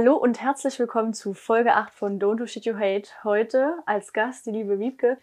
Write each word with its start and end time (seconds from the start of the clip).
Hallo 0.00 0.16
und 0.16 0.40
herzlich 0.40 0.78
willkommen 0.78 1.12
zu 1.12 1.34
Folge 1.34 1.74
8 1.74 1.92
von 1.92 2.18
Don't 2.18 2.36
Do 2.36 2.46
Shit 2.46 2.64
You 2.64 2.78
Hate. 2.78 3.10
Heute 3.22 3.74
als 3.84 4.14
Gast 4.14 4.46
die 4.46 4.50
liebe 4.50 4.78
Wiebke. 4.78 5.18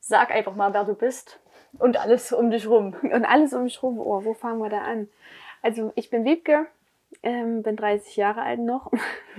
Sag 0.00 0.32
einfach 0.32 0.56
mal, 0.56 0.74
wer 0.74 0.82
du 0.82 0.94
bist 0.94 1.38
und 1.78 1.96
alles 1.96 2.32
um 2.32 2.50
dich 2.50 2.66
rum. 2.66 2.96
Und 3.02 3.24
alles 3.24 3.52
um 3.52 3.62
mich 3.62 3.80
rum. 3.84 4.00
Oh, 4.00 4.24
wo 4.24 4.34
fangen 4.34 4.58
wir 4.58 4.68
da 4.68 4.80
an? 4.80 5.08
Also 5.62 5.92
ich 5.94 6.10
bin 6.10 6.24
Wiebke, 6.24 6.66
ähm, 7.22 7.62
bin 7.62 7.76
30 7.76 8.16
Jahre 8.16 8.42
alt 8.42 8.58
noch 8.58 8.90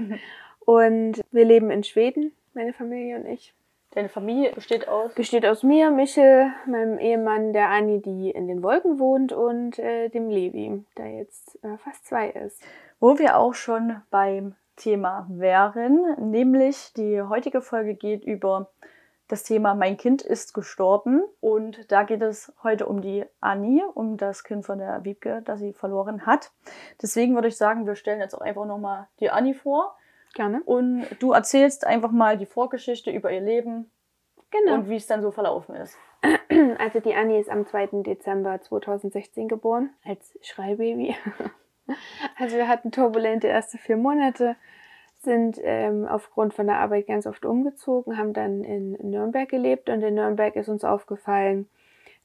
und 0.65 1.21
wir 1.31 1.43
leben 1.43 1.69
in 1.69 1.83
Schweden, 1.83 2.31
meine 2.53 2.71
Familie 2.71 3.17
und 3.17 3.25
ich. 3.25 3.53
Deine 3.91 4.07
Familie 4.07 4.53
besteht 4.53 4.87
aus? 4.87 5.13
Besteht 5.15 5.45
aus 5.45 5.63
mir, 5.63 5.91
Michel, 5.91 6.53
meinem 6.65 6.97
Ehemann, 6.97 7.51
der 7.51 7.67
Anni, 7.67 8.01
die 8.01 8.29
in 8.29 8.47
den 8.47 8.63
Wolken 8.63 8.99
wohnt 8.99 9.33
und 9.33 9.79
äh, 9.79 10.07
dem 10.07 10.29
Levi, 10.29 10.85
der 10.95 11.11
jetzt 11.11 11.61
äh, 11.61 11.77
fast 11.77 12.05
zwei 12.05 12.29
ist. 12.29 12.63
Wo 13.01 13.19
wir 13.19 13.37
auch 13.37 13.53
schon 13.53 14.01
beim 14.09 14.55
Thema 14.77 15.27
wären, 15.29 16.31
nämlich 16.31 16.93
die 16.95 17.21
heutige 17.21 17.61
Folge 17.61 17.95
geht 17.95 18.23
über 18.23 18.69
das 19.27 19.43
Thema 19.43 19.75
Mein 19.75 19.97
Kind 19.97 20.21
ist 20.21 20.53
gestorben 20.53 21.21
und 21.41 21.91
da 21.91 22.03
geht 22.03 22.21
es 22.21 22.53
heute 22.63 22.85
um 22.85 23.01
die 23.01 23.25
Annie, 23.41 23.85
um 23.93 24.15
das 24.15 24.45
Kind 24.45 24.65
von 24.65 24.77
der 24.77 25.03
Wiebke, 25.03 25.41
das 25.43 25.59
sie 25.59 25.73
verloren 25.73 26.25
hat. 26.25 26.51
Deswegen 27.01 27.35
würde 27.35 27.49
ich 27.49 27.57
sagen, 27.57 27.85
wir 27.85 27.95
stellen 27.95 28.21
jetzt 28.21 28.33
auch 28.35 28.41
einfach 28.41 28.65
nochmal 28.65 29.07
die 29.19 29.29
Annie 29.29 29.53
vor. 29.53 29.97
Gerne. 30.33 30.61
Und 30.63 31.05
du 31.19 31.33
erzählst 31.33 31.85
einfach 31.85 32.11
mal 32.11 32.37
die 32.37 32.45
Vorgeschichte 32.45 33.11
über 33.11 33.31
ihr 33.31 33.41
Leben 33.41 33.91
Genau. 34.49 34.75
und 34.75 34.89
wie 34.89 34.95
es 34.95 35.07
dann 35.07 35.21
so 35.21 35.31
verlaufen 35.31 35.75
ist. 35.75 35.97
Also 36.79 36.99
die 36.99 37.13
Anni 37.13 37.37
ist 37.39 37.49
am 37.49 37.65
2. 37.67 38.03
Dezember 38.03 38.61
2016 38.61 39.47
geboren, 39.47 39.89
als 40.05 40.37
Schreibaby. 40.41 41.15
Also 42.37 42.57
wir 42.57 42.67
hatten 42.67 42.91
turbulente 42.91 43.47
erste 43.47 43.77
vier 43.77 43.97
Monate, 43.97 44.55
sind 45.19 45.59
ähm, 45.63 46.05
aufgrund 46.05 46.53
von 46.53 46.67
der 46.67 46.79
Arbeit 46.79 47.07
ganz 47.07 47.25
oft 47.25 47.45
umgezogen, 47.45 48.17
haben 48.17 48.33
dann 48.33 48.63
in 48.63 48.91
Nürnberg 49.09 49.49
gelebt 49.49 49.89
und 49.89 50.01
in 50.03 50.15
Nürnberg 50.15 50.55
ist 50.55 50.69
uns 50.69 50.83
aufgefallen, 50.83 51.67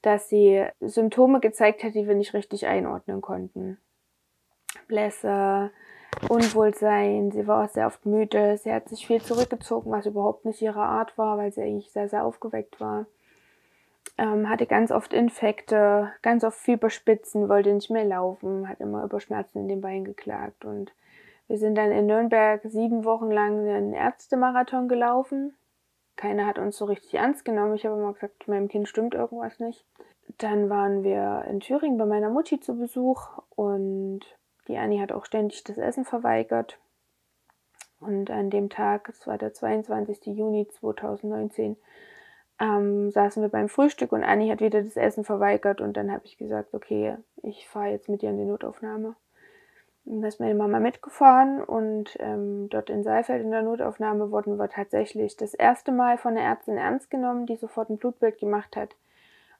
dass 0.03 0.29
sie 0.29 0.65
Symptome 0.81 1.41
gezeigt 1.41 1.83
hat, 1.85 1.95
die 1.95 2.07
wir 2.07 2.15
nicht 2.15 2.35
richtig 2.35 2.67
einordnen 2.67 3.21
konnten. 3.21 3.79
Blässe, 4.89 5.71
Unwohlsein, 6.29 7.31
sie 7.31 7.47
war 7.47 7.65
auch 7.65 7.69
sehr 7.69 7.87
oft 7.87 8.05
müde, 8.05 8.59
sie 8.59 8.73
hat 8.73 8.89
sich 8.89 9.07
viel 9.07 9.23
zurückgezogen, 9.23 9.91
was 9.91 10.07
überhaupt 10.07 10.45
nicht 10.45 10.61
ihre 10.61 10.83
Art 10.83 11.17
war, 11.17 11.39
weil 11.39 11.53
sie 11.53 11.63
eigentlich 11.63 11.91
sehr, 11.91 12.09
sehr 12.09 12.25
aufgeweckt 12.25 12.81
war. 12.81 13.07
Ähm, 14.19 14.48
hatte 14.48 14.67
ganz 14.67 14.91
oft 14.91 15.12
Infekte, 15.12 16.12
ganz 16.22 16.45
oft 16.45 16.58
Fieberspitzen, 16.58 17.48
wollte 17.48 17.72
nicht 17.72 17.91
mehr 17.91 18.05
laufen, 18.05 18.69
hat 18.69 18.81
immer 18.81 19.05
über 19.05 19.20
Schmerzen 19.20 19.61
in 19.61 19.69
den 19.69 19.81
Beinen 19.81 20.05
geklagt. 20.05 20.64
Und 20.64 20.92
wir 21.48 21.58
sind 21.58 21.77
dann 21.77 21.92
in 21.92 22.06
Nürnberg 22.06 22.61
sieben 22.64 23.05
Wochen 23.05 23.30
lang 23.30 23.69
einen 23.69 23.95
Ärztemarathon 23.95 24.89
gelaufen. 24.89 25.55
Keiner 26.17 26.47
hat 26.47 26.58
uns 26.58 26.77
so 26.77 26.84
richtig 26.84 27.14
ernst 27.14 27.45
genommen. 27.45 27.75
Ich 27.75 27.86
habe 27.86 27.98
immer 27.98 28.12
gesagt, 28.12 28.47
meinem 28.48 28.69
Kind 28.69 28.89
stimmt 28.89 29.14
irgendwas 29.14 29.58
nicht. 29.58 29.84
Dann 30.39 30.70
waren 30.70 31.03
wir 31.03 31.45
in 31.48 31.61
Thüringen 31.61 31.98
bei 31.98 32.06
meiner 32.06 32.30
Mutti 32.30 32.61
zu 32.61 32.78
Besuch 32.78 33.39
und 33.50 34.20
die 34.69 34.77
Anni 34.77 34.98
hat 34.98 35.12
auch 35.12 35.25
ständig 35.25 35.64
das 35.64 35.78
Essen 35.78 36.05
verweigert. 36.05 36.78
Und 37.98 38.30
an 38.30 38.50
dem 38.50 38.69
Tag, 38.69 39.08
es 39.08 39.27
war 39.27 39.39
der 39.39 39.53
22. 39.53 40.27
Juni 40.27 40.67
2019, 40.69 41.77
ähm, 42.63 43.11
saßen 43.11 43.43
wir 43.43 43.49
beim 43.49 43.69
Frühstück 43.69 44.13
und 44.13 44.23
Anni 44.23 44.49
hat 44.49 44.61
wieder 44.61 44.83
das 44.83 44.97
Essen 44.97 45.25
verweigert 45.25 45.81
und 45.81 45.97
dann 45.97 46.13
habe 46.13 46.25
ich 46.25 46.39
gesagt, 46.39 46.73
okay, 46.75 47.17
ich 47.42 47.69
fahre 47.69 47.91
jetzt 47.91 48.09
mit 48.09 48.23
dir 48.23 48.31
in 48.31 48.39
die 48.39 48.45
Notaufnahme. 48.45 49.17
Und 50.05 50.23
da 50.23 50.29
ist 50.29 50.41
meine 50.41 50.55
Mama 50.55 50.79
mitgefahren 50.79 51.63
und 51.63 52.17
ähm, 52.20 52.69
dort 52.70 52.89
in 52.89 53.03
Saalfeld 53.03 53.42
in 53.42 53.51
der 53.51 53.63
Notaufnahme 53.63 54.31
wurden 54.31 54.59
wir 54.59 54.69
tatsächlich 54.69 55.36
das 55.36 55.55
erste 55.55 55.91
Mal 55.91 56.19
von 56.19 56.35
der 56.35 56.45
Ärztin 56.45 56.77
ernst 56.77 57.11
genommen, 57.11 57.47
die 57.47 57.57
sofort 57.57 57.91
ein 57.91 57.98
Blutbild 57.98 58.39
gemacht 58.39 58.77
hat. 58.77 58.95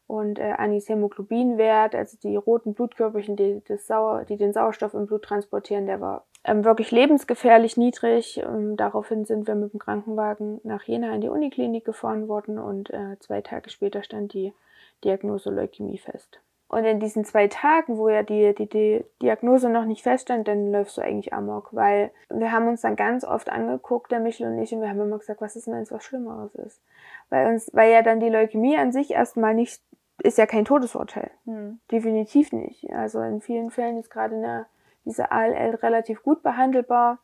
Und 0.07 0.39
äh, 0.39 0.55
Annis 0.59 0.89
Hämoglobinwert, 0.89 1.95
also 1.95 2.19
die 2.23 2.37
roten 2.37 2.75
Blutkörperchen, 2.75 3.37
die, 3.37 3.63
das 3.67 3.87
Sauer, 3.87 4.25
die 4.25 4.37
den 4.37 4.53
Sauerstoff 4.53 4.95
im 4.95 5.07
Blut 5.07 5.23
transportieren, 5.23 5.87
der 5.87 6.01
war 6.01 6.25
ähm, 6.45 6.65
wirklich 6.65 6.91
lebensgefährlich 6.91 7.77
niedrig. 7.77 8.43
Ähm, 8.45 8.77
daraufhin 8.77 9.25
sind 9.25 9.47
wir 9.47 9.55
mit 9.55 9.73
dem 9.73 9.79
Krankenwagen 9.79 10.61
nach 10.65 10.83
Jena 10.85 11.15
in 11.15 11.21
die 11.21 11.29
Uniklinik 11.29 11.85
gefahren 11.85 12.29
worden 12.29 12.59
und 12.59 12.91
äh, 12.91 13.19
zwei 13.21 13.41
Tage 13.41 13.71
später 13.71 14.03
stand 14.03 14.35
die 14.35 14.53
Diagnose 15.05 15.51
Leukämie 15.51 15.99
fest. 15.99 16.41
Und 16.73 16.87
in 16.87 17.01
diesen 17.01 17.27
zwei 17.27 17.49
Tagen, 17.49 17.99
wo 17.99 18.09
ja 18.09 18.23
die, 18.23 18.55
die, 18.55 18.67
die 18.67 19.05
Diagnose 19.21 19.69
noch 19.69 19.85
nicht 19.85 20.03
feststand, 20.03 20.49
dann 20.49 20.73
läufst 20.73 20.97
du 20.97 21.03
eigentlich 21.03 21.35
amok, 21.35 21.69
weil 21.73 22.13
wir 22.31 22.51
haben 22.51 22.67
uns 22.67 22.81
dann 22.81 22.97
ganz 22.97 23.27
oft 23.27 23.51
angeguckt, 23.51 24.11
der 24.11 24.21
Michel 24.21 24.47
und 24.47 24.59
ich, 24.59 24.73
und 24.73 24.81
wir 24.81 24.89
haben 24.89 25.01
immer 25.01 25.19
gesagt, 25.19 25.43
was 25.43 25.55
ist 25.55 25.67
denn, 25.67 25.75
wenn 25.75 25.83
es 25.83 25.93
was 25.93 26.03
Schlimmeres 26.03 26.55
ist? 26.55 26.81
Weil 27.29 27.53
uns, 27.53 27.69
weil 27.75 27.93
ja 27.93 28.01
dann 28.01 28.21
die 28.21 28.31
Leukämie 28.31 28.79
an 28.79 28.91
sich 28.91 29.11
erstmal 29.11 29.53
nicht, 29.53 29.83
ist 30.23 30.39
ja 30.39 30.47
kein 30.47 30.65
Todesurteil. 30.65 31.31
Hm. 31.45 31.81
Definitiv 31.91 32.53
nicht. 32.53 32.91
Also 32.93 33.21
in 33.23 33.41
vielen 33.41 33.71
Fällen 33.71 33.99
ist 33.99 34.11
gerade 34.11 34.35
eine, 34.37 34.67
diese 35.05 35.31
ALL 35.33 35.75
relativ 35.77 36.23
gut 36.23 36.43
behandelbar. 36.43 37.19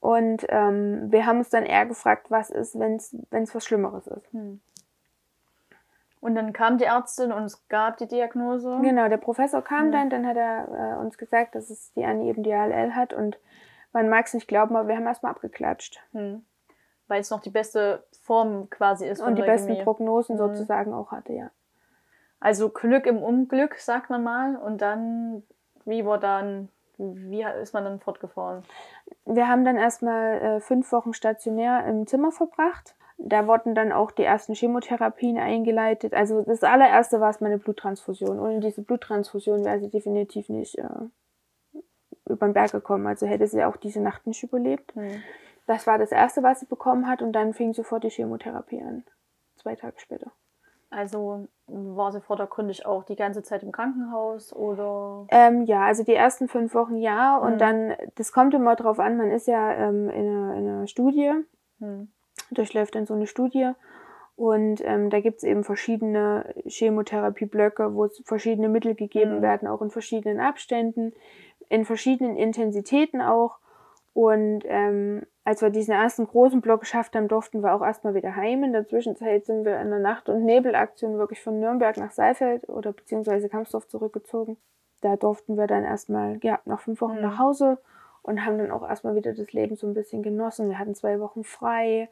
Und 0.00 0.46
ähm, 0.48 1.10
wir 1.10 1.26
haben 1.26 1.38
uns 1.38 1.50
dann 1.50 1.64
eher 1.66 1.86
gefragt, 1.86 2.30
was 2.30 2.50
ist, 2.50 2.78
wenn 2.78 2.96
es 2.96 3.14
was 3.54 3.64
Schlimmeres 3.64 4.06
ist. 4.06 4.32
Hm. 4.32 4.60
Und 6.20 6.34
dann 6.34 6.52
kam 6.52 6.78
die 6.78 6.84
Ärztin 6.84 7.30
und 7.32 7.44
es 7.44 7.68
gab 7.68 7.96
die 7.98 8.08
Diagnose. 8.08 8.78
Genau, 8.82 9.08
der 9.08 9.18
Professor 9.18 9.62
kam 9.62 9.88
Mhm. 9.88 9.92
dann, 9.92 10.10
dann 10.10 10.26
hat 10.26 10.36
er 10.36 10.96
äh, 10.96 11.00
uns 11.00 11.16
gesagt, 11.16 11.54
dass 11.54 11.70
es 11.70 11.92
die 11.92 12.04
Annie 12.04 12.28
eben 12.30 12.42
die 12.42 12.52
ALL 12.52 12.94
hat 12.94 13.12
und 13.12 13.38
man 13.92 14.08
mag 14.08 14.26
es 14.26 14.34
nicht 14.34 14.48
glauben, 14.48 14.76
aber 14.76 14.88
wir 14.88 14.96
haben 14.96 15.06
erstmal 15.06 15.32
abgeklatscht. 15.32 16.00
Hm. 16.12 16.44
Weil 17.06 17.20
es 17.20 17.30
noch 17.30 17.40
die 17.40 17.50
beste 17.50 18.04
Form 18.22 18.68
quasi 18.68 19.06
ist 19.06 19.20
und 19.22 19.36
die 19.36 19.42
Leukämie. 19.42 19.68
besten 19.68 19.84
Prognosen 19.84 20.34
Mhm. 20.34 20.38
sozusagen 20.38 20.92
auch 20.92 21.12
hatte, 21.12 21.32
ja. 21.32 21.50
Also 22.40 22.68
Glück 22.68 23.06
im 23.06 23.18
Unglück, 23.18 23.76
sagt 23.78 24.10
man 24.10 24.22
mal. 24.22 24.56
Und 24.56 24.80
dann, 24.80 25.42
wie 25.84 26.04
war 26.04 26.18
dann, 26.18 26.68
wie 26.96 27.42
ist 27.42 27.74
man 27.74 27.84
dann 27.84 28.00
fortgefahren? 28.00 28.62
Wir 29.24 29.48
haben 29.48 29.64
dann 29.64 29.76
erstmal 29.76 30.40
äh, 30.40 30.60
fünf 30.60 30.90
Wochen 30.92 31.12
stationär 31.12 31.84
im 31.86 32.06
Zimmer 32.06 32.32
verbracht. 32.32 32.94
Da 33.18 33.48
wurden 33.48 33.74
dann 33.74 33.90
auch 33.90 34.12
die 34.12 34.22
ersten 34.22 34.54
Chemotherapien 34.54 35.38
eingeleitet. 35.38 36.14
Also 36.14 36.42
das 36.42 36.62
allererste 36.62 37.20
war 37.20 37.30
es 37.30 37.40
meine 37.40 37.58
Bluttransfusion. 37.58 38.38
Ohne 38.38 38.60
diese 38.60 38.82
Bluttransfusion 38.82 39.64
wäre 39.64 39.80
sie 39.80 39.90
definitiv 39.90 40.48
nicht 40.48 40.78
äh, 40.78 40.88
über 42.26 42.46
den 42.46 42.52
Berg 42.52 42.70
gekommen. 42.70 43.08
Also 43.08 43.26
hätte 43.26 43.48
sie 43.48 43.64
auch 43.64 43.76
diese 43.76 44.00
Nacht 44.00 44.26
nicht 44.28 44.44
überlebt. 44.44 44.94
Hm. 44.94 45.22
Das 45.66 45.86
war 45.86 45.98
das 45.98 46.12
erste, 46.12 46.44
was 46.44 46.60
sie 46.60 46.66
bekommen 46.66 47.08
hat 47.08 47.20
und 47.20 47.32
dann 47.32 47.54
fing 47.54 47.74
sofort 47.74 48.04
die 48.04 48.10
Chemotherapie 48.10 48.80
an. 48.80 49.04
Zwei 49.56 49.74
Tage 49.74 49.98
später. 49.98 50.30
Also 50.90 51.48
war 51.66 52.12
sie 52.12 52.20
vordergründig 52.20 52.86
auch 52.86 53.04
die 53.04 53.16
ganze 53.16 53.42
Zeit 53.42 53.62
im 53.62 53.72
Krankenhaus 53.72 54.54
oder? 54.54 55.26
Ähm, 55.28 55.62
ja, 55.64 55.84
also 55.84 56.02
die 56.02 56.14
ersten 56.14 56.48
fünf 56.48 56.74
Wochen 56.74 56.96
ja 56.96 57.36
und 57.36 57.54
Mhm. 57.54 57.58
dann, 57.58 57.94
das 58.14 58.32
kommt 58.32 58.54
immer 58.54 58.74
drauf 58.74 58.98
an, 58.98 59.18
man 59.18 59.30
ist 59.30 59.46
ja 59.46 59.72
ähm, 59.72 60.08
in, 60.08 60.26
einer, 60.28 60.54
in 60.54 60.68
einer 60.68 60.86
Studie, 60.86 61.30
Hm. 61.80 62.08
durchläuft 62.50 62.94
dann 62.94 63.04
so 63.06 63.14
eine 63.14 63.26
Studie 63.26 63.72
und 64.34 64.80
ähm, 64.84 65.10
da 65.10 65.20
gibt's 65.20 65.42
eben 65.42 65.62
verschiedene 65.62 66.54
Chemotherapieblöcke, 66.64 67.94
wo 67.94 68.04
es 68.06 68.22
verschiedene 68.24 68.68
Mittel 68.68 68.94
gegeben 68.94 69.38
Mhm. 69.38 69.42
werden, 69.42 69.68
auch 69.68 69.82
in 69.82 69.90
verschiedenen 69.90 70.40
Abständen, 70.40 71.12
in 71.68 71.84
verschiedenen 71.84 72.36
Intensitäten 72.36 73.20
auch. 73.20 73.58
Und 74.18 74.64
ähm, 74.66 75.22
als 75.44 75.62
wir 75.62 75.70
diesen 75.70 75.94
ersten 75.94 76.26
großen 76.26 76.60
Block 76.60 76.80
geschafft 76.80 77.14
haben, 77.14 77.28
durften 77.28 77.62
wir 77.62 77.72
auch 77.72 77.82
erstmal 77.82 78.16
wieder 78.16 78.34
heim. 78.34 78.64
In 78.64 78.72
der 78.72 78.84
Zwischenzeit 78.84 79.46
sind 79.46 79.64
wir 79.64 79.78
in 79.78 79.90
der 79.90 80.00
Nacht- 80.00 80.28
und 80.28 80.44
Nebelaktion 80.44 81.18
wirklich 81.18 81.40
von 81.40 81.60
Nürnberg 81.60 81.96
nach 81.98 82.10
Saalfeld 82.10 82.68
oder 82.68 82.92
beziehungsweise 82.92 83.48
Kampsdorf 83.48 83.86
zurückgezogen. 83.86 84.56
Da 85.02 85.14
durften 85.14 85.56
wir 85.56 85.68
dann 85.68 85.84
erstmal, 85.84 86.40
ja, 86.42 86.58
nach 86.64 86.80
fünf 86.80 87.00
Wochen 87.00 87.14
Mhm. 87.14 87.22
nach 87.22 87.38
Hause 87.38 87.78
und 88.22 88.44
haben 88.44 88.58
dann 88.58 88.72
auch 88.72 88.82
erstmal 88.88 89.14
wieder 89.14 89.32
das 89.32 89.52
Leben 89.52 89.76
so 89.76 89.86
ein 89.86 89.94
bisschen 89.94 90.24
genossen. 90.24 90.68
Wir 90.68 90.80
hatten 90.80 90.96
zwei 90.96 91.20
Wochen 91.20 91.44
frei. 91.44 92.08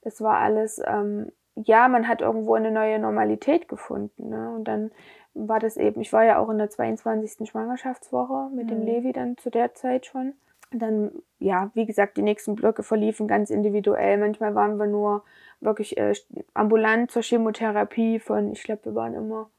Es 0.00 0.22
war 0.22 0.38
alles, 0.38 0.80
ähm, 0.86 1.30
ja, 1.56 1.88
man 1.88 2.08
hat 2.08 2.22
irgendwo 2.22 2.54
eine 2.54 2.70
neue 2.70 2.98
Normalität 2.98 3.68
gefunden. 3.68 4.30
Ne? 4.30 4.50
Und 4.54 4.64
dann 4.64 4.92
war 5.34 5.58
das 5.60 5.76
eben, 5.76 6.00
ich 6.00 6.14
war 6.14 6.24
ja 6.24 6.38
auch 6.38 6.48
in 6.48 6.56
der 6.56 6.70
22. 6.70 7.46
Schwangerschaftswoche 7.50 8.48
mit 8.54 8.70
dem 8.70 8.78
Mhm. 8.80 8.86
Levi 8.86 9.12
dann 9.12 9.36
zu 9.36 9.50
der 9.50 9.74
Zeit 9.74 10.06
schon. 10.06 10.32
Dann, 10.72 11.10
ja, 11.38 11.70
wie 11.74 11.86
gesagt, 11.86 12.16
die 12.16 12.22
nächsten 12.22 12.54
Blöcke 12.54 12.82
verliefen 12.82 13.26
ganz 13.26 13.50
individuell. 13.50 14.18
Manchmal 14.18 14.54
waren 14.54 14.76
wir 14.78 14.86
nur 14.86 15.24
wirklich 15.60 15.98
äh, 15.98 16.14
ambulant 16.54 17.10
zur 17.10 17.22
Chemotherapie 17.22 18.20
von, 18.20 18.52
ich 18.52 18.62
glaube, 18.62 18.84
wir 18.86 18.94
waren 18.94 19.14
immer 19.14 19.50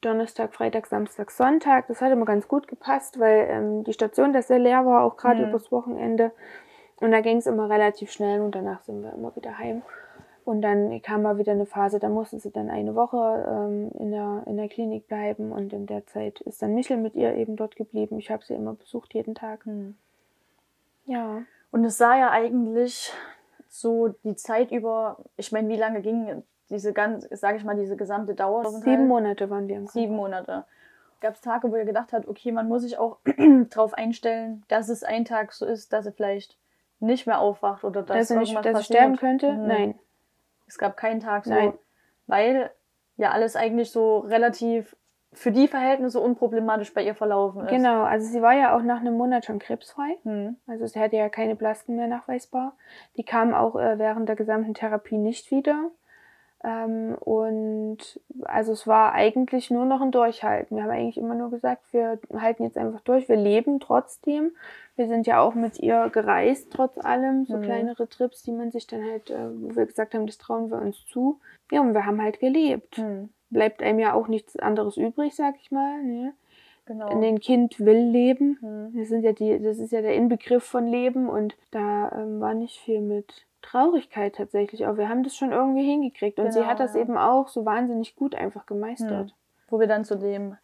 Donnerstag, 0.00 0.54
Freitag, 0.54 0.86
Samstag, 0.86 1.30
Sonntag. 1.30 1.88
Das 1.88 2.00
hat 2.00 2.12
immer 2.12 2.24
ganz 2.24 2.48
gut 2.48 2.68
gepasst, 2.68 3.18
weil 3.18 3.46
ähm, 3.50 3.84
die 3.84 3.92
Station 3.92 4.32
das 4.32 4.48
sehr 4.48 4.58
leer 4.58 4.86
war, 4.86 5.02
auch 5.02 5.16
gerade 5.16 5.42
Mhm. 5.42 5.48
übers 5.50 5.70
Wochenende. 5.72 6.32
Und 7.00 7.10
da 7.12 7.20
ging 7.20 7.38
es 7.38 7.46
immer 7.46 7.68
relativ 7.68 8.10
schnell 8.10 8.40
und 8.40 8.54
danach 8.54 8.82
sind 8.82 9.02
wir 9.02 9.12
immer 9.12 9.34
wieder 9.36 9.58
heim. 9.58 9.82
Und 10.44 10.62
dann 10.62 11.02
kam 11.02 11.22
mal 11.22 11.36
wieder 11.36 11.52
eine 11.52 11.66
Phase, 11.66 11.98
da 11.98 12.08
musste 12.08 12.38
sie 12.40 12.50
dann 12.50 12.70
eine 12.70 12.94
Woche 12.94 13.44
ähm, 13.48 13.90
in, 13.98 14.10
der, 14.12 14.44
in 14.46 14.56
der 14.56 14.68
Klinik 14.68 15.06
bleiben 15.06 15.52
und 15.52 15.72
in 15.74 15.86
der 15.86 16.06
Zeit 16.06 16.40
ist 16.40 16.62
dann 16.62 16.74
Michel 16.74 16.96
mit 16.96 17.14
ihr 17.14 17.34
eben 17.34 17.54
dort 17.56 17.76
geblieben. 17.76 18.18
Ich 18.18 18.30
habe 18.30 18.42
sie 18.44 18.54
immer 18.54 18.72
besucht 18.72 19.12
jeden 19.14 19.34
Tag. 19.34 19.66
Hm. 19.66 19.96
Ja. 21.08 21.42
Und 21.70 21.84
es 21.84 21.98
sah 21.98 22.16
ja 22.16 22.30
eigentlich 22.30 23.12
so 23.68 24.08
die 24.08 24.36
Zeit 24.36 24.70
über, 24.70 25.18
ich 25.36 25.52
meine, 25.52 25.68
wie 25.68 25.76
lange 25.76 26.00
ging 26.00 26.42
diese 26.70 26.92
ganz, 26.92 27.26
sage 27.30 27.56
ich 27.56 27.64
mal, 27.64 27.76
diese 27.76 27.96
gesamte 27.96 28.34
Dauer? 28.34 28.64
Sieben 28.64 29.08
Monate 29.08 29.50
waren 29.50 29.68
wir 29.68 29.76
im 29.76 29.86
Sieben 29.86 30.14
Monate. 30.14 30.64
Gab 31.20 31.34
es 31.34 31.40
Tage, 31.40 31.70
wo 31.70 31.76
ihr 31.76 31.84
gedacht 31.84 32.12
habt, 32.12 32.28
okay, 32.28 32.52
man 32.52 32.68
muss 32.68 32.82
sich 32.82 32.98
auch 32.98 33.18
darauf 33.70 33.94
einstellen, 33.94 34.64
dass 34.68 34.88
es 34.88 35.02
ein 35.02 35.24
Tag 35.24 35.52
so 35.52 35.66
ist, 35.66 35.92
dass 35.92 36.06
er 36.06 36.12
vielleicht 36.12 36.56
nicht 37.00 37.26
mehr 37.26 37.40
aufwacht 37.40 37.84
oder 37.84 38.02
dass, 38.02 38.28
dass 38.28 38.30
er 38.30 38.38
nicht, 38.38 38.54
dass 38.54 38.66
er 38.66 38.82
sterben 38.82 39.16
könnte? 39.16 39.52
Mhm. 39.52 39.66
Nein. 39.66 39.98
Es 40.66 40.78
gab 40.78 40.96
keinen 40.96 41.20
Tag 41.20 41.46
so, 41.46 41.50
Nein. 41.50 41.72
weil 42.26 42.70
ja 43.16 43.30
alles 43.30 43.56
eigentlich 43.56 43.90
so 43.90 44.18
relativ 44.18 44.94
für 45.32 45.52
die 45.52 45.68
Verhältnisse 45.68 46.20
unproblematisch 46.20 46.92
bei 46.94 47.04
ihr 47.04 47.14
verlaufen 47.14 47.62
ist. 47.62 47.68
Genau, 47.70 48.02
also 48.02 48.26
sie 48.26 48.40
war 48.42 48.54
ja 48.54 48.76
auch 48.76 48.82
nach 48.82 49.00
einem 49.00 49.16
Monat 49.16 49.44
schon 49.44 49.58
krebsfrei. 49.58 50.16
Hm. 50.24 50.56
Also 50.66 50.86
sie 50.86 50.98
hatte 50.98 51.16
ja 51.16 51.28
keine 51.28 51.54
Blasten 51.54 51.96
mehr 51.96 52.06
nachweisbar. 52.06 52.74
Die 53.16 53.24
kam 53.24 53.54
auch 53.54 53.76
äh, 53.76 53.98
während 53.98 54.28
der 54.28 54.36
gesamten 54.36 54.74
Therapie 54.74 55.18
nicht 55.18 55.50
wieder. 55.50 55.90
Ähm, 56.64 57.14
und 57.20 58.20
also 58.44 58.72
es 58.72 58.86
war 58.86 59.12
eigentlich 59.12 59.70
nur 59.70 59.84
noch 59.84 60.00
ein 60.00 60.10
Durchhalten. 60.10 60.76
Wir 60.76 60.84
haben 60.84 60.90
eigentlich 60.90 61.18
immer 61.18 61.34
nur 61.36 61.50
gesagt, 61.50 61.82
wir 61.92 62.18
halten 62.36 62.64
jetzt 62.64 62.76
einfach 62.76 63.00
durch, 63.02 63.28
wir 63.28 63.36
leben 63.36 63.78
trotzdem. 63.78 64.52
Wir 64.96 65.06
sind 65.06 65.28
ja 65.28 65.40
auch 65.40 65.54
mit 65.54 65.78
ihr 65.78 66.10
gereist, 66.10 66.72
trotz 66.72 66.98
allem. 66.98 67.44
So 67.46 67.58
Mhm. 67.58 67.62
kleinere 67.62 68.08
Trips, 68.08 68.42
die 68.42 68.50
man 68.50 68.72
sich 68.72 68.88
dann 68.88 69.04
halt, 69.04 69.30
äh, 69.30 69.36
wo 69.52 69.76
wir 69.76 69.86
gesagt 69.86 70.14
haben, 70.14 70.26
das 70.26 70.38
trauen 70.38 70.70
wir 70.70 70.78
uns 70.78 71.04
zu. 71.06 71.38
Ja, 71.70 71.80
und 71.80 71.94
wir 71.94 72.06
haben 72.06 72.20
halt 72.20 72.40
gelebt. 72.40 72.96
Hm. 72.96 73.28
Bleibt 73.50 73.82
einem 73.82 73.98
ja 73.98 74.14
auch 74.14 74.28
nichts 74.28 74.56
anderes 74.56 74.96
übrig, 74.96 75.34
sag 75.34 75.56
ich 75.60 75.70
mal. 75.70 76.02
Ne? 76.02 76.34
Genau. 76.86 77.08
Ein 77.08 77.40
Kind 77.40 77.80
will 77.80 78.10
leben. 78.10 78.58
Hm. 78.60 78.92
Das 78.96 79.08
sind 79.08 79.22
ja 79.22 79.32
die, 79.32 79.60
das 79.60 79.78
ist 79.78 79.92
ja 79.92 80.00
der 80.00 80.14
Inbegriff 80.14 80.64
von 80.64 80.86
Leben 80.86 81.28
und 81.28 81.56
da 81.70 82.10
ähm, 82.12 82.40
war 82.40 82.54
nicht 82.54 82.78
viel 82.78 83.00
mit 83.00 83.46
Traurigkeit 83.62 84.34
tatsächlich. 84.36 84.86
Aber 84.86 84.98
wir 84.98 85.08
haben 85.08 85.22
das 85.22 85.36
schon 85.36 85.52
irgendwie 85.52 85.84
hingekriegt. 85.84 86.38
Und 86.38 86.52
sie 86.52 86.60
Genau, 86.60 86.70
hat 86.70 86.80
das 86.80 86.94
ja. 86.94 87.00
eben 87.00 87.16
auch 87.16 87.48
so 87.48 87.64
wahnsinnig 87.64 88.16
gut 88.16 88.34
einfach 88.34 88.66
gemeistert. 88.66 89.34
Wo 89.68 89.78
wir 89.78 89.86
dann 89.86 90.04
zu 90.04 90.16
dem 90.16 90.56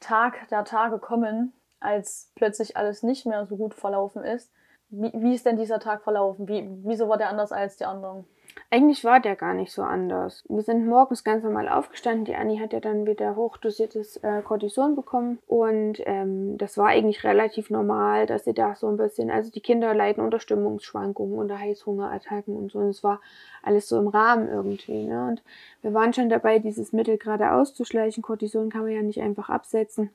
Tag 0.00 0.48
der 0.48 0.64
Tage 0.64 0.98
kommen, 0.98 1.52
als 1.80 2.30
plötzlich 2.34 2.76
alles 2.76 3.02
nicht 3.02 3.26
mehr 3.26 3.46
so 3.46 3.56
gut 3.56 3.74
verlaufen 3.74 4.22
ist. 4.22 4.52
Wie, 4.90 5.10
wie 5.14 5.34
ist 5.34 5.46
denn 5.46 5.56
dieser 5.56 5.80
Tag 5.80 6.02
verlaufen? 6.02 6.48
Wie, 6.48 6.68
wieso 6.84 7.08
war 7.08 7.16
der 7.16 7.30
anders 7.30 7.50
als 7.50 7.76
die 7.76 7.84
anderen? 7.86 8.24
Eigentlich 8.74 9.04
war 9.04 9.20
der 9.20 9.36
gar 9.36 9.52
nicht 9.52 9.70
so 9.70 9.82
anders. 9.82 10.44
Wir 10.48 10.62
sind 10.62 10.86
morgens 10.86 11.24
ganz 11.24 11.44
normal 11.44 11.68
aufgestanden. 11.68 12.24
Die 12.24 12.34
Annie 12.34 12.58
hat 12.58 12.72
ja 12.72 12.80
dann 12.80 13.06
wieder 13.06 13.36
hochdosiertes 13.36 14.16
äh, 14.22 14.40
Cortison 14.40 14.96
bekommen. 14.96 15.40
Und 15.46 16.00
ähm, 16.06 16.56
das 16.56 16.78
war 16.78 16.86
eigentlich 16.86 17.22
relativ 17.22 17.68
normal, 17.68 18.24
dass 18.24 18.44
sie 18.44 18.54
da 18.54 18.74
so 18.74 18.88
ein 18.88 18.96
bisschen, 18.96 19.30
also 19.30 19.50
die 19.50 19.60
Kinder 19.60 19.92
leiden 19.92 20.24
unter 20.24 20.40
Stimmungsschwankungen, 20.40 21.38
unter 21.38 21.58
Heißhungerattacken 21.58 22.56
und 22.56 22.72
so. 22.72 22.78
Und 22.78 22.88
es 22.88 23.04
war 23.04 23.20
alles 23.62 23.90
so 23.90 23.98
im 23.98 24.08
Rahmen 24.08 24.48
irgendwie. 24.48 25.04
Ne? 25.04 25.28
Und 25.28 25.42
wir 25.82 25.92
waren 25.92 26.14
schon 26.14 26.30
dabei, 26.30 26.58
dieses 26.58 26.94
Mittel 26.94 27.18
gerade 27.18 27.52
auszuschleichen. 27.52 28.22
Cortison 28.22 28.70
kann 28.70 28.84
man 28.84 28.92
ja 28.92 29.02
nicht 29.02 29.20
einfach 29.20 29.50
absetzen. 29.50 30.08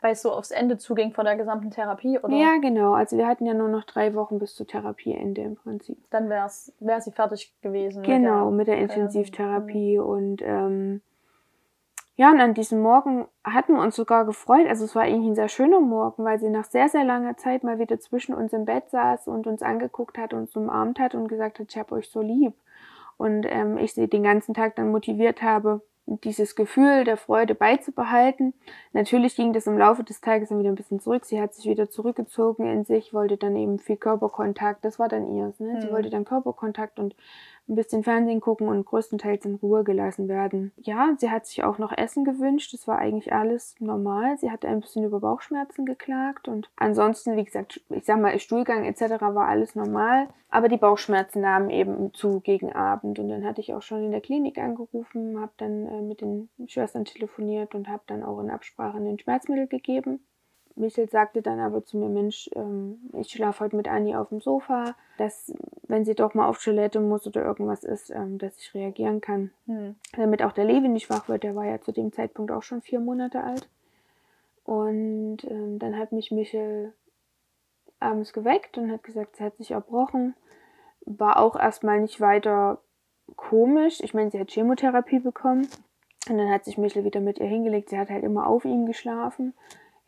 Weil 0.00 0.12
es 0.12 0.22
so 0.22 0.30
aufs 0.30 0.52
Ende 0.52 0.78
zuging 0.78 1.12
von 1.12 1.24
der 1.24 1.34
gesamten 1.34 1.72
Therapie? 1.72 2.20
Oder 2.20 2.36
Ja, 2.36 2.58
genau. 2.58 2.92
Also 2.92 3.16
wir 3.16 3.26
hatten 3.26 3.46
ja 3.46 3.54
nur 3.54 3.68
noch 3.68 3.82
drei 3.82 4.14
Wochen 4.14 4.38
bis 4.38 4.54
zur 4.54 4.66
Therapieende 4.66 5.40
im 5.40 5.56
Prinzip. 5.56 5.98
dann 6.10 6.28
wär's, 6.28 6.72
wär 6.78 7.00
sie 7.00 7.10
fertig 7.10 7.52
gewesen. 7.62 8.04
Genau, 8.04 8.50
mit 8.50 8.58
mit 8.58 8.68
der 8.68 8.76
ähm, 8.76 8.82
Intensivtherapie. 8.84 9.98
Und 9.98 10.42
ähm, 10.42 11.00
ja, 12.16 12.30
und 12.30 12.40
an 12.40 12.54
diesem 12.54 12.80
Morgen 12.80 13.26
hatten 13.44 13.74
wir 13.74 13.80
uns 13.80 13.96
sogar 13.96 14.24
gefreut. 14.24 14.66
Also 14.68 14.84
es 14.84 14.94
war 14.94 15.02
eigentlich 15.02 15.30
ein 15.30 15.34
sehr 15.34 15.48
schöner 15.48 15.80
Morgen, 15.80 16.24
weil 16.24 16.38
sie 16.38 16.50
nach 16.50 16.64
sehr, 16.64 16.88
sehr 16.88 17.04
langer 17.04 17.36
Zeit 17.36 17.64
mal 17.64 17.78
wieder 17.78 17.98
zwischen 17.98 18.34
uns 18.34 18.52
im 18.52 18.64
Bett 18.64 18.90
saß 18.90 19.28
und 19.28 19.46
uns 19.46 19.62
angeguckt 19.62 20.18
hat, 20.18 20.34
uns 20.34 20.54
umarmt 20.56 20.98
hat 20.98 21.14
und 21.14 21.28
gesagt 21.28 21.58
hat, 21.58 21.66
ich 21.70 21.78
habe 21.78 21.94
euch 21.94 22.08
so 22.08 22.20
lieb. 22.20 22.54
Und 23.16 23.46
ähm, 23.48 23.78
ich 23.78 23.94
sie 23.94 24.08
den 24.08 24.22
ganzen 24.22 24.52
Tag 24.52 24.76
dann 24.76 24.90
motiviert 24.90 25.42
habe, 25.42 25.80
dieses 26.24 26.56
Gefühl 26.56 27.04
der 27.04 27.16
Freude 27.16 27.54
beizubehalten. 27.54 28.54
Natürlich 28.92 29.36
ging 29.36 29.52
das 29.52 29.66
im 29.66 29.76
Laufe 29.76 30.04
des 30.04 30.20
Tages 30.20 30.48
dann 30.48 30.58
wieder 30.58 30.70
ein 30.70 30.74
bisschen 30.74 31.00
zurück. 31.00 31.24
Sie 31.24 31.40
hat 31.40 31.54
sich 31.54 31.66
wieder 31.66 31.90
zurückgezogen 31.90 32.66
in 32.66 32.84
sich, 32.84 33.12
wollte 33.12 33.36
dann 33.36 33.56
eben 33.56 33.78
viel 33.78 33.96
Körperkontakt. 33.96 34.84
Das 34.84 34.98
war 34.98 35.08
dann 35.08 35.34
ihrs. 35.36 35.60
Ne? 35.60 35.80
Sie 35.80 35.86
Hm. 35.88 35.92
wollte 35.92 36.10
dann 36.10 36.24
Körperkontakt 36.24 36.98
und 36.98 37.14
ein 37.68 37.74
bisschen 37.74 38.02
Fernsehen 38.02 38.40
gucken 38.40 38.68
und 38.68 38.84
größtenteils 38.84 39.44
in 39.44 39.56
Ruhe 39.56 39.84
gelassen 39.84 40.28
werden. 40.28 40.72
Ja, 40.76 41.14
sie 41.18 41.30
hat 41.30 41.46
sich 41.46 41.62
auch 41.64 41.78
noch 41.78 41.96
Essen 41.96 42.24
gewünscht. 42.24 42.72
Das 42.72 42.88
war 42.88 42.98
eigentlich 42.98 43.32
alles 43.32 43.76
normal. 43.78 44.38
Sie 44.38 44.50
hat 44.50 44.64
ein 44.64 44.80
bisschen 44.80 45.04
über 45.04 45.20
Bauchschmerzen 45.20 45.84
geklagt 45.84 46.48
und 46.48 46.70
ansonsten, 46.76 47.36
wie 47.36 47.44
gesagt, 47.44 47.80
ich 47.90 48.04
sag 48.04 48.20
mal, 48.20 48.38
Stuhlgang 48.38 48.84
etc. 48.84 49.20
war 49.20 49.48
alles 49.48 49.74
normal. 49.74 50.28
Aber 50.50 50.68
die 50.68 50.78
Bauchschmerzen 50.78 51.42
nahmen 51.42 51.68
eben 51.68 52.14
zu 52.14 52.40
gegen 52.40 52.72
Abend 52.72 53.18
und 53.18 53.28
dann 53.28 53.44
hatte 53.44 53.60
ich 53.60 53.74
auch 53.74 53.82
schon 53.82 54.02
in 54.02 54.12
der 54.12 54.22
Klinik 54.22 54.56
angerufen, 54.56 55.38
habe 55.38 55.52
dann 55.58 55.86
äh, 55.86 56.00
mit 56.00 56.22
den 56.22 56.48
Schwestern 56.66 57.04
telefoniert 57.04 57.74
und 57.74 57.88
habe 57.88 58.02
dann 58.06 58.22
auch 58.22 58.40
in 58.40 58.50
Absprache 58.50 58.96
ein 58.96 59.18
Schmerzmittel 59.18 59.66
gegeben. 59.66 60.20
Michel 60.78 61.08
sagte 61.08 61.42
dann 61.42 61.58
aber 61.60 61.84
zu 61.84 61.98
mir, 61.98 62.08
Mensch, 62.08 62.48
ähm, 62.54 63.10
ich 63.14 63.30
schlafe 63.30 63.64
heute 63.64 63.76
mit 63.76 63.88
Anni 63.88 64.14
auf 64.14 64.28
dem 64.28 64.40
Sofa, 64.40 64.94
dass, 65.16 65.52
wenn 65.82 66.04
sie 66.04 66.14
doch 66.14 66.34
mal 66.34 66.48
auf 66.48 66.62
Toilette 66.62 67.00
muss 67.00 67.26
oder 67.26 67.44
irgendwas 67.44 67.84
ist, 67.84 68.10
ähm, 68.10 68.38
dass 68.38 68.58
ich 68.58 68.74
reagieren 68.74 69.20
kann. 69.20 69.50
Hm. 69.66 69.96
Damit 70.16 70.42
auch 70.42 70.52
der 70.52 70.64
Levi 70.64 70.88
nicht 70.88 71.10
wach 71.10 71.28
wird, 71.28 71.42
der 71.42 71.54
war 71.54 71.64
ja 71.64 71.80
zu 71.80 71.92
dem 71.92 72.12
Zeitpunkt 72.12 72.50
auch 72.52 72.62
schon 72.62 72.82
vier 72.82 73.00
Monate 73.00 73.42
alt. 73.42 73.68
Und 74.64 75.38
ähm, 75.44 75.78
dann 75.78 75.96
hat 75.98 76.12
mich 76.12 76.30
Michel 76.30 76.92
abends 78.00 78.32
geweckt 78.32 78.78
und 78.78 78.92
hat 78.92 79.02
gesagt, 79.02 79.36
sie 79.36 79.44
hat 79.44 79.56
sich 79.56 79.70
erbrochen. 79.70 80.34
War 81.06 81.38
auch 81.38 81.56
erstmal 81.56 82.00
nicht 82.00 82.20
weiter 82.20 82.78
komisch. 83.36 84.00
Ich 84.00 84.14
meine, 84.14 84.30
sie 84.30 84.38
hat 84.38 84.50
Chemotherapie 84.50 85.20
bekommen. 85.20 85.68
Und 86.28 86.36
dann 86.36 86.50
hat 86.50 86.64
sich 86.64 86.76
Michel 86.76 87.04
wieder 87.04 87.20
mit 87.20 87.38
ihr 87.38 87.46
hingelegt. 87.46 87.88
Sie 87.88 87.98
hat 87.98 88.10
halt 88.10 88.24
immer 88.24 88.46
auf 88.46 88.64
ihm 88.64 88.86
geschlafen. 88.86 89.54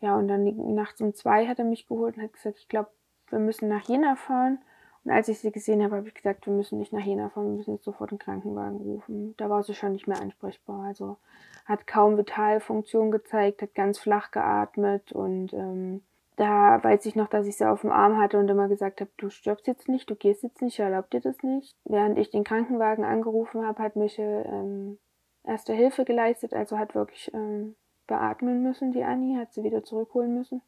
Ja, 0.01 0.15
und 0.17 0.27
dann 0.27 0.43
nachts 0.73 0.99
um 1.01 1.13
zwei 1.13 1.47
hat 1.47 1.59
er 1.59 1.65
mich 1.65 1.87
geholt 1.87 2.17
und 2.17 2.23
hat 2.23 2.33
gesagt, 2.33 2.57
ich 2.59 2.67
glaube, 2.67 2.89
wir 3.29 3.39
müssen 3.39 3.69
nach 3.69 3.87
Jena 3.87 4.15
fahren. 4.15 4.59
Und 5.03 5.11
als 5.11 5.27
ich 5.29 5.39
sie 5.39 5.51
gesehen 5.51 5.83
habe, 5.83 5.95
habe 5.95 6.07
ich 6.07 6.13
gesagt, 6.13 6.45
wir 6.45 6.53
müssen 6.53 6.77
nicht 6.77 6.93
nach 6.93 7.03
Jena 7.03 7.29
fahren, 7.29 7.47
wir 7.51 7.57
müssen 7.57 7.75
jetzt 7.75 7.85
sofort 7.85 8.11
einen 8.11 8.19
Krankenwagen 8.19 8.77
rufen. 8.77 9.35
Da 9.37 9.49
war 9.49 9.63
sie 9.63 9.73
schon 9.73 9.93
nicht 9.93 10.07
mehr 10.07 10.21
ansprechbar. 10.21 10.83
Also 10.85 11.17
hat 11.65 11.87
kaum 11.87 12.17
Vitalfunktion 12.17 13.11
gezeigt, 13.11 13.61
hat 13.61 13.75
ganz 13.75 13.99
flach 13.99 14.31
geatmet 14.31 15.11
und 15.11 15.53
ähm, 15.53 16.03
da 16.35 16.83
weiß 16.83 17.05
ich 17.05 17.15
noch, 17.15 17.27
dass 17.27 17.45
ich 17.45 17.57
sie 17.57 17.69
auf 17.69 17.81
dem 17.81 17.91
Arm 17.91 18.17
hatte 18.17 18.39
und 18.39 18.49
immer 18.49 18.67
gesagt 18.67 19.01
habe, 19.01 19.11
du 19.17 19.29
stirbst 19.29 19.67
jetzt 19.67 19.87
nicht, 19.87 20.09
du 20.09 20.15
gehst 20.15 20.43
jetzt 20.43 20.61
nicht, 20.61 20.73
ich 20.73 20.79
erlaube 20.79 21.07
dir 21.11 21.21
das 21.21 21.37
nicht. 21.43 21.75
Während 21.85 22.17
ich 22.17 22.31
den 22.31 22.43
Krankenwagen 22.43 23.05
angerufen 23.05 23.65
habe, 23.65 23.83
hat 23.83 23.95
Michel 23.95 24.45
ähm, 24.47 24.97
erste 25.43 25.73
Hilfe 25.73 26.05
geleistet, 26.05 26.53
also 26.53 26.77
hat 26.79 26.95
wirklich 26.95 27.31
ähm, 27.33 27.75
beatmen 28.11 28.61
müssen, 28.61 28.91
die 28.91 29.03
Annie, 29.03 29.39
hat 29.39 29.53
sie 29.53 29.63
wieder 29.63 29.83
zurückholen 29.83 30.35
müssen. 30.35 30.61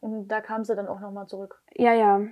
Und 0.00 0.28
da 0.28 0.40
kam 0.40 0.64
sie 0.64 0.74
dann 0.74 0.88
auch 0.88 1.00
nochmal 1.00 1.26
zurück. 1.26 1.62
Ja, 1.74 1.92
ja. 1.92 2.22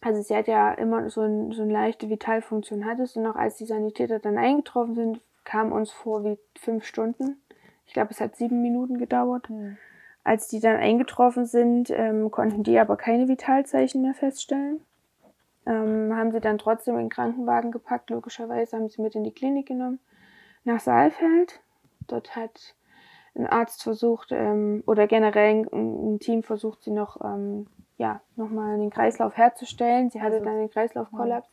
Also 0.00 0.22
sie 0.22 0.36
hat 0.36 0.46
ja 0.46 0.72
immer 0.72 1.08
so, 1.08 1.22
ein, 1.22 1.52
so 1.52 1.62
eine 1.62 1.72
leichte 1.72 2.10
Vitalfunktion 2.10 2.84
hattest 2.84 3.16
und 3.16 3.26
auch 3.26 3.36
als 3.36 3.56
die 3.56 3.64
Sanitäter 3.64 4.18
dann 4.18 4.38
eingetroffen 4.38 4.94
sind, 4.94 5.20
kam 5.44 5.72
uns 5.72 5.90
vor 5.90 6.24
wie 6.24 6.38
fünf 6.58 6.84
Stunden. 6.84 7.40
Ich 7.86 7.94
glaube, 7.94 8.10
es 8.10 8.20
hat 8.20 8.36
sieben 8.36 8.60
Minuten 8.62 8.98
gedauert. 8.98 9.48
Hm. 9.48 9.78
Als 10.24 10.48
die 10.48 10.60
dann 10.60 10.76
eingetroffen 10.76 11.46
sind, 11.46 11.90
ähm, 11.90 12.30
konnten 12.30 12.62
die 12.62 12.78
aber 12.78 12.96
keine 12.96 13.28
Vitalzeichen 13.28 14.02
mehr 14.02 14.14
feststellen. 14.14 14.80
Ähm, 15.64 16.14
haben 16.14 16.32
sie 16.32 16.40
dann 16.40 16.58
trotzdem 16.58 16.94
in 16.94 17.06
den 17.06 17.10
Krankenwagen 17.10 17.72
gepackt, 17.72 18.10
logischerweise 18.10 18.76
haben 18.76 18.88
sie 18.88 19.02
mit 19.02 19.14
in 19.14 19.24
die 19.24 19.32
Klinik 19.32 19.66
genommen, 19.66 19.98
nach 20.64 20.80
Saalfeld. 20.80 21.60
Dort 22.06 22.36
hat 22.36 22.74
ein 23.36 23.46
Arzt 23.46 23.82
versucht, 23.82 24.32
ähm, 24.32 24.82
oder 24.86 25.06
generell 25.06 25.66
ein, 25.72 26.14
ein 26.14 26.18
Team 26.20 26.42
versucht, 26.42 26.82
sie 26.82 26.90
noch, 26.90 27.20
ähm, 27.22 27.66
ja, 27.98 28.20
nochmal 28.36 28.78
den 28.78 28.90
Kreislauf 28.90 29.36
herzustellen. 29.36 30.10
Sie 30.10 30.20
hatte 30.22 30.36
Also- 30.36 30.44
dann 30.46 30.58
den 30.58 30.70
Kreislaufkollaps. 30.70 31.48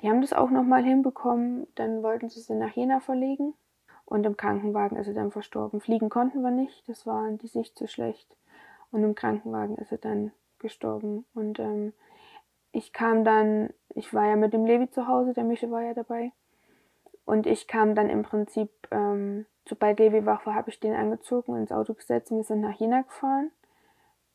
Die 0.00 0.08
haben 0.08 0.20
das 0.20 0.32
auch 0.32 0.50
nochmal 0.50 0.84
hinbekommen. 0.84 1.66
Dann 1.74 2.02
wollten 2.02 2.28
sie 2.28 2.40
sie 2.40 2.54
nach 2.54 2.70
Jena 2.70 3.00
verlegen. 3.00 3.54
Und 4.04 4.24
im 4.24 4.36
Krankenwagen 4.36 4.96
ist 4.96 5.06
sie 5.06 5.14
dann 5.14 5.30
verstorben. 5.30 5.80
Fliegen 5.80 6.08
konnten 6.08 6.40
wir 6.40 6.50
nicht, 6.50 6.88
das 6.88 7.06
war 7.06 7.30
die 7.30 7.46
Sicht 7.48 7.76
zu 7.76 7.86
schlecht. 7.86 8.34
Und 8.90 9.02
im 9.02 9.14
Krankenwagen 9.14 9.76
ist 9.76 9.90
sie 9.90 9.98
dann 9.98 10.32
gestorben. 10.58 11.26
Und 11.34 11.58
ähm, 11.58 11.92
ich 12.72 12.92
kam 12.92 13.24
dann, 13.24 13.70
ich 13.94 14.14
war 14.14 14.26
ja 14.26 14.36
mit 14.36 14.52
dem 14.54 14.64
Levi 14.64 14.88
zu 14.88 15.06
Hause, 15.08 15.34
der 15.34 15.44
Michel 15.44 15.70
war 15.70 15.82
ja 15.82 15.92
dabei. 15.94 16.32
Und 17.28 17.46
ich 17.46 17.68
kam 17.68 17.94
dann 17.94 18.08
im 18.08 18.22
Prinzip, 18.22 18.70
ähm, 18.90 19.44
sobald 19.68 19.98
Levi 19.98 20.24
wach 20.24 20.46
war, 20.46 20.54
habe 20.54 20.70
ich 20.70 20.80
den 20.80 20.94
angezogen 20.94 21.56
ins 21.56 21.70
Auto 21.70 21.92
gesetzt 21.92 22.30
und 22.30 22.38
wir 22.38 22.44
sind 22.44 22.62
nach 22.62 22.72
Jena 22.80 23.02
gefahren. 23.02 23.50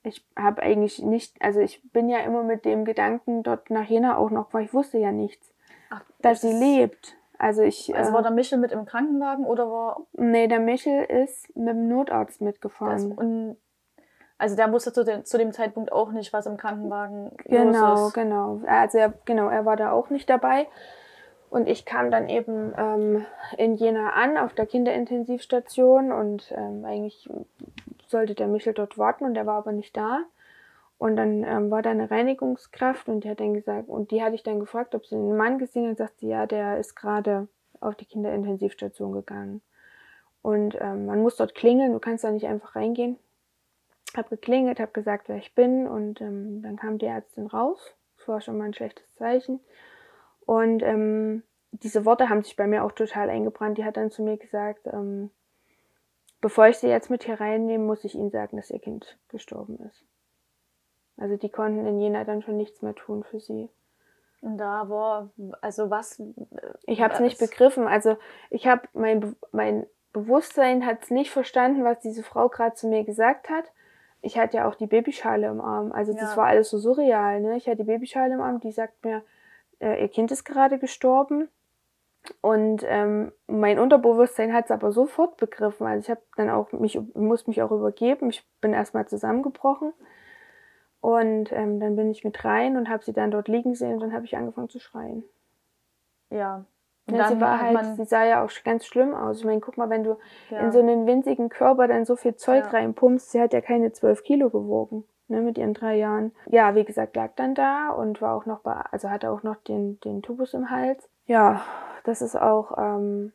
Ich 0.04 0.24
habe 0.38 0.62
eigentlich 0.62 1.02
nicht, 1.02 1.42
also 1.42 1.60
ich 1.60 1.82
bin 1.92 2.08
ja 2.08 2.20
immer 2.20 2.44
mit 2.44 2.66
dem 2.66 2.86
Gedanken 2.86 3.42
dort 3.42 3.72
nach 3.72 3.86
Jena 3.86 4.16
auch 4.18 4.30
noch, 4.30 4.54
weil 4.54 4.66
ich 4.66 4.76
wusste 4.76 5.00
ja 5.00 5.12
nichts, 5.12 5.52
Ach, 5.90 6.04
dass 6.22 6.42
das 6.42 6.52
sie 6.52 6.56
lebt. 6.56 7.18
Also 7.40 7.64
ich, 7.64 7.96
Also 7.96 8.12
äh, 8.12 8.14
war 8.14 8.22
der 8.22 8.30
Michel 8.32 8.60
mit 8.60 8.72
im 8.72 8.86
Krankenwagen 8.86 9.44
oder 9.46 9.72
war 9.72 10.06
nee, 10.12 10.48
der 10.48 10.60
Michel 10.60 11.04
ist 11.04 11.56
mit 11.56 11.70
dem 11.70 11.88
Notarzt 11.88 12.42
mitgefahren. 12.42 13.58
Also 14.38 14.56
der 14.56 14.72
wusste 14.72 14.94
zu, 14.94 15.04
den, 15.04 15.26
zu 15.26 15.40
dem 15.40 15.52
Zeitpunkt 15.52 15.92
auch 15.92 16.12
nicht, 16.12 16.32
was 16.32 16.46
im 16.46 16.58
Krankenwagen 16.58 17.32
Genau, 17.46 18.08
ist. 18.08 18.14
genau. 18.14 18.62
Also 18.68 19.00
er, 19.00 19.14
genau, 19.26 19.48
er 19.50 19.66
war 19.66 19.78
da 19.78 19.92
auch 19.92 20.12
nicht 20.12 20.30
dabei. 20.30 20.68
Und 21.54 21.70
ich 21.70 21.86
kam 21.86 22.10
dann 22.10 22.30
eben 22.30 22.74
ähm, 22.76 23.26
in 23.60 23.76
Jena 23.76 24.14
an, 24.14 24.40
auf 24.40 24.56
der 24.56 24.66
Kinderintensivstation. 24.66 26.12
Und 26.12 26.52
ähm, 26.58 26.84
eigentlich 26.84 27.30
sollte 28.08 28.34
der 28.34 28.48
Michel 28.48 28.74
dort 28.74 28.98
warten 28.98 29.24
und 29.24 29.36
der 29.36 29.46
war 29.46 29.58
aber 29.58 29.72
nicht 29.72 29.96
da. 29.96 30.24
Und 30.98 31.16
dann 31.16 31.44
ähm, 31.44 31.70
war 31.70 31.84
da 31.84 31.92
eine 31.92 32.10
Reinigungskraft 32.10 33.08
und 33.08 33.24
die 33.24 33.30
hat 33.30 33.40
dann 33.40 33.54
gesagt, 33.54 33.88
und 33.88 34.10
die 34.10 34.24
hatte 34.24 34.34
ich 34.34 34.42
dann 34.42 34.60
gefragt, 34.60 34.96
ob 34.96 35.06
sie 35.06 35.14
einen 35.14 35.38
Mann 35.38 35.60
gesehen 35.60 35.92
hat, 35.92 35.98
sagt 35.98 36.22
sie, 36.22 36.30
ja, 36.30 36.48
der 36.48 36.80
ist 36.80 36.96
gerade 36.96 37.48
auf 37.82 37.94
die 37.94 38.06
Kinderintensivstation 38.06 39.12
gegangen. 39.12 39.62
Und 40.42 40.76
ähm, 40.82 41.06
man 41.06 41.22
muss 41.22 41.36
dort 41.36 41.54
klingeln, 41.54 41.94
du 41.94 42.00
kannst 42.00 42.24
da 42.24 42.32
nicht 42.32 42.48
einfach 42.48 42.76
reingehen. 42.76 43.20
Hab 44.18 44.32
geklingelt, 44.32 44.80
hab 44.80 44.92
gesagt, 44.92 45.30
wer 45.30 45.38
ich 45.38 45.54
bin 45.54 45.88
und 45.88 46.20
ähm, 46.20 46.64
dann 46.64 46.78
kam 46.78 46.98
die 46.98 47.06
Ärztin 47.06 47.46
raus. 47.46 47.94
Das 48.18 48.28
war 48.28 48.42
schon 48.42 48.58
mal 48.58 48.66
ein 48.66 48.74
schlechtes 48.74 49.06
Zeichen. 49.14 49.60
Und 50.46 50.84
ähm, 50.84 51.44
diese 51.72 52.06
Worte 52.06 52.30
haben 52.30 52.44
sich 52.44 52.56
bei 52.56 52.68
mir 52.68 52.84
auch 52.84 52.92
total 52.92 53.30
eingebrannt. 53.30 53.78
Die 53.78 53.86
hat 53.86 53.98
dann 53.98 54.12
zu 54.12 54.22
mir 54.24 54.38
gesagt, 54.38 54.88
ähm, 54.88 55.32
bevor 56.42 56.68
ich 56.68 56.78
sie 56.78 56.88
jetzt 56.88 57.10
mit 57.10 57.24
hier 57.24 57.40
reinnehme, 57.40 57.84
muss 57.84 58.04
ich 58.04 58.16
ihnen 58.16 58.30
sagen, 58.30 58.58
dass 58.58 58.70
ihr 58.70 58.80
Kind 58.80 59.18
gestorben 59.30 59.80
ist. 59.88 60.04
Also 61.18 61.38
die 61.38 61.50
konnten 61.50 61.86
in 61.86 62.00
Jena 62.00 62.24
dann 62.24 62.42
schon 62.42 62.58
nichts 62.58 62.82
mehr 62.82 62.96
tun 62.96 63.24
für 63.24 63.40
sie. 63.40 63.70
Und 64.42 64.58
da 64.58 64.90
war, 64.90 65.30
also 65.62 65.90
was? 65.90 66.22
Ich 66.86 67.02
habe 67.02 67.14
es 67.14 67.20
nicht 67.22 67.40
begriffen. 67.40 67.88
Also 67.88 68.18
ich 68.50 68.68
habe 68.68 68.82
mein, 68.94 69.36
mein 69.52 69.86
Bewusstsein 70.12 70.86
hat 70.86 71.04
es 71.04 71.12
nicht 71.12 71.32
verstanden, 71.32 71.86
was 71.86 72.00
diese 72.02 72.24
Frau 72.24 72.50
gerade 72.50 72.76
zu 72.76 72.88
mir 72.88 73.06
gesagt 73.06 73.50
hat. 73.50 73.66
Ich 74.22 74.38
hatte 74.38 74.58
ja 74.58 74.68
auch 74.68 74.76
die 74.76 74.88
Babyschale 74.88 75.48
im 75.48 75.62
Arm. 75.62 75.92
Also 75.92 76.14
das 76.14 76.32
Ja. 76.32 76.38
war 76.38 76.48
alles 76.48 76.70
so 76.70 76.78
surreal. 76.78 77.42
Ne? 77.42 77.58
Ich 77.58 77.68
hatte 77.68 77.78
die 77.78 77.84
Babyschale 77.84 78.34
im 78.34 78.42
Arm, 78.42 78.60
die 78.60 78.72
sagt 78.72 79.04
mir, 79.06 79.24
äh, 79.84 80.02
ihr 80.02 80.08
Kind 80.08 80.32
ist 80.32 80.44
gerade 80.46 80.80
gestorben. 80.80 81.50
Und 82.40 82.84
ähm, 82.88 83.34
mein 83.48 83.80
Unterbewusstsein 83.80 84.54
hat 84.54 84.66
es 84.66 84.72
aber 84.72 84.92
sofort 84.94 85.36
begriffen. 85.38 85.86
Also 85.86 86.06
ich 86.06 86.10
habe 86.10 86.22
dann 86.38 86.50
auch 86.50 86.72
mich, 86.72 86.98
musste 87.13 87.50
mich 87.50 87.62
auch 87.62 87.72
übergeben. 87.72 88.30
Ich 88.30 88.48
bin 88.62 88.74
erstmal 88.74 89.08
zusammengebrochen. 89.08 89.94
Und 91.02 91.52
ähm, 91.52 91.82
dann 91.82 91.98
bin 91.98 92.10
ich 92.10 92.24
mit 92.24 92.46
rein 92.46 92.78
und 92.78 92.88
habe 92.88 93.04
sie 93.04 93.12
dann 93.12 93.30
dort 93.30 93.50
liegen 93.50 93.75
sehen 93.75 93.96
und 93.96 94.00
dann 94.00 94.13
habe 94.13 94.24
ich 94.24 94.38
angefangen 94.38 94.70
zu 94.70 94.80
schreien. 94.80 95.25
Ja. 96.30 96.63
Und 97.08 97.16
Ja, 97.16 97.28
sie 97.28 97.42
war 97.42 97.60
halt, 97.60 97.98
sie 97.98 98.06
sah 98.06 98.24
ja 98.24 98.46
auch 98.46 98.50
ganz 98.63 98.86
schlimm 98.86 99.13
aus. 99.13 99.40
Ich 99.40 99.46
meine, 99.46 99.60
guck 99.60 99.75
mal, 99.78 99.90
wenn 99.90 100.06
du 100.06 100.18
ja. 100.50 100.60
in 100.60 100.72
so 100.72 100.80
einen 100.80 101.06
winzigen 101.06 101.50
Körper 101.50 101.90
dann 101.90 102.06
so 102.06 102.16
viel 102.16 102.36
Zeug 102.36 102.63
Ja. 102.63 102.70
reinpumpst, 102.70 103.32
sie 103.32 103.42
hat 103.42 103.52
ja 103.52 103.60
keine 103.60 103.92
zwölf 103.92 104.24
Kilo 104.24 104.50
gewogen, 104.50 105.04
ne, 105.27 105.42
mit 105.42 105.58
ihren 105.58 105.74
drei 105.74 105.96
Jahren. 105.98 106.32
Ja, 106.48 106.75
wie 106.75 106.84
gesagt, 106.86 107.15
lag 107.15 107.32
dann 107.36 107.56
da 107.56 107.89
und 107.89 108.22
war 108.22 108.36
auch 108.36 108.46
noch 108.46 108.60
bei, 108.60 108.74
also 108.92 109.10
hatte 109.10 109.32
auch 109.32 109.44
noch 109.44 109.56
den, 109.58 110.00
den 110.01 110.22
Tubus 110.22 110.53
im 110.53 110.70
Hals. 110.70 111.08
Ja, 111.25 111.62
das 112.03 112.22
ist 112.22 112.36
auch 112.36 112.77
ähm, 112.77 113.32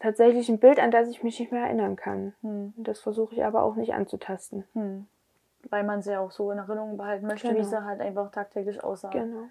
tatsächlich 0.00 0.48
ein 0.48 0.58
Bild, 0.58 0.78
an 0.78 0.90
das 0.90 1.08
ich 1.08 1.22
mich 1.22 1.38
nicht 1.40 1.52
mehr 1.52 1.64
erinnern 1.64 1.96
kann. 1.96 2.34
hm. 2.42 2.74
Das 2.76 3.00
versuche 3.00 3.34
ich 3.34 3.44
aber 3.44 3.62
auch 3.62 3.76
nicht 3.76 3.94
anzutasten. 3.94 4.64
Hm. 4.74 5.06
Weil 5.70 5.84
man 5.84 6.02
sie 6.02 6.16
auch 6.16 6.32
so 6.32 6.50
in 6.50 6.58
Erinnerung 6.58 6.96
behalten 6.96 7.26
möchte, 7.26 7.48
wie 7.50 7.54
Genau. 7.54 7.68
sie 7.68 7.84
halt 7.84 8.00
einfach 8.00 8.30
tagtäglich 8.32 8.82
aussah. 8.82 9.10
Genau. 9.10 9.44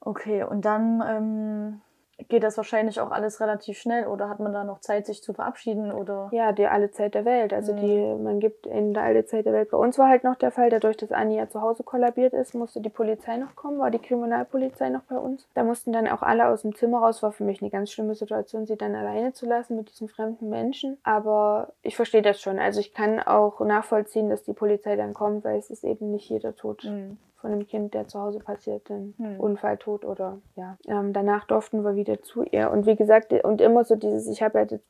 Okay, 0.00 0.44
und 0.44 0.64
dann 0.66 1.02
ähm, 1.06 1.80
geht 2.28 2.42
das 2.42 2.56
wahrscheinlich 2.56 3.00
auch 3.00 3.10
alles 3.10 3.40
relativ 3.40 3.78
schnell 3.78 4.06
oder 4.06 4.28
hat 4.28 4.40
man 4.40 4.52
da 4.52 4.64
noch 4.64 4.80
Zeit, 4.80 5.06
sich 5.06 5.22
zu 5.22 5.32
verabschieden 5.34 5.92
oder? 5.92 6.28
Ja, 6.32 6.52
die 6.52 6.66
alle 6.66 6.90
Zeit 6.90 7.14
der 7.14 7.24
Welt. 7.24 7.52
Also 7.52 7.72
Mhm. 7.72 7.76
die, 7.76 8.22
man 8.22 8.40
gibt 8.40 8.66
ihnen 8.66 8.94
da 8.94 9.02
alle 9.02 9.24
Zeit 9.26 9.46
der 9.46 9.52
Welt. 9.52 9.70
Bei 9.70 9.76
uns 9.78 9.98
war 9.98 10.08
halt 10.08 10.24
noch 10.24 10.36
der 10.36 10.50
Fall, 10.50 10.70
dadurch, 10.70 10.96
dass 10.96 11.12
Anni 11.12 11.36
ja 11.36 11.48
zu 11.48 11.60
Hause 11.60 11.82
kollabiert 11.82 12.32
ist, 12.32 12.54
musste 12.54 12.80
die 12.80 12.88
Polizei 12.88 13.36
noch 13.36 13.56
kommen, 13.56 13.78
war 13.78 13.90
die 13.90 13.98
Kriminalpolizei 13.98 14.88
noch 14.88 15.02
bei 15.02 15.16
uns. 15.16 15.46
Da 15.54 15.64
mussten 15.64 15.92
dann 15.92 16.08
auch 16.08 16.22
alle 16.22 16.46
aus 16.48 16.62
dem 16.62 16.74
Zimmer 16.74 16.98
raus. 17.00 17.22
War 17.22 17.32
für 17.32 17.44
mich 17.44 17.60
eine 17.60 17.70
ganz 17.70 17.90
schlimme 17.90 18.14
Situation, 18.14 18.66
sie 18.66 18.76
dann 18.76 18.94
alleine 18.94 19.32
zu 19.32 19.46
lassen 19.46 19.76
mit 19.76 19.90
diesen 19.90 20.08
fremden 20.08 20.48
Menschen. 20.48 20.98
Aber 21.02 21.72
ich 21.82 21.96
verstehe 21.96 22.22
das 22.22 22.40
schon. 22.40 22.58
Also 22.58 22.80
ich 22.80 22.94
kann 22.94 23.20
auch 23.20 23.60
nachvollziehen, 23.60 24.28
dass 24.30 24.42
die 24.44 24.52
Polizei 24.52 24.96
dann 24.96 25.14
kommt, 25.14 25.44
weil 25.44 25.58
es 25.58 25.70
ist 25.70 25.84
eben 25.84 26.10
nicht 26.10 26.28
jeder 26.30 26.54
Tod 26.54 26.82
Hm. 26.82 27.18
Von 27.44 27.52
einem 27.52 27.66
Kind, 27.66 27.92
der 27.92 28.08
zu 28.08 28.18
Hause 28.18 28.38
passiert, 28.38 28.88
ein 28.88 29.12
Hm. 29.18 29.38
Unfalltod 29.38 30.06
oder 30.06 30.38
ja. 30.56 30.78
Ähm, 30.88 31.12
danach 31.12 31.44
durften 31.44 31.84
wir 31.84 31.94
wieder 31.94 32.22
zu 32.22 32.42
ihr. 32.42 32.70
Und 32.70 32.86
wie 32.86 32.96
gesagt, 32.96 33.34
und 33.44 33.60
immer 33.60 33.84
so 33.84 33.96
dieses, 33.96 34.26
ich 34.28 34.42
habe 34.42 34.60
ja 34.60 34.64
das, 34.64 34.80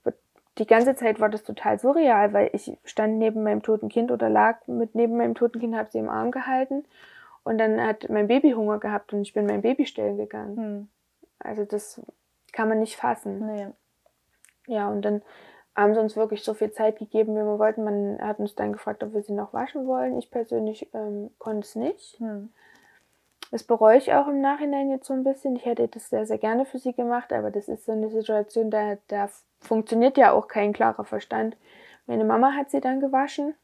die 0.59 0.67
ganze 0.67 0.95
Zeit 0.95 1.19
war 1.19 1.29
das 1.29 1.43
total 1.43 1.81
surreal, 1.81 2.33
weil 2.33 2.51
ich 2.53 2.79
stand 2.85 3.19
neben 3.19 3.43
meinem 3.43 3.65
toten 3.65 3.89
Kind 3.89 4.13
oder 4.13 4.31
lag 4.31 4.69
mit 4.69 4.95
neben 4.95 5.17
meinem 5.17 5.35
toten 5.35 5.59
Kind, 5.59 5.75
habe 5.75 5.91
sie 5.91 5.99
im 5.99 6.09
Arm 6.09 6.31
gehalten. 6.31 6.85
Und 7.43 7.59
dann 7.59 7.85
hat 7.85 8.09
mein 8.09 8.29
Baby 8.29 8.53
Hunger 8.53 8.79
gehabt 8.79 9.13
und 9.13 9.23
ich 9.23 9.33
bin 9.33 9.47
mein 9.47 9.63
Baby 9.63 9.85
stillen 9.85 10.17
gegangen. 10.17 10.57
Hm. 10.57 10.89
Also 11.41 11.65
das 11.65 12.01
kann 12.53 12.69
man 12.69 12.79
nicht 12.79 12.95
fassen. 12.95 13.47
Nee. 13.53 13.67
Ja, 14.69 14.89
und 14.91 15.03
dann 15.03 15.23
haben 15.75 15.95
sie 15.95 16.01
uns 16.01 16.17
wirklich 16.17 16.45
so 16.45 16.55
viel 16.55 16.71
Zeit 16.71 16.99
gegeben, 16.99 17.35
wie 17.35 17.41
wir 17.41 17.59
wollten. 17.59 17.85
Man 17.85 18.19
hat 18.21 18.39
uns 18.39 18.55
dann 18.55 18.73
gefragt, 18.73 19.03
ob 19.03 19.13
wir 19.13 19.23
sie 19.23 19.33
noch 19.33 19.53
waschen 19.53 19.87
wollen. 19.87 20.19
Ich 20.19 20.31
persönlich 20.31 20.89
ähm, 20.95 21.31
konnte 21.39 21.61
es 21.61 21.75
nicht. 21.75 22.19
Hm. 22.21 22.51
Das 23.51 23.63
bereue 23.63 23.99
ich 23.99 24.13
auch 24.13 24.27
im 24.29 24.41
Nachhinein 24.41 24.91
jetzt 24.91 25.07
so 25.07 25.15
ein 25.15 25.25
bisschen. 25.25 25.57
Ich 25.57 25.65
hätte 25.65 25.87
das 25.89 26.11
sehr, 26.11 26.27
sehr 26.27 26.39
gerne 26.39 26.65
für 26.65 26.79
sie 26.79 26.93
gemacht, 26.93 27.33
aber 27.33 27.51
das 27.51 27.69
ist 27.69 27.85
so 27.85 27.93
eine 27.93 28.11
Situation, 28.11 28.71
da, 28.71 28.97
da 29.09 29.29
funktioniert 29.61 30.17
ja 30.17 30.33
auch 30.33 30.49
kein 30.49 30.73
klarer 30.73 31.05
Verstand. 31.05 31.57
Meine 32.07 32.25
Mama 32.25 32.53
hat 32.53 32.71
sie 32.71 32.81
dann 32.81 33.01
gewaschen 33.01 33.55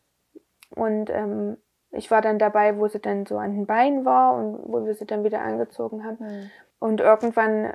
und 0.74 1.10
ähm, 1.10 1.56
ich 1.90 2.10
war 2.10 2.22
dann 2.22 2.38
dabei, 2.38 2.78
wo 2.78 2.86
sie 2.86 3.00
dann 3.00 3.26
so 3.26 3.36
an 3.38 3.52
den 3.52 3.66
Beinen 3.66 4.04
war 4.04 4.34
und 4.34 4.60
wo 4.64 4.84
wir 4.84 4.94
sie 4.94 5.06
dann 5.06 5.24
wieder 5.24 5.40
angezogen 5.40 6.04
haben. 6.04 6.18
Hm. 6.18 6.50
Und 6.78 7.00
irgendwann, 7.00 7.74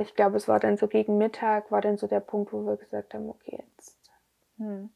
ich 0.00 0.14
glaube, 0.14 0.36
es 0.36 0.48
war 0.48 0.58
dann 0.60 0.76
so 0.76 0.88
gegen 0.88 1.18
Mittag, 1.18 1.70
war 1.70 1.80
dann 1.80 1.96
so 1.98 2.06
der 2.06 2.20
Punkt, 2.20 2.52
wo 2.52 2.64
wir 2.66 2.76
gesagt 2.76 3.14
haben, 3.14 3.28
okay, 3.28 3.62
jetzt, 3.68 3.98
Hm. 4.58 4.90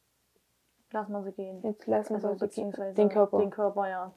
Lass 0.92 1.08
mal 1.08 1.24
sie 1.24 1.32
gehen. 1.32 1.60
jetzt 1.62 1.86
lassen 1.86 2.14
Also 2.14 2.28
wir 2.28 2.34
sie 2.34 2.40
beziehungsweise 2.46 2.94
den 2.94 3.08
Körper. 3.08 3.38
Den 3.38 3.50
Körper, 3.50 3.88
ja. 3.88 4.12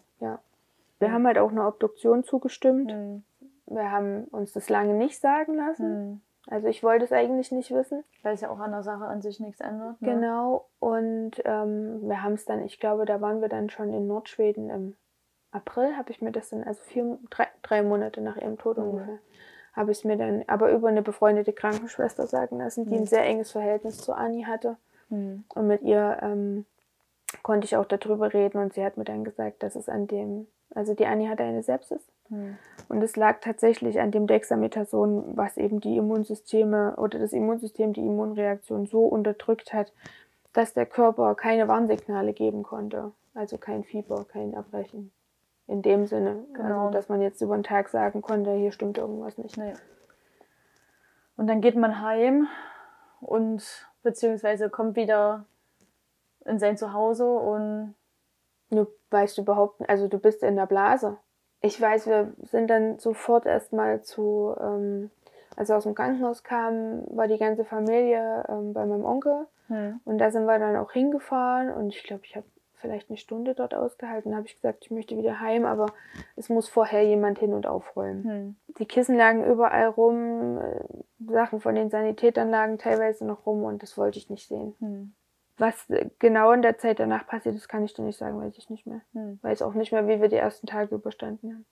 Wir 1.00 1.12
haben 1.12 1.25
halt 1.27 1.38
auch 1.38 1.51
eine 1.51 1.65
Obduktion 1.65 2.24
zugestimmt. 2.24 2.91
Hm. 2.91 3.24
Wir 3.67 3.91
haben 3.91 4.25
uns 4.25 4.53
das 4.53 4.70
lange 4.70 4.94
nicht 4.94 5.20
sagen 5.20 5.56
lassen. 5.56 5.86
Hm. 5.86 6.22
Also 6.50 6.67
ich 6.67 6.82
wollte 6.84 7.06
es 7.06 7.12
eigentlich 7.12 7.51
nicht 7.51 7.72
wissen. 7.72 8.03
Weil 8.24 8.34
es 8.36 8.41
ja 8.41 8.50
auch 8.50 8.60
an 8.60 8.72
der 8.72 8.84
Sache 8.84 9.06
an 9.06 9.22
sich 9.22 9.39
nichts 9.39 9.60
ändert. 9.60 10.01
Ne? 10.01 10.13
Genau. 10.13 10.65
Und 10.79 11.41
ähm, 11.46 12.08
wir 12.08 12.24
haben 12.24 12.34
es 12.34 12.46
dann, 12.46 12.63
ich 12.63 12.79
glaube, 12.79 13.06
da 13.06 13.22
waren 13.22 13.41
wir 13.41 13.50
dann 13.50 13.70
schon 13.70 13.94
in 13.94 14.08
Nordschweden 14.08 14.70
im 14.70 14.96
April, 15.51 15.96
habe 15.98 16.12
ich 16.12 16.22
mir 16.22 16.32
das 16.32 16.50
dann, 16.50 16.63
also 16.63 16.82
vier, 16.84 17.17
drei, 17.29 17.48
drei 17.63 17.82
Monate 17.84 18.22
nach 18.22 18.38
ihrem 18.38 18.58
Tod 18.58 18.77
Mhm. 18.77 18.84
ungefähr, 18.89 19.20
habe 19.77 19.91
ich 19.91 20.00
es 20.00 20.03
mir 20.03 20.17
dann 20.17 20.43
aber 20.48 20.72
über 20.72 20.89
eine 20.89 21.01
befreundete 21.01 21.53
Krankenschwester 21.53 22.27
sagen 22.27 22.57
lassen, 22.57 22.86
die 22.86 22.96
Mhm. 22.96 23.01
ein 23.01 23.05
sehr 23.05 23.24
enges 23.24 23.51
Verhältnis 23.53 24.00
zu 24.00 24.12
Anni 24.12 24.43
hatte. 24.43 24.75
Hm. 25.10 25.46
Und 25.55 25.67
mit 25.67 25.84
ihr 25.84 26.17
ähm, 26.22 26.65
konnte 27.43 27.65
ich 27.65 27.77
auch 27.77 27.86
darüber 27.86 28.34
reden 28.34 28.57
und 28.57 28.74
sie 28.74 28.84
hat 28.84 28.98
mir 28.98 29.05
dann 29.05 29.24
gesagt, 29.24 29.63
dass 29.63 29.75
es 29.75 29.88
an 29.88 30.07
dem, 30.07 30.48
also 30.75 30.93
die 30.93 31.05
Anni 31.05 31.27
hatte 31.27 31.43
eine 31.43 31.63
Sepsis 31.63 32.01
Hm. 32.29 32.57
und 32.89 33.01
es 33.01 33.15
lag 33.15 33.39
tatsächlich 33.39 34.01
an 34.01 34.12
dem 34.12 34.27
Dexamethason, 34.27 35.38
was 35.38 35.55
eben 35.55 35.79
die 35.79 35.96
Immunsysteme 35.96 36.96
oder 36.98 37.19
das 37.19 37.31
Immunsystem 37.31 37.93
die 37.93 38.01
Immunreaktion 38.05 38.86
so 38.86 39.05
unterdrückt 39.05 39.72
hat, 39.74 39.93
dass 40.51 40.74
der 40.74 40.86
Körper 40.88 41.36
keine 41.36 41.67
Warnsignale 41.69 42.34
geben 42.34 42.63
konnte. 42.63 43.12
Also 43.34 43.57
kein 43.57 43.84
Fieber, 43.84 44.25
kein 44.27 44.53
Erbrechen. 44.53 45.12
In 45.68 45.82
dem 45.82 46.08
Sinne. 46.08 46.46
Genau. 46.54 46.86
Also, 46.86 46.92
dass 46.92 47.10
man 47.10 47.22
jetzt 47.22 47.42
über 47.42 47.56
den 47.56 47.64
Tag 47.64 47.90
sagen 47.90 48.22
konnte, 48.22 48.54
hier 48.54 48.72
stimmt 48.72 48.98
irgendwas 48.98 49.38
nicht. 49.38 49.58
Nee. 49.58 49.74
Und 51.36 51.48
dann 51.48 51.62
geht 51.62 51.76
man 51.76 52.02
heim 52.02 52.48
und 53.20 53.64
beziehungsweise 54.02 54.70
kommt 54.70 54.96
wieder 54.96 55.46
in 56.46 56.58
sein 56.58 56.78
Zuhause 56.78 57.30
und 57.30 57.96
Du 58.70 58.88
weißt 59.12 59.38
überhaupt, 59.38 59.88
also 59.90 60.08
du 60.08 60.20
bist 60.20 60.44
in 60.44 60.56
der 60.56 60.66
Blase. 60.66 61.18
Ich 61.62 61.80
weiß, 61.80 62.08
wir 62.08 62.34
sind 62.44 62.70
dann 62.70 63.00
sofort 63.00 63.46
erstmal 63.46 64.02
zu, 64.02 64.54
ähm, 64.60 65.10
als 65.56 65.70
wir 65.70 65.78
aus 65.78 65.84
dem 65.84 65.96
Krankenhaus 65.96 66.44
kamen, 66.44 67.04
war 67.16 67.28
die 67.28 67.38
ganze 67.38 67.64
Familie 67.64 68.46
ähm, 68.50 68.74
bei 68.74 68.86
meinem 68.86 69.06
Onkel. 69.06 69.48
hm. 69.68 70.02
Und 70.04 70.18
da 70.18 70.32
sind 70.32 70.46
wir 70.46 70.60
dann 70.60 70.76
auch 70.76 70.92
hingefahren 70.92 71.72
und 71.72 71.96
ich 71.96 72.04
glaube, 72.04 72.24
ich 72.26 72.36
habe 72.36 72.46
vielleicht 72.77 73.10
eine 73.10 73.17
Stunde 73.17 73.53
dort 73.55 73.74
ausgehalten. 73.74 74.31
Da 74.31 74.38
habe 74.38 74.48
ich 74.48 74.55
gesagt, 74.55 74.86
ich 74.86 74.91
möchte 74.91 75.17
wieder 75.17 75.39
heim, 75.39 75.65
aber 75.65 75.88
es 76.36 76.50
muss 76.50 76.69
vorher 76.69 77.03
jemand 77.03 77.39
hin 77.39 77.53
und 77.53 77.65
aufräumen. 77.65 78.24
Hm. 78.24 78.55
Die 78.79 78.86
Kissen 78.86 79.17
lagen 79.17 79.43
überall 79.46 79.88
rum, 79.88 80.60
äh, 80.60 81.31
Sachen 81.31 81.60
von 81.60 81.75
den 81.75 81.89
Sanitätern 81.89 82.50
lagen 82.50 82.77
teilweise 82.77 83.25
noch 83.25 83.46
rum 83.46 83.63
und 83.63 83.81
das 83.81 83.98
wollte 83.98 84.19
ich 84.19 84.29
nicht 84.29 84.48
sehen. 84.48 84.75
Hm. 84.79 85.13
Was 85.57 85.89
äh, 85.89 86.10
genau 86.19 86.51
in 86.51 86.62
der 86.62 86.77
Zeit 86.77 87.00
danach 87.00 87.25
passiert 87.27 87.55
ist, 87.55 87.67
kann 87.67 87.84
ich 87.84 87.93
dir 87.93 88.03
nicht 88.03 88.17
sagen, 88.17 88.39
weiß 88.39 88.57
ich 88.57 88.69
nicht 88.69 88.86
mehr. 88.86 89.01
Hm. 89.13 89.39
Weiß 89.41 89.62
auch 89.63 89.74
nicht 89.74 89.91
mehr, 89.91 90.07
wie 90.07 90.22
wir 90.22 90.29
die 90.29 90.36
ersten 90.36 90.67
Tage 90.67 90.96
überstanden 90.96 91.53
haben. 91.53 91.65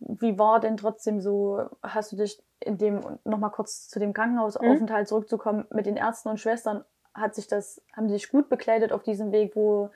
Wie 0.00 0.38
war 0.38 0.60
denn 0.60 0.76
trotzdem 0.76 1.20
so, 1.20 1.60
hast 1.82 2.12
du 2.12 2.16
dich 2.16 2.40
in 2.60 2.78
dem, 2.78 3.00
nochmal 3.24 3.50
kurz 3.50 3.88
zu 3.88 3.98
dem 3.98 4.12
Krankenhausaufenthalt 4.12 5.08
zurückzukommen, 5.08 5.66
mit 5.70 5.86
den 5.86 5.96
Ärzten 5.96 6.28
und 6.28 6.38
Schwestern, 6.38 6.84
hat 7.20 7.34
sich 7.34 7.46
das, 7.46 7.82
haben 7.96 8.08
die 8.08 8.14
sich 8.14 8.30
gut 8.30 8.48
bekleidet 8.48 8.92
auf 8.92 9.02
diesem 9.02 9.32
Weg, 9.32 9.54
wo, 9.56 9.90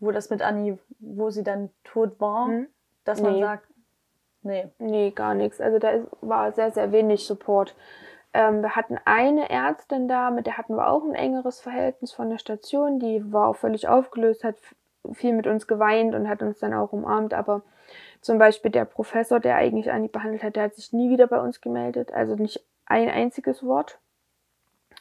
wo 0.00 0.10
das 0.10 0.30
mit 0.30 0.42
Anni, 0.42 0.78
wo 1.00 1.30
sie 1.30 1.42
dann 1.42 1.70
tot 1.84 2.20
war, 2.20 2.46
Hm? 2.48 2.68
dass 3.04 3.20
man 3.22 3.34
Nee. 3.34 3.40
sagt, 3.40 3.66
nee. 4.42 4.68
Nee, 4.78 5.10
gar 5.10 5.34
nichts. 5.34 5.60
Also 5.60 5.78
da 5.78 5.90
ist, 5.90 6.06
war 6.20 6.52
sehr, 6.52 6.70
sehr 6.70 6.92
wenig 6.92 7.26
Support. 7.26 7.74
Ähm, 8.32 8.62
wir 8.62 8.74
hatten 8.76 8.98
eine 9.04 9.48
Ärztin 9.50 10.08
da, 10.08 10.30
mit 10.30 10.46
der 10.46 10.58
hatten 10.58 10.74
wir 10.76 10.88
auch 10.88 11.04
ein 11.04 11.14
engeres 11.14 11.60
Verhältnis 11.60 12.12
von 12.12 12.30
der 12.30 12.38
Station. 12.38 12.98
Die 12.98 13.32
war 13.32 13.48
auch 13.48 13.56
völlig 13.56 13.86
aufgelöst, 13.88 14.42
hat 14.42 14.56
viel 15.12 15.34
mit 15.34 15.46
uns 15.46 15.66
geweint 15.66 16.14
und 16.14 16.28
hat 16.28 16.42
uns 16.42 16.58
dann 16.58 16.74
auch 16.74 16.92
umarmt. 16.92 17.34
Aber 17.34 17.62
zum 18.20 18.38
Beispiel 18.38 18.70
der 18.70 18.86
Professor, 18.86 19.38
der 19.38 19.56
eigentlich 19.56 19.92
Anni 19.92 20.08
behandelt 20.08 20.42
hat, 20.42 20.56
der 20.56 20.64
hat 20.64 20.74
sich 20.74 20.92
nie 20.92 21.10
wieder 21.10 21.26
bei 21.26 21.38
uns 21.40 21.60
gemeldet. 21.60 22.12
Also 22.12 22.34
nicht 22.34 22.64
ein 22.86 23.08
einziges 23.10 23.64
Wort. 23.64 23.98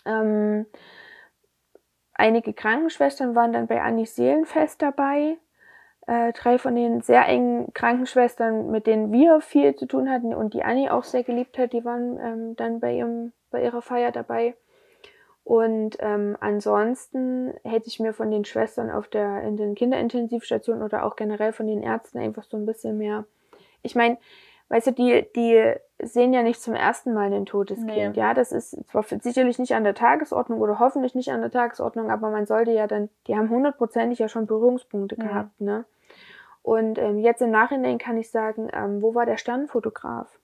Ähm, 0.05 0.65
einige 2.13 2.53
Krankenschwestern 2.53 3.35
waren 3.35 3.53
dann 3.53 3.67
bei 3.67 3.81
Annis 3.81 4.15
Seelenfest 4.15 4.81
dabei 4.81 5.37
äh, 6.07 6.33
drei 6.33 6.57
von 6.57 6.75
den 6.75 7.01
sehr 7.01 7.25
engen 7.27 7.73
Krankenschwestern, 7.73 8.69
mit 8.71 8.87
denen 8.87 9.11
wir 9.11 9.41
viel 9.41 9.75
zu 9.75 9.85
tun 9.85 10.09
hatten 10.09 10.33
und 10.33 10.53
die 10.53 10.63
Annie 10.63 10.91
auch 10.91 11.03
sehr 11.03 11.23
geliebt 11.23 11.57
hat, 11.57 11.73
die 11.73 11.85
waren 11.85 12.19
ähm, 12.19 12.55
dann 12.55 12.79
bei, 12.79 12.93
ihrem, 12.93 13.31
bei 13.51 13.63
ihrer 13.63 13.81
Feier 13.81 14.11
dabei. 14.11 14.55
Und 15.45 15.97
ähm, 15.99 16.37
ansonsten 16.39 17.53
hätte 17.63 17.87
ich 17.87 17.99
mir 17.99 18.13
von 18.13 18.31
den 18.31 18.45
Schwestern 18.45 18.89
auf 18.89 19.09
der 19.09 19.43
in 19.43 19.57
den 19.57 19.75
Kinderintensivstationen 19.75 20.83
oder 20.83 21.05
auch 21.05 21.17
generell 21.17 21.51
von 21.51 21.67
den 21.67 21.83
Ärzten 21.83 22.17
einfach 22.17 22.43
so 22.43 22.55
ein 22.55 22.65
bisschen 22.65 22.97
mehr. 22.97 23.25
Ich 23.81 23.95
meine, 23.95 24.17
weißt 24.73 24.87
du, 24.87 24.91
die, 24.91 25.27
die 25.35 25.71
sehen 25.99 26.33
ja 26.33 26.41
nicht 26.41 26.59
zum 26.59 26.73
ersten 26.73 27.13
Mal 27.13 27.31
ein 27.31 27.45
totes 27.45 27.79
Nee. 27.79 27.93
Kind. 27.93 28.17
Ja, 28.17 28.33
das 28.33 28.51
ist 28.51 28.71
zwar 28.89 29.03
sicherlich 29.03 29.59
nicht 29.59 29.75
an 29.75 29.83
der 29.83 29.93
Tagesordnung 29.93 30.59
oder 30.59 30.79
hoffentlich 30.79 31.13
nicht 31.13 31.31
an 31.31 31.41
der 31.41 31.51
Tagesordnung, 31.51 32.09
aber 32.09 32.31
man 32.31 32.47
sollte 32.47 32.71
ja 32.71 32.87
dann, 32.87 33.09
die 33.27 33.37
haben 33.37 33.49
hundertprozentig 33.51 34.17
ja 34.17 34.27
schon 34.27 34.47
Berührungspunkte 34.47 35.15
Ja. 35.17 35.23
gehabt, 35.27 35.61
ne? 35.61 35.85
Und 36.63 36.97
ähm, 36.97 37.19
jetzt 37.19 37.41
im 37.41 37.51
Nachhinein 37.51 37.97
kann 37.99 38.17
ich 38.17 38.31
sagen, 38.31 38.69
ähm, 38.73 39.01
wo 39.01 39.13
war 39.13 39.25
der 39.25 39.37
Sternfotograf? 39.37 40.39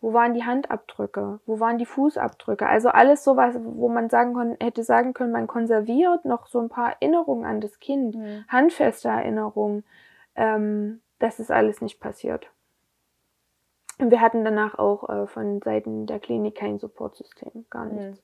Wo 0.00 0.14
waren 0.14 0.32
die 0.32 0.44
Handabdrücke? 0.44 1.40
Wo 1.44 1.60
waren 1.60 1.76
die 1.76 1.84
Fußabdrücke? 1.86 2.66
Also 2.66 2.88
alles 2.88 3.24
sowas, 3.24 3.56
wo 3.62 3.88
man 3.90 4.08
sagen 4.08 4.32
kon 4.32 4.56
hätte 4.60 4.84
sagen 4.84 5.12
können, 5.12 5.32
man 5.32 5.46
konserviert 5.48 6.24
noch 6.24 6.46
so 6.46 6.60
ein 6.60 6.70
paar 6.70 6.92
Erinnerungen 6.92 7.44
an 7.44 7.60
das 7.60 7.78
Kind, 7.80 8.16
Mhm. 8.16 8.44
handfeste 8.48 9.08
Erinnerungen. 9.08 9.84
Ähm, 10.36 11.02
das 11.18 11.38
ist 11.40 11.50
alles 11.50 11.82
nicht 11.82 12.00
passiert. 12.00 12.50
Und 14.00 14.10
wir 14.10 14.20
hatten 14.20 14.44
danach 14.44 14.78
auch 14.78 15.08
äh, 15.08 15.26
von 15.26 15.60
Seiten 15.62 16.06
der 16.06 16.20
Klinik 16.20 16.56
kein 16.56 16.78
Supportsystem, 16.78 17.66
gar 17.70 17.86
nichts. 17.86 18.22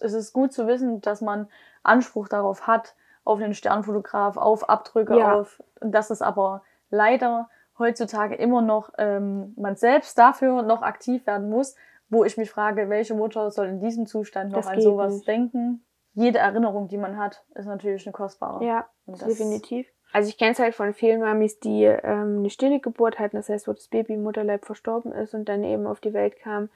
Es 0.00 0.12
ist 0.12 0.32
gut 0.32 0.52
zu 0.52 0.66
wissen, 0.66 1.00
dass 1.00 1.20
man 1.20 1.48
Anspruch 1.82 2.28
darauf 2.28 2.66
hat, 2.66 2.94
auf 3.24 3.38
den 3.38 3.54
Sternfotograf, 3.54 4.36
auf 4.36 4.68
Abdrücke, 4.68 5.16
Ja. 5.16 5.38
auf, 5.38 5.62
und 5.80 5.92
dass 5.92 6.10
es 6.10 6.22
aber 6.22 6.62
leider 6.90 7.48
heutzutage 7.78 8.34
immer 8.34 8.62
noch 8.62 8.90
ähm, 8.98 9.54
man 9.56 9.76
selbst 9.76 10.18
dafür 10.18 10.62
noch 10.62 10.82
aktiv 10.82 11.26
werden 11.26 11.48
muss, 11.48 11.74
wo 12.08 12.24
ich 12.24 12.36
mich 12.36 12.50
frage, 12.50 12.90
welche 12.90 13.14
Mutter 13.14 13.50
soll 13.50 13.66
in 13.68 13.80
diesem 13.80 14.06
Zustand 14.06 14.52
noch 14.52 14.66
an 14.66 14.80
sowas 14.80 15.14
nicht. 15.14 15.28
denken? 15.28 15.84
Jede 16.14 16.38
Erinnerung, 16.38 16.88
die 16.88 16.98
man 16.98 17.16
hat, 17.16 17.44
ist 17.54 17.66
natürlich 17.66 18.06
eine 18.06 18.12
kostbare. 18.12 18.64
Ja, 18.64 18.86
definitiv. 19.06 19.86
Also 20.12 20.28
ich 20.28 20.36
kenne 20.36 20.52
es 20.52 20.58
halt 20.58 20.74
von 20.74 20.92
vielen 20.94 21.20
Mamis, 21.20 21.58
die 21.58 21.84
ähm, 21.84 22.38
eine 22.38 22.50
stille 22.50 22.80
Geburt 22.80 23.18
hatten, 23.18 23.36
das 23.36 23.48
heißt, 23.48 23.66
wo 23.66 23.72
das 23.72 23.88
Baby 23.88 24.14
im 24.14 24.22
Mutterleib 24.22 24.64
verstorben 24.64 25.12
ist 25.12 25.34
und 25.34 25.48
dann 25.48 25.64
eben 25.64 25.86
auf 25.86 26.00
die 26.00 26.12
Welt 26.12 26.38
kam, 26.38 26.68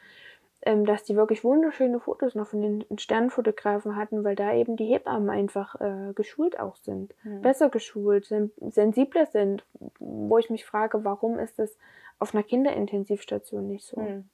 ähm, 0.63 0.87
dass 0.87 1.05
die 1.05 1.17
wirklich 1.17 1.45
wunderschöne 1.45 2.01
Fotos 2.01 2.35
noch 2.35 2.49
von 2.49 2.63
den 2.63 2.99
Sternfotografen 2.99 3.95
hatten, 3.95 4.25
weil 4.25 4.37
da 4.37 4.55
eben 4.55 4.77
die 4.77 4.87
Hebammen 4.87 5.31
einfach 5.31 5.81
äh, 5.81 6.13
geschult 6.15 6.59
auch 6.59 6.77
sind. 6.77 7.15
Mhm. 7.25 7.43
Besser 7.43 7.69
geschult, 7.69 8.25
sen 8.25 8.51
sensibler 8.61 9.27
sind, 9.27 9.65
wo 9.99 10.39
ich 10.39 10.49
mich 10.49 10.65
frage, 10.65 11.05
warum 11.05 11.39
ist 11.39 11.59
das 11.59 11.77
auf 12.19 12.35
einer 12.35 12.43
Kinderintensivstation 12.43 13.69
nicht 13.69 13.87
so? 13.87 14.01
Mhm. 14.01 14.29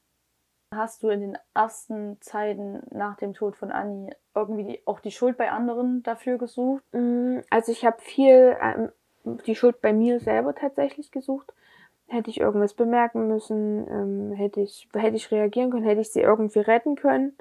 Hast 0.74 1.02
du 1.02 1.10
in 1.10 1.20
den 1.20 1.38
ersten 1.54 2.16
Zeiten 2.20 2.82
nach 2.90 3.16
dem 3.16 3.34
Tod 3.34 3.56
von 3.56 3.70
Anni 3.70 4.10
irgendwie 4.34 4.64
die, 4.64 4.82
auch 4.86 5.00
die 5.00 5.10
Schuld 5.10 5.36
bei 5.36 5.50
anderen 5.50 6.02
dafür 6.02 6.38
gesucht? 6.38 6.82
Mm, 6.92 7.40
Also 7.50 7.72
ich 7.72 7.84
habe 7.84 8.00
viel 8.00 8.56
ähm, 8.60 8.90
die 9.46 9.54
Schuld 9.54 9.80
bei 9.82 9.92
mir 9.92 10.18
selber 10.18 10.54
tatsächlich 10.54 11.10
gesucht. 11.10 11.52
Hätte 12.08 12.30
ich 12.30 12.40
irgendwas 12.40 12.74
bemerken 12.74 13.28
müssen, 13.28 13.86
ähm, 13.88 14.32
hätte 14.32 14.60
ich 14.60 14.88
hätte 14.94 15.16
ich 15.16 15.30
reagieren 15.30 15.70
können, 15.70 15.84
hätte 15.84 16.00
ich 16.00 16.10
sie 16.10 16.20
irgendwie 16.20 16.60
retten 16.60 16.96
können. 16.96 17.36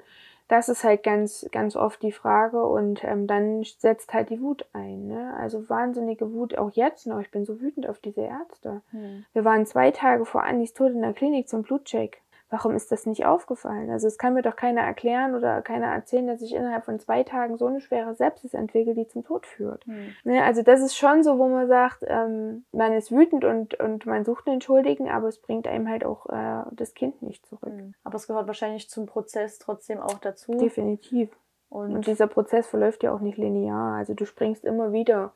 Das 0.48 0.68
ist 0.68 0.84
halt 0.84 1.02
ganz 1.02 1.46
ganz 1.52 1.76
oft 1.76 2.02
die 2.02 2.12
Frage 2.12 2.62
und 2.64 3.02
ähm, 3.04 3.26
dann 3.26 3.64
setzt 3.64 4.12
halt 4.12 4.28
die 4.28 4.40
Wut 4.42 4.66
ein. 4.74 5.06
Ne? 5.06 5.34
Also 5.38 5.68
wahnsinnige 5.70 6.32
Wut 6.32 6.58
auch 6.58 6.70
jetzt 6.72 7.06
noch. 7.06 7.20
Ich 7.20 7.30
bin 7.30 7.46
so 7.46 7.60
wütend 7.60 7.88
auf 7.88 7.98
diese 7.98 8.22
Ärzte. 8.22 8.82
Mhm. 8.92 9.24
Wir 9.32 9.44
waren 9.44 9.64
zwei 9.64 9.90
Tage 9.90 10.26
vor 10.26 10.44
Andis 10.44 10.74
Tod 10.74 10.92
in 10.92 11.00
der 11.00 11.14
Klinik 11.14 11.48
zum 11.48 11.62
Blutcheck. 11.62 12.21
Warum 12.52 12.76
ist 12.76 12.92
das 12.92 13.06
nicht 13.06 13.24
aufgefallen? 13.24 13.88
Also 13.88 14.06
es 14.06 14.18
kann 14.18 14.34
mir 14.34 14.42
doch 14.42 14.56
keiner 14.56 14.82
erklären 14.82 15.34
oder 15.34 15.62
keiner 15.62 15.86
erzählen, 15.86 16.26
dass 16.26 16.42
ich 16.42 16.54
innerhalb 16.54 16.84
von 16.84 17.00
zwei 17.00 17.22
Tagen 17.22 17.56
so 17.56 17.66
eine 17.66 17.80
schwere 17.80 18.14
Sepsis 18.14 18.52
entwickle, 18.52 18.92
die 18.92 19.08
zum 19.08 19.24
Tod 19.24 19.46
führt. 19.46 19.86
Mhm. 19.86 20.12
Ne, 20.24 20.44
also 20.44 20.60
das 20.60 20.82
ist 20.82 20.94
schon 20.94 21.22
so, 21.22 21.38
wo 21.38 21.48
man 21.48 21.66
sagt, 21.66 22.04
ähm, 22.06 22.66
man 22.70 22.92
ist 22.92 23.10
wütend 23.10 23.46
und, 23.46 23.80
und 23.80 24.04
man 24.04 24.26
sucht 24.26 24.48
einen 24.48 24.60
Schuldigen, 24.60 25.08
aber 25.08 25.28
es 25.28 25.38
bringt 25.38 25.66
einem 25.66 25.88
halt 25.88 26.04
auch 26.04 26.26
äh, 26.26 26.64
das 26.72 26.92
Kind 26.92 27.22
nicht 27.22 27.46
zurück. 27.46 27.72
Mhm. 27.72 27.94
Aber 28.04 28.16
es 28.16 28.26
gehört 28.26 28.48
wahrscheinlich 28.48 28.90
zum 28.90 29.06
Prozess 29.06 29.58
trotzdem 29.58 30.02
auch 30.02 30.18
dazu. 30.18 30.52
Definitiv. 30.52 31.30
Und, 31.70 31.94
Und 31.94 32.06
dieser 32.06 32.26
Prozess 32.26 32.66
verläuft 32.66 33.02
ja 33.02 33.14
auch 33.14 33.20
nicht 33.20 33.38
linear. 33.38 33.96
Also 33.96 34.12
du 34.12 34.26
springst 34.26 34.66
immer 34.66 34.92
wieder 34.92 35.32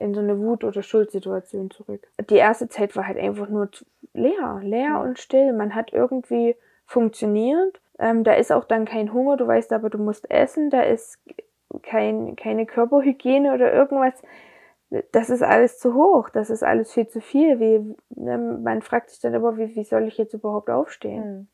in 0.00 0.14
so 0.14 0.20
eine 0.20 0.38
Wut- 0.38 0.64
oder 0.64 0.82
Schuldsituation 0.82 1.70
zurück. 1.70 2.06
Die 2.30 2.36
erste 2.36 2.68
Zeit 2.68 2.96
war 2.96 3.06
halt 3.06 3.18
einfach 3.18 3.48
nur 3.48 3.68
leer, 4.14 4.60
leer 4.62 4.88
Ja. 4.88 5.02
und 5.02 5.18
still. 5.18 5.52
Man 5.52 5.74
hat 5.74 5.92
irgendwie 5.92 6.56
funktioniert. 6.86 7.80
Ähm, 7.98 8.24
da 8.24 8.32
ist 8.34 8.52
auch 8.52 8.64
dann 8.64 8.84
kein 8.84 9.12
Hunger, 9.12 9.36
du 9.36 9.46
weißt 9.46 9.72
aber, 9.72 9.90
du 9.90 9.98
musst 9.98 10.30
essen. 10.30 10.70
Da 10.70 10.82
ist 10.82 11.18
kein, 11.82 12.36
keine 12.36 12.66
Körperhygiene 12.66 13.52
oder 13.52 13.72
irgendwas. 13.72 14.14
Das 15.12 15.28
ist 15.28 15.42
alles 15.42 15.78
zu 15.78 15.94
hoch, 15.94 16.30
das 16.30 16.48
ist 16.48 16.62
alles 16.62 16.92
viel 16.92 17.06
zu 17.08 17.20
viel. 17.20 17.60
Wie, 17.60 17.94
ne, 18.08 18.38
man 18.38 18.80
fragt 18.80 19.10
sich 19.10 19.20
dann 19.20 19.34
immer, 19.34 19.58
wie, 19.58 19.74
wie 19.76 19.84
soll 19.84 20.04
ich 20.04 20.16
jetzt 20.16 20.32
überhaupt 20.32 20.70
aufstehen? 20.70 21.48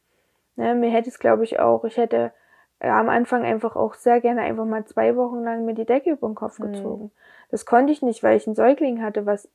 Mhm. 0.57 0.63
Ne, 0.63 0.75
mir 0.77 0.91
hätte 0.91 1.09
es, 1.09 1.19
glaube 1.19 1.43
ich, 1.43 1.59
auch, 1.59 1.85
ich 1.85 1.97
hätte 1.97 2.33
am 2.81 3.09
Anfang 3.09 3.45
einfach 3.45 3.77
auch 3.77 3.95
sehr 3.95 4.21
gerne 4.21 4.43
einfach 4.43 4.65
mal 4.65 4.85
zwei 4.85 5.17
Wochen 5.17 5.43
lang 5.43 5.65
mir 5.65 5.75
die 5.75 5.87
Decke 5.87 6.13
über 6.13 6.29
den 6.29 6.35
Kopf 6.35 6.59
Mhm. 6.59 6.73
gezogen. 6.73 7.11
Das 7.51 7.67
konnte 7.67 7.93
ich 7.93 8.03
nicht, 8.03 8.23
weil 8.23 8.37
ich 8.37 8.47
einen 8.47 8.57
Säugling 8.57 9.03
hatte, 9.03 9.27
was 9.27 9.49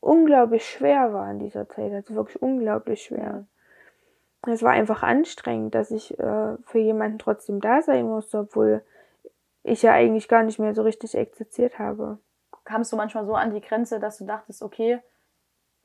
unglaublich 0.00 0.68
schwer 0.68 1.12
war 1.12 1.30
in 1.30 1.38
dieser 1.38 1.68
Zeit. 1.68 1.92
Also 1.92 2.14
wirklich 2.14 2.40
unglaublich 2.40 3.02
schwer. 3.02 3.46
Es 4.46 4.62
war 4.62 4.72
einfach 4.72 5.02
anstrengend, 5.02 5.74
dass 5.74 5.90
ich 5.90 6.18
äh, 6.20 6.56
für 6.64 6.78
jemanden 6.78 7.18
trotzdem 7.18 7.60
da 7.60 7.82
sein 7.82 8.06
musste, 8.06 8.40
obwohl 8.40 8.82
ich 9.64 9.82
ja 9.82 9.92
eigentlich 9.92 10.28
gar 10.28 10.44
nicht 10.44 10.60
mehr 10.60 10.74
so 10.74 10.82
richtig 10.82 11.16
existiert 11.16 11.78
habe. 11.80 12.18
Kamst 12.64 12.92
du 12.92 12.96
manchmal 12.96 13.26
so 13.26 13.34
an 13.34 13.52
die 13.52 13.60
Grenze, 13.60 13.98
dass 13.98 14.18
du 14.18 14.24
dachtest, 14.24 14.62
okay, 14.62 15.00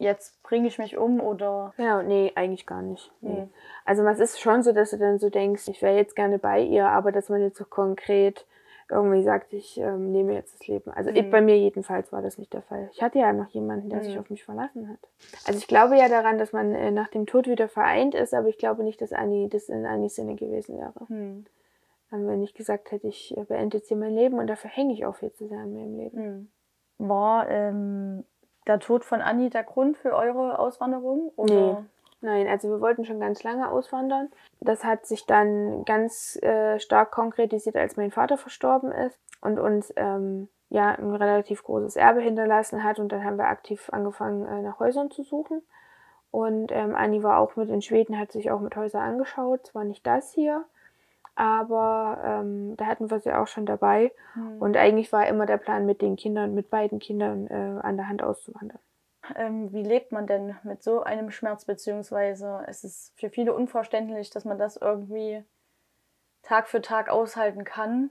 jetzt 0.02 0.42
bringe 0.44 0.68
ich 0.68 0.78
mich 0.78 0.98
um 0.98 1.20
oder. 1.22 1.74
Ja, 1.78 2.02
nee, 2.04 2.32
eigentlich 2.36 2.66
gar 2.66 2.82
nicht. 2.82 3.12
Nee. 3.22 3.42
Mhm. 3.42 3.50
Also 3.86 4.06
es 4.08 4.20
ist 4.20 4.40
schon 4.40 4.64
so, 4.64 4.72
dass 4.72 4.92
du 4.92 4.98
dann 4.98 5.20
so 5.20 5.30
denkst, 5.30 5.68
ich 5.68 5.82
wäre 5.82 5.96
jetzt 5.96 6.16
gerne 6.16 6.40
bei 6.40 6.62
ihr, 6.62 6.88
aber 6.88 7.12
dass 7.12 7.30
man 7.30 7.42
jetzt 7.42 7.58
so 7.58 7.66
konkret 7.66 8.46
irgendwie 8.90 9.24
sagt, 9.24 9.54
ich 9.54 9.78
ähm, 9.80 10.12
nehme 10.12 10.34
jetzt 10.34 10.54
das 10.60 10.68
Leben. 10.68 10.92
Also 10.92 11.12
ich, 11.12 11.24
Mhm. 11.24 11.32
bei 11.32 11.40
mir 11.42 11.58
jedenfalls 11.58 12.12
war 12.12 12.22
das 12.22 12.38
nicht 12.38 12.52
der 12.52 12.62
Fall. 12.62 12.90
Ich 12.92 13.02
hatte 13.02 13.20
ja 13.20 13.32
noch 13.32 13.48
jemanden, 13.50 13.90
der 13.90 14.04
sich 14.04 14.16
Mhm. 14.16 14.20
auf 14.20 14.30
mich 14.30 14.44
verlassen 14.44 14.90
hat. 14.90 15.00
Also 15.48 15.58
ich 15.60 15.68
glaube 15.68 15.96
ja 15.98 16.10
daran, 16.10 16.38
dass 16.38 16.52
man 16.52 16.76
äh, 16.76 16.92
nach 16.92 17.08
dem 17.08 17.26
Tod 17.26 17.48
wieder 17.48 17.70
vereint 17.70 18.16
ist, 18.16 18.34
aber 18.34 18.50
ich 18.50 18.58
glaube 18.58 18.84
nicht, 18.84 19.02
dass 19.02 19.14
Anni 19.14 19.48
das 19.50 19.70
in 19.70 19.86
Annis 19.86 20.16
Sinne 20.16 20.36
gewesen 20.36 20.78
wäre. 20.78 21.08
Hm. 21.08 21.46
Ähm, 22.12 22.28
wenn 22.28 22.44
ich 22.44 22.54
gesagt 22.54 22.92
hätte, 22.92 23.08
ich 23.08 23.36
äh, 23.38 23.46
beende 23.46 23.78
jetzt 23.78 23.88
hier 23.88 23.96
mein 23.96 24.14
Leben 24.14 24.40
und 24.40 24.48
dafür 24.48 24.70
hänge 24.70 24.92
ich 24.94 25.06
auch 25.06 25.16
viel 25.16 25.32
zu 25.32 25.48
sehr 25.48 25.60
an 25.60 25.74
meinem 25.74 25.96
Leben. 25.96 26.18
Hm. 26.18 26.52
War 26.98 27.50
ähm, 27.50 28.26
der 28.68 28.80
Tod 28.80 29.06
von 29.06 29.22
Anni 29.22 29.50
der 29.50 29.64
Grund 29.64 29.98
für 29.98 30.14
eure 30.14 30.60
Auswanderung? 30.60 31.32
Oder? 31.36 31.84
Nein, 32.22 32.48
also 32.48 32.70
wir 32.70 32.82
wollten 32.82 33.04
schon 33.04 33.20
ganz 33.20 33.44
lange 33.44 33.70
auswandern. 33.70 34.30
Das 34.60 34.84
hat 34.84 35.08
sich 35.08 35.26
dann 35.26 35.86
ganz 35.86 36.38
äh, 36.44 36.80
stark 36.80 37.12
konkretisiert, 37.12 37.76
als 37.76 37.98
mein 37.98 38.12
Vater 38.12 38.38
verstorben 38.38 38.92
ist 38.92 39.20
und 39.42 39.60
uns 39.60 39.92
ähm, 39.96 40.48
ja 40.70 40.92
ein 40.92 41.16
relativ 41.16 41.64
großes 41.64 41.96
Erbe 41.96 42.22
hinterlassen 42.22 42.84
hat. 42.84 43.00
Und 43.00 43.12
dann 43.12 43.24
haben 43.24 43.38
wir 43.38 43.48
aktiv 43.48 43.90
angefangen, 43.92 44.46
äh, 44.46 44.62
nach 44.62 44.80
Häusern 44.80 45.10
zu 45.10 45.24
suchen. 45.24 45.64
Und 46.30 46.72
ähm, 46.72 46.96
Anni 46.96 47.24
war 47.24 47.40
auch 47.40 47.56
mit 47.56 47.70
in 47.70 47.82
Schweden, 47.82 48.18
hat 48.18 48.32
sich 48.32 48.52
auch 48.52 48.62
mit 48.62 48.76
Häusern 48.76 49.02
angeschaut. 49.02 49.66
Zwar 49.66 49.84
nicht 49.84 50.06
das 50.06 50.32
hier, 50.32 50.64
aber 51.36 52.22
ähm, 52.24 52.76
da 52.78 52.86
hatten 52.86 53.10
wir 53.10 53.20
sie 53.20 53.34
auch 53.34 53.48
schon 53.48 53.66
dabei. 53.66 54.12
Hm. 54.34 54.62
Und 54.62 54.78
eigentlich 54.78 55.12
war 55.12 55.28
immer 55.28 55.46
der 55.46 55.58
Plan, 55.58 55.86
mit 55.86 56.02
den 56.02 56.16
Kindern, 56.16 56.54
mit 56.54 56.70
beiden 56.70 57.00
Kindern 57.00 57.48
äh, 57.48 57.80
an 57.82 57.98
der 57.98 58.08
Hand 58.08 58.22
auszuwandern. 58.22 58.80
Ähm, 59.36 59.72
wie 59.72 59.84
lebt 59.84 60.12
man 60.12 60.28
denn 60.28 60.56
mit 60.64 60.84
so 60.84 61.04
einem 61.04 61.32
Schmerz, 61.32 61.66
beziehungsweise 61.66 62.64
es 62.68 62.84
ist 62.84 63.14
für 63.20 63.30
viele 63.30 63.54
unverständlich, 63.54 64.30
dass 64.30 64.46
man 64.46 64.58
das 64.58 64.78
irgendwie 64.78 65.44
Tag 66.42 66.68
für 66.68 66.82
Tag 66.82 67.10
aushalten 67.10 67.64
kann. 67.64 68.10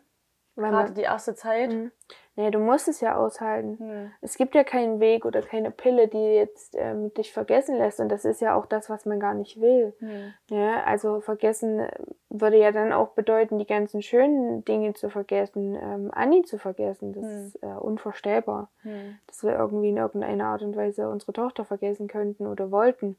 Gerade 0.69 0.93
die 0.93 1.03
erste 1.03 1.35
Zeit. 1.35 1.73
Mhm. 1.73 1.91
Nee, 2.37 2.51
du 2.51 2.59
musst 2.59 2.89
es 2.89 3.01
ja 3.01 3.17
aushalten. 3.17 3.79
Hm. 3.79 4.13
Es 4.23 4.39
gibt 4.39 4.55
ja 4.55 4.65
keinen 4.65 4.99
Weg 4.99 5.27
oder 5.27 5.43
keine 5.43 5.71
Pille, 5.71 6.09
die 6.09 6.17
jetzt 6.17 6.75
ähm, 6.79 7.13
dich 7.13 7.33
vergessen 7.33 7.77
lässt. 7.77 8.01
Und 8.01 8.09
das 8.09 8.25
ist 8.25 8.41
ja 8.41 8.55
auch 8.55 8.65
das, 8.65 8.89
was 8.89 9.05
man 9.05 9.21
gar 9.21 9.35
nicht 9.35 9.61
will. 9.61 9.95
Hm. 9.99 10.33
Ja, 10.49 10.83
also 10.85 11.21
vergessen 11.21 11.81
äh, 11.81 11.91
würde 12.31 12.57
ja 12.57 12.73
dann 12.73 12.95
auch 12.95 13.09
bedeuten, 13.09 13.59
die 13.59 13.67
ganzen 13.67 14.01
schönen 14.01 14.65
Dinge 14.65 14.95
zu 14.95 15.11
vergessen, 15.11 15.75
ähm, 15.75 16.11
Anni 16.15 16.43
zu 16.43 16.59
vergessen. 16.59 17.13
Das 17.13 17.25
hm. 17.25 17.47
ist 17.47 17.63
äh, 17.63 17.67
unvorstellbar. 17.67 18.71
Hm. 18.83 19.19
Dass 19.27 19.43
wir 19.43 19.53
irgendwie 19.53 19.91
in 19.91 19.99
irgendeiner 19.99 20.47
Art 20.47 20.63
und 20.63 20.77
Weise 20.77 21.11
unsere 21.11 21.35
Tochter 21.35 21.67
vergessen 21.67 22.09
könnten 22.09 22.47
oder 22.47 22.71
wollten. 22.71 23.19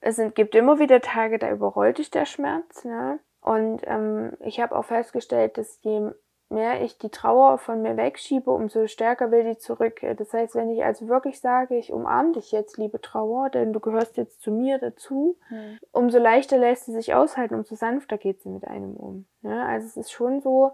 Es 0.00 0.14
sind, 0.14 0.36
gibt 0.36 0.54
immer 0.54 0.78
wieder 0.78 1.00
Tage, 1.00 1.38
da 1.38 1.50
überrollt 1.50 1.98
dich 1.98 2.10
der 2.10 2.24
Schmerz. 2.24 2.84
Ne? 2.84 3.18
Und 3.40 3.82
ähm, 3.84 4.32
ich 4.40 4.60
habe 4.60 4.76
auch 4.76 4.84
festgestellt, 4.84 5.58
dass 5.58 5.80
je 5.82 6.12
mehr 6.50 6.82
ich 6.82 6.98
die 6.98 7.10
Trauer 7.10 7.58
von 7.58 7.82
mir 7.82 7.96
wegschiebe, 7.96 8.50
umso 8.50 8.86
stärker 8.86 9.30
will 9.30 9.44
die 9.44 9.56
zurück. 9.56 10.00
Das 10.16 10.32
heißt, 10.32 10.54
wenn 10.54 10.70
ich 10.70 10.84
also 10.84 11.08
wirklich 11.08 11.40
sage, 11.40 11.76
ich 11.76 11.92
umarme 11.92 12.32
dich 12.32 12.52
jetzt, 12.52 12.76
liebe 12.76 13.00
Trauer, 13.00 13.50
denn 13.50 13.72
du 13.72 13.80
gehörst 13.80 14.16
jetzt 14.16 14.42
zu 14.42 14.50
mir 14.50 14.78
dazu, 14.78 15.36
mhm. 15.48 15.78
umso 15.92 16.18
leichter 16.18 16.58
lässt 16.58 16.86
sie 16.86 16.92
sich 16.92 17.14
aushalten, 17.14 17.54
umso 17.54 17.74
sanfter 17.74 18.18
geht 18.18 18.42
sie 18.42 18.48
mit 18.48 18.66
einem 18.66 18.96
um. 18.96 19.26
Ja, 19.42 19.64
also 19.64 19.86
es 19.86 19.96
ist 19.96 20.12
schon 20.12 20.40
so, 20.40 20.72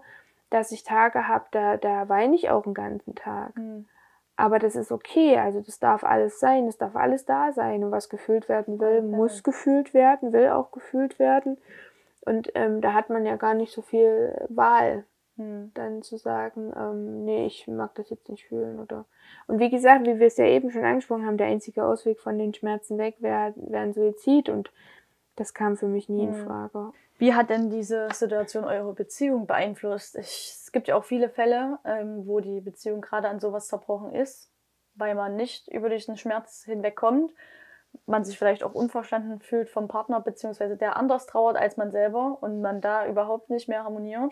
dass 0.49 0.71
ich 0.71 0.83
Tage 0.83 1.27
habe, 1.27 1.45
da, 1.51 1.77
da 1.77 2.09
weine 2.09 2.35
ich 2.35 2.49
auch 2.49 2.65
einen 2.65 2.73
ganzen 2.73 3.15
Tag. 3.15 3.55
Mhm. 3.55 3.85
Aber 4.35 4.59
das 4.59 4.75
ist 4.75 4.91
okay, 4.91 5.37
also 5.37 5.61
das 5.61 5.79
darf 5.79 6.03
alles 6.03 6.39
sein, 6.39 6.67
es 6.67 6.77
darf 6.77 6.95
alles 6.95 7.25
da 7.25 7.51
sein. 7.51 7.83
Und 7.83 7.91
was 7.91 8.07
gefühlt 8.07 8.47
werden 8.47 8.79
will, 8.79 8.99
okay. 8.99 9.07
muss 9.07 9.43
gefühlt 9.43 9.95
werden, 9.95 10.31
will 10.31 10.49
auch 10.49 10.71
gefühlt 10.71 11.17
werden. 11.17 11.57
Und 12.21 12.51
ähm, 12.53 12.81
da 12.81 12.93
hat 12.93 13.09
man 13.09 13.25
ja 13.25 13.35
gar 13.35 13.55
nicht 13.55 13.73
so 13.73 13.81
viel 13.81 14.45
Wahl. 14.49 15.05
Hm. 15.37 15.71
Dann 15.75 16.01
zu 16.01 16.17
sagen, 16.17 16.73
ähm, 16.75 17.23
nee, 17.23 17.45
ich 17.45 17.67
mag 17.67 17.93
das 17.95 18.09
jetzt 18.09 18.27
nicht 18.27 18.45
fühlen 18.45 18.79
oder. 18.79 19.05
Und 19.45 19.59
wie 19.59 19.69
gesagt, 19.69 20.05
wie 20.05 20.19
wir 20.19 20.27
es 20.27 20.37
ja 20.37 20.45
eben 20.45 20.71
schon 20.71 20.83
angesprochen 20.83 21.25
haben, 21.25 21.37
der 21.37 21.47
einzige 21.47 21.85
Ausweg 21.85 22.19
von 22.19 22.37
den 22.37 22.53
Schmerzen 22.53 22.97
weg 22.97 23.17
wäre 23.19 23.53
wär 23.55 23.81
ein 23.81 23.93
Suizid 23.93 24.49
und 24.49 24.71
das 25.35 25.53
kam 25.53 25.77
für 25.77 25.87
mich 25.87 26.09
nie 26.09 26.27
hm. 26.27 26.33
in 26.33 26.45
Frage. 26.45 26.91
Wie 27.19 27.33
hat 27.33 27.49
denn 27.49 27.69
diese 27.69 28.09
Situation 28.13 28.63
eure 28.63 28.93
Beziehung 28.93 29.47
beeinflusst? 29.47 30.15
Ich, 30.17 30.53
es 30.55 30.71
gibt 30.71 30.87
ja 30.87 30.95
auch 30.95 31.03
viele 31.03 31.29
Fälle, 31.29 31.79
ähm, 31.85 32.27
wo 32.27 32.39
die 32.39 32.61
Beziehung 32.61 33.01
gerade 33.01 33.27
an 33.27 33.39
sowas 33.39 33.67
zerbrochen 33.67 34.11
ist, 34.13 34.51
weil 34.95 35.15
man 35.15 35.35
nicht 35.35 35.67
über 35.67 35.89
diesen 35.89 36.17
Schmerz 36.17 36.63
hinwegkommt, 36.63 37.31
man 38.05 38.23
sich 38.23 38.37
vielleicht 38.37 38.63
auch 38.63 38.73
unverstanden 38.73 39.39
fühlt 39.39 39.69
vom 39.69 39.87
Partner, 39.87 40.19
beziehungsweise 40.19 40.77
der 40.77 40.97
anders 40.97 41.25
trauert 41.25 41.57
als 41.57 41.77
man 41.77 41.91
selber 41.91 42.37
und 42.41 42.61
man 42.61 42.81
da 42.81 43.07
überhaupt 43.07 43.49
nicht 43.49 43.67
mehr 43.67 43.83
harmoniert. 43.83 44.31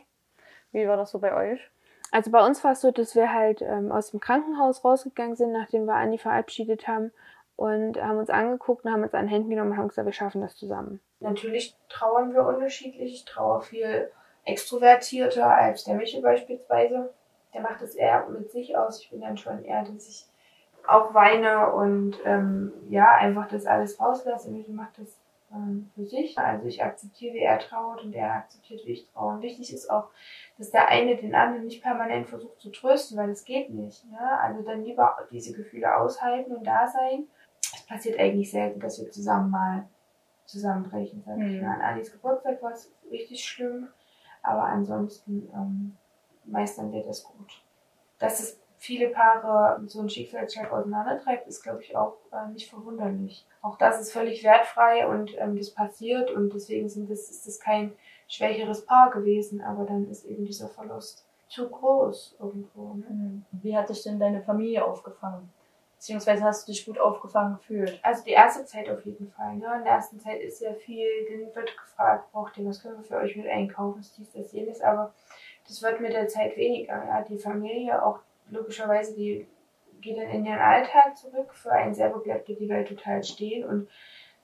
Wie 0.75 0.87
war 0.89 0.97
das 0.97 1.11
so 1.11 1.19
bei 1.19 1.33
euch? 1.33 1.71
Also 2.11 2.31
bei 2.31 2.45
uns 2.45 2.63
war 2.63 2.73
es 2.73 2.81
so, 2.81 2.91
dass 2.91 3.15
wir 3.15 3.33
halt 3.33 3.61
ähm, 3.61 3.91
aus 3.91 4.11
dem 4.11 4.19
Krankenhaus 4.19 4.83
rausgegangen 4.83 5.35
sind, 5.35 5.53
nachdem 5.53 5.85
wir 5.85 5.95
Anni 5.95 6.17
verabschiedet 6.17 6.87
haben 6.87 7.11
und 7.55 8.01
haben 8.01 8.17
uns 8.17 8.29
angeguckt 8.29 8.83
und 8.83 8.91
haben 8.91 9.03
uns 9.03 9.13
an 9.13 9.27
Händen 9.27 9.49
genommen 9.49 9.71
und 9.71 9.77
haben 9.77 9.87
gesagt, 9.87 10.05
wir 10.05 10.13
schaffen 10.13 10.41
das 10.41 10.55
zusammen. 10.55 10.99
Natürlich 11.21 11.75
trauern 11.87 12.33
wir 12.33 12.45
unterschiedlich. 12.45 13.13
Ich 13.13 13.25
trauere 13.25 13.61
viel 13.61 14.11
extrovertierter 14.43 15.47
als 15.47 15.85
der 15.85 15.95
Michel 15.95 16.21
beispielsweise. 16.21 17.13
Der 17.53 17.61
macht 17.61 17.81
das 17.81 17.95
eher 17.95 18.27
mit 18.27 18.51
sich 18.51 18.77
aus. 18.77 19.01
Ich 19.01 19.09
bin 19.09 19.21
dann 19.21 19.37
schon 19.37 19.63
eher, 19.63 19.83
dass 19.83 20.09
ich 20.09 20.25
auch 20.85 21.13
weine 21.13 21.71
und 21.71 22.17
ähm, 22.25 22.73
ja, 22.89 23.15
einfach 23.15 23.47
das 23.47 23.65
alles 23.65 23.99
rauslasse. 23.99 24.51
Michel 24.51 24.73
macht 24.73 24.99
das 24.99 25.17
ähm, 25.55 25.91
für 25.95 26.05
sich. 26.05 26.37
Also 26.37 26.65
ich 26.65 26.83
akzeptiere, 26.83 27.33
wie 27.33 27.39
er 27.39 27.59
trauert 27.59 28.03
und 28.03 28.13
er 28.13 28.33
akzeptiert, 28.33 28.81
wie 28.85 28.91
ich 28.91 29.09
traue. 29.11 29.35
Und 29.35 29.41
wichtig 29.41 29.73
ist 29.73 29.89
auch, 29.89 30.09
dass 30.57 30.71
der 30.71 30.87
eine 30.89 31.15
den 31.15 31.33
anderen 31.33 31.65
nicht 31.65 31.81
permanent 31.81 32.27
versucht 32.27 32.59
zu 32.59 32.71
trösten, 32.71 33.17
weil 33.17 33.29
das 33.29 33.45
geht 33.45 33.69
nicht. 33.69 34.05
Ne? 34.11 34.39
Also 34.39 34.61
dann 34.61 34.83
lieber 34.83 35.17
diese 35.31 35.53
Gefühle 35.53 35.95
aushalten 35.95 36.55
und 36.55 36.65
da 36.65 36.87
sein. 36.87 37.27
Es 37.73 37.85
passiert 37.85 38.19
eigentlich 38.19 38.51
selten, 38.51 38.79
dass 38.79 38.99
wir 38.99 39.09
zusammen 39.09 39.49
mal 39.49 39.87
zusammenbrechen. 40.45 41.23
Sag 41.25 41.39
ich. 41.39 41.61
Mhm. 41.61 41.67
An 41.67 41.81
Anis 41.81 42.11
Geburtstag 42.11 42.61
war 42.61 42.71
es 42.71 42.93
richtig 43.09 43.43
schlimm, 43.43 43.87
aber 44.43 44.63
ansonsten 44.63 45.49
ähm, 45.53 45.97
meistern 46.45 46.91
wir 46.91 47.03
das 47.03 47.23
gut. 47.23 47.63
Dass 48.19 48.39
es 48.39 48.64
viele 48.77 49.09
Paare 49.09 49.81
so 49.87 50.01
ein 50.01 50.09
Schicksalsschlag 50.09 50.71
auseinandertreibt, 50.71 51.47
ist, 51.47 51.63
glaube 51.63 51.81
ich, 51.81 51.95
auch 51.95 52.17
äh, 52.31 52.51
nicht 52.51 52.69
verwunderlich. 52.69 53.45
Auch 53.61 53.77
das 53.77 53.99
ist 53.99 54.11
völlig 54.11 54.43
wertfrei 54.43 55.07
und 55.07 55.37
ähm, 55.39 55.57
das 55.57 55.71
passiert 55.71 56.31
und 56.31 56.53
deswegen 56.53 56.89
sind 56.89 57.09
das, 57.09 57.29
ist 57.29 57.47
das 57.47 57.59
kein 57.59 57.93
schwächeres 58.27 58.85
Paar 58.85 59.11
gewesen, 59.11 59.61
aber 59.61 59.85
dann 59.85 60.09
ist 60.09 60.25
eben 60.25 60.45
dieser 60.45 60.67
Verlust 60.67 61.25
zu 61.47 61.69
groß 61.69 62.37
irgendwo. 62.39 62.93
Ne? 62.95 63.05
Mhm. 63.09 63.45
Wie 63.51 63.75
hat 63.75 63.89
dich 63.89 64.03
denn 64.03 64.19
deine 64.19 64.41
Familie 64.41 64.85
aufgefangen? 64.85 65.51
Beziehungsweise 65.97 66.43
hast 66.43 66.67
du 66.67 66.71
dich 66.71 66.85
gut 66.85 66.99
aufgefangen 66.99 67.57
gefühlt? 67.57 67.99
Also 68.03 68.23
die 68.23 68.31
erste 68.31 68.65
Zeit 68.65 68.89
auf 68.89 69.05
jeden 69.05 69.31
Fall. 69.31 69.55
Ne? 69.55 69.65
In 69.77 69.83
der 69.83 69.93
ersten 69.93 70.19
Zeit 70.19 70.41
ist 70.41 70.61
ja 70.61 70.73
viel, 70.73 71.07
dann 71.29 71.55
wird 71.55 71.77
gefragt, 71.77 72.31
braucht 72.31 72.57
ihr, 72.57 72.65
was 72.65 72.81
können 72.81 72.97
wir 72.97 73.03
für 73.03 73.17
euch 73.17 73.35
mit 73.35 73.47
einkaufen, 73.47 73.99
was 73.99 74.13
dies, 74.13 74.31
das, 74.31 74.51
jenes, 74.51 74.81
aber 74.81 75.13
das 75.67 75.81
wird 75.81 76.01
mit 76.01 76.13
der 76.13 76.27
Zeit 76.27 76.57
weniger. 76.57 77.03
Ja? 77.05 77.21
Die 77.21 77.37
Familie, 77.37 78.03
auch 78.05 78.19
logischerweise, 78.49 79.15
die 79.15 79.47
geht 80.01 80.17
dann 80.17 80.29
in 80.29 80.45
ihren 80.45 80.59
Alltag 80.59 81.17
zurück. 81.17 81.53
Für 81.53 81.71
einen 81.71 81.93
selber 81.93 82.19
bleibt 82.19 82.47
die 82.47 82.69
Welt 82.69 82.87
total 82.87 83.23
stehen 83.23 83.65
und 83.65 83.89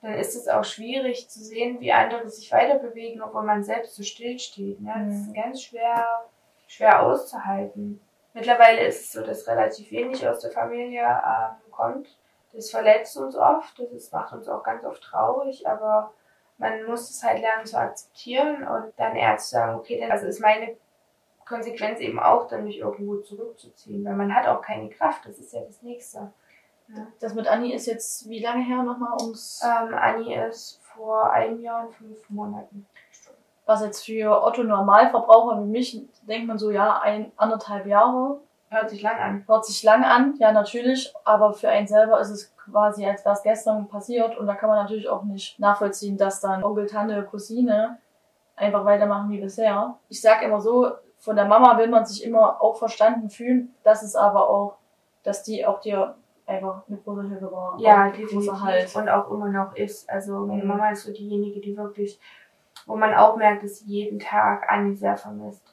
dann 0.02 0.14
ist 0.14 0.34
es 0.34 0.48
auch 0.48 0.64
schwierig 0.64 1.30
zu 1.30 1.38
sehen, 1.38 1.80
wie 1.80 1.92
andere 1.92 2.28
sich 2.28 2.50
weiter 2.50 2.78
bewegen, 2.80 3.22
obwohl 3.22 3.44
man 3.44 3.62
selbst 3.62 3.94
so 3.94 4.02
still 4.02 4.38
steht. 4.38 4.80
Ne? 4.80 4.92
Das 5.06 5.14
ist 5.14 5.28
mhm. 5.28 5.34
ganz 5.34 5.62
schwer, 5.62 6.28
schwer 6.66 7.02
auszuhalten. 7.02 8.00
Mittlerweile 8.34 8.84
ist 8.84 9.02
es 9.02 9.12
so, 9.12 9.22
dass 9.22 9.46
relativ 9.46 9.92
wenig 9.92 10.26
aus 10.26 10.40
der 10.40 10.50
Familie 10.50 11.02
ähm, 11.02 11.70
kommt. 11.70 12.08
Das 12.52 12.70
verletzt 12.70 13.16
uns 13.16 13.36
oft, 13.36 13.80
das 13.92 14.10
macht 14.10 14.32
uns 14.32 14.48
auch 14.48 14.62
ganz 14.64 14.84
oft 14.84 15.02
traurig, 15.02 15.66
aber 15.68 16.12
man 16.58 16.84
muss 16.84 17.08
es 17.08 17.22
halt 17.22 17.40
lernen 17.40 17.64
zu 17.64 17.78
akzeptieren 17.78 18.66
und 18.66 18.92
dann 18.96 19.16
eher 19.16 19.36
zu 19.36 19.50
sagen, 19.50 19.78
okay, 19.78 20.00
dann 20.00 20.10
also 20.10 20.26
ist 20.26 20.40
meine 20.40 20.76
Konsequenz 21.46 22.00
eben 22.00 22.18
auch, 22.18 22.48
dann 22.48 22.64
mich 22.64 22.78
irgendwo 22.78 23.16
zurückzuziehen, 23.16 24.04
weil 24.04 24.14
man 24.14 24.34
hat 24.34 24.46
auch 24.46 24.62
keine 24.62 24.88
Kraft, 24.88 25.26
das 25.26 25.38
ist 25.38 25.52
ja 25.52 25.60
das 25.62 25.82
Nächste. 25.82 26.32
Ja. 26.88 27.06
Das 27.20 27.34
mit 27.34 27.46
Anni 27.46 27.72
ist 27.72 27.86
jetzt 27.86 28.28
wie 28.28 28.42
lange 28.42 28.64
her 28.64 28.82
nochmal 28.82 29.16
ums? 29.20 29.62
Ähm, 29.64 29.94
Anni 29.94 30.34
ist 30.34 30.80
vor 30.82 31.30
einem 31.32 31.60
Jahr 31.60 31.86
und 31.86 31.94
fünf 31.94 32.30
Monaten. 32.30 32.86
Was 33.64 33.82
jetzt 33.82 34.04
für 34.04 34.42
Otto 34.42 34.62
Normalverbraucher 34.64 35.62
wie 35.62 35.68
mich, 35.68 36.04
denkt 36.22 36.48
man 36.48 36.58
so, 36.58 36.70
ja, 36.70 37.00
ein, 37.00 37.32
anderthalb 37.36 37.86
Jahre. 37.86 38.40
Hört 38.68 38.90
sich 38.90 39.02
lang 39.02 39.18
an. 39.18 39.44
Hört 39.46 39.64
sich 39.66 39.82
lang 39.82 40.02
an, 40.02 40.34
ja, 40.38 40.50
natürlich. 40.50 41.12
Aber 41.24 41.52
für 41.52 41.68
einen 41.68 41.86
selber 41.86 42.20
ist 42.20 42.30
es 42.30 42.56
quasi, 42.56 43.06
als 43.06 43.24
wäre 43.24 43.34
es 43.34 43.42
gestern 43.42 43.86
passiert. 43.86 44.36
Und 44.36 44.46
da 44.46 44.54
kann 44.54 44.68
man 44.68 44.78
natürlich 44.78 45.08
auch 45.08 45.22
nicht 45.22 45.58
nachvollziehen, 45.58 46.16
dass 46.16 46.40
dann 46.40 46.64
Onkel, 46.64 46.86
Tante, 46.86 47.22
Cousine 47.22 47.98
einfach 48.56 48.84
weitermachen 48.84 49.30
wie 49.30 49.40
bisher. 49.40 49.98
Ich 50.08 50.20
sag 50.20 50.42
immer 50.42 50.60
so, 50.60 50.90
von 51.22 51.36
der 51.36 51.44
Mama 51.44 51.78
will 51.78 51.88
man 51.88 52.04
sich 52.04 52.24
immer 52.24 52.60
auch 52.60 52.76
verstanden 52.76 53.30
fühlen. 53.30 53.72
Das 53.84 54.02
ist 54.02 54.16
aber 54.16 54.50
auch, 54.50 54.78
dass 55.22 55.44
die 55.44 55.64
auch 55.64 55.80
dir 55.80 56.16
einfach 56.46 56.82
eine 56.88 56.98
große 56.98 57.28
Hilfe 57.28 57.52
war. 57.52 57.78
Ja, 57.78 58.10
definitiv. 58.10 58.60
Halt. 58.60 58.96
Und 58.96 59.08
auch 59.08 59.30
immer 59.30 59.48
noch 59.48 59.76
ist. 59.76 60.10
Also 60.10 60.40
meine 60.40 60.64
mhm. 60.64 60.68
Mama 60.68 60.90
ist 60.90 61.04
so 61.04 61.12
diejenige, 61.12 61.60
die 61.60 61.76
wirklich, 61.76 62.18
wo 62.86 62.96
man 62.96 63.14
auch 63.14 63.36
merkt, 63.36 63.62
dass 63.62 63.78
sie 63.78 63.86
jeden 63.86 64.18
Tag 64.18 64.68
Anni 64.68 64.96
sehr 64.96 65.16
vermisst. 65.16 65.71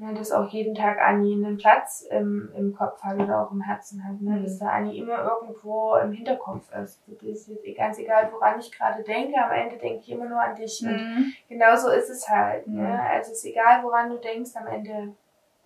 Ne, 0.00 0.14
dass 0.14 0.32
auch 0.32 0.48
jeden 0.48 0.74
Tag 0.74 0.98
Anni 0.98 1.34
einen 1.34 1.58
Platz 1.58 2.06
im, 2.10 2.50
im 2.56 2.74
Kopf 2.74 3.02
hat 3.02 3.18
oder 3.18 3.42
auch 3.42 3.52
im 3.52 3.60
Herzen 3.60 4.02
hat. 4.02 4.18
Ne? 4.22 4.30
Mhm. 4.30 4.44
Dass 4.44 4.58
da 4.58 4.70
Anni 4.70 4.96
immer 4.96 5.22
irgendwo 5.22 5.94
im 5.96 6.10
Hinterkopf 6.12 6.72
ist. 6.72 7.02
Das 7.06 7.22
ist 7.22 7.48
jetzt 7.48 7.76
ganz 7.76 7.98
egal, 7.98 8.30
woran 8.32 8.58
ich 8.58 8.72
gerade 8.72 9.02
denke. 9.02 9.36
Am 9.38 9.50
Ende 9.52 9.76
denke 9.76 9.98
ich 9.98 10.10
immer 10.10 10.24
nur 10.24 10.40
an 10.40 10.56
dich. 10.56 10.80
Mhm. 10.80 10.88
Und 10.88 11.34
genauso 11.50 11.90
ist 11.90 12.08
es 12.08 12.26
halt. 12.26 12.66
Ne? 12.66 12.80
Mhm. 12.80 13.00
Also 13.12 13.32
es 13.32 13.40
ist 13.40 13.44
egal, 13.44 13.82
woran 13.82 14.08
du 14.08 14.16
denkst, 14.16 14.52
am 14.54 14.68
Ende 14.68 15.12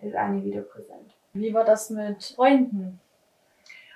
ist 0.01 0.15
Anni 0.15 0.43
wieder 0.43 0.63
präsent. 0.63 1.15
Wie 1.31 1.53
war 1.53 1.63
das 1.63 1.89
mit 1.89 2.33
Freunden? 2.35 2.99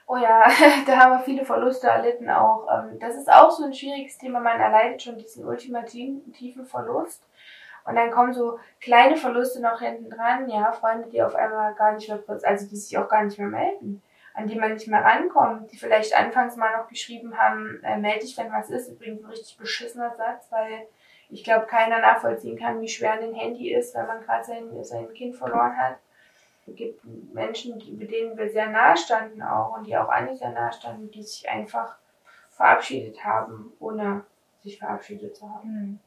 Oh 0.07 0.15
ja, 0.15 0.47
da 0.87 0.97
haben 0.99 1.11
wir 1.11 1.19
viele 1.19 1.43
Verluste 1.43 1.87
erlitten 1.87 2.29
auch. 2.29 2.65
Ähm, 2.71 2.97
das 2.97 3.17
ist 3.17 3.29
auch 3.29 3.51
so 3.51 3.65
ein 3.65 3.73
schwieriges 3.73 4.17
Thema. 4.17 4.39
Man 4.39 4.61
erleidet 4.61 5.03
schon 5.03 5.17
diesen 5.17 5.43
ultimativen 5.43 6.65
Verlust. 6.65 7.27
Und 7.89 7.95
dann 7.95 8.11
kommen 8.11 8.33
so 8.33 8.59
kleine 8.79 9.17
Verluste 9.17 9.59
noch 9.63 9.79
hinten 9.79 10.11
dran, 10.11 10.47
ja, 10.47 10.71
Freunde, 10.71 11.09
die 11.09 11.23
auf 11.23 11.33
einmal 11.33 11.73
gar 11.73 11.93
nicht 11.93 12.07
mehr, 12.07 12.21
also 12.43 12.67
die 12.67 12.75
sich 12.75 12.95
auch 12.99 13.09
gar 13.09 13.23
nicht 13.23 13.39
mehr 13.39 13.47
melden, 13.47 14.03
an 14.35 14.45
die 14.45 14.59
man 14.59 14.73
nicht 14.73 14.87
mehr 14.87 15.03
rankommt, 15.03 15.71
die 15.71 15.77
vielleicht 15.77 16.15
anfangs 16.15 16.55
mal 16.55 16.77
noch 16.77 16.87
geschrieben 16.87 17.35
haben, 17.35 17.81
äh, 17.83 17.97
melde 17.97 18.19
dich, 18.19 18.37
wenn 18.37 18.51
was 18.51 18.69
ist. 18.69 18.89
Übrigens 18.89 19.23
ein 19.23 19.31
richtig 19.31 19.57
beschissener 19.57 20.13
Satz, 20.15 20.51
weil 20.51 20.85
ich 21.29 21.43
glaube, 21.43 21.65
keiner 21.65 21.99
nachvollziehen 21.99 22.59
kann, 22.59 22.79
wie 22.79 22.87
schwer 22.87 23.13
ein 23.13 23.33
Handy 23.33 23.73
ist, 23.73 23.95
wenn 23.95 24.05
man 24.05 24.21
gerade 24.21 24.43
sein, 24.43 24.83
sein 24.83 25.11
Kind 25.15 25.35
verloren 25.35 25.75
hat. 25.75 25.97
Es 26.67 26.75
gibt 26.75 27.03
Menschen, 27.33 27.79
die, 27.79 27.93
mit 27.93 28.11
denen 28.11 28.37
wir 28.37 28.51
sehr 28.51 28.67
nahe 28.67 28.97
standen 28.97 29.41
auch 29.41 29.75
und 29.75 29.87
die 29.87 29.97
auch 29.97 30.09
eigentlich 30.09 30.37
sehr 30.37 30.51
nahe 30.51 30.71
standen, 30.73 31.09
die 31.09 31.23
sich 31.23 31.49
einfach 31.49 31.97
verabschiedet 32.51 33.23
haben, 33.25 33.73
ohne 33.79 34.25
sich 34.61 34.77
verabschiedet 34.77 35.35
zu 35.35 35.49
haben. 35.49 35.99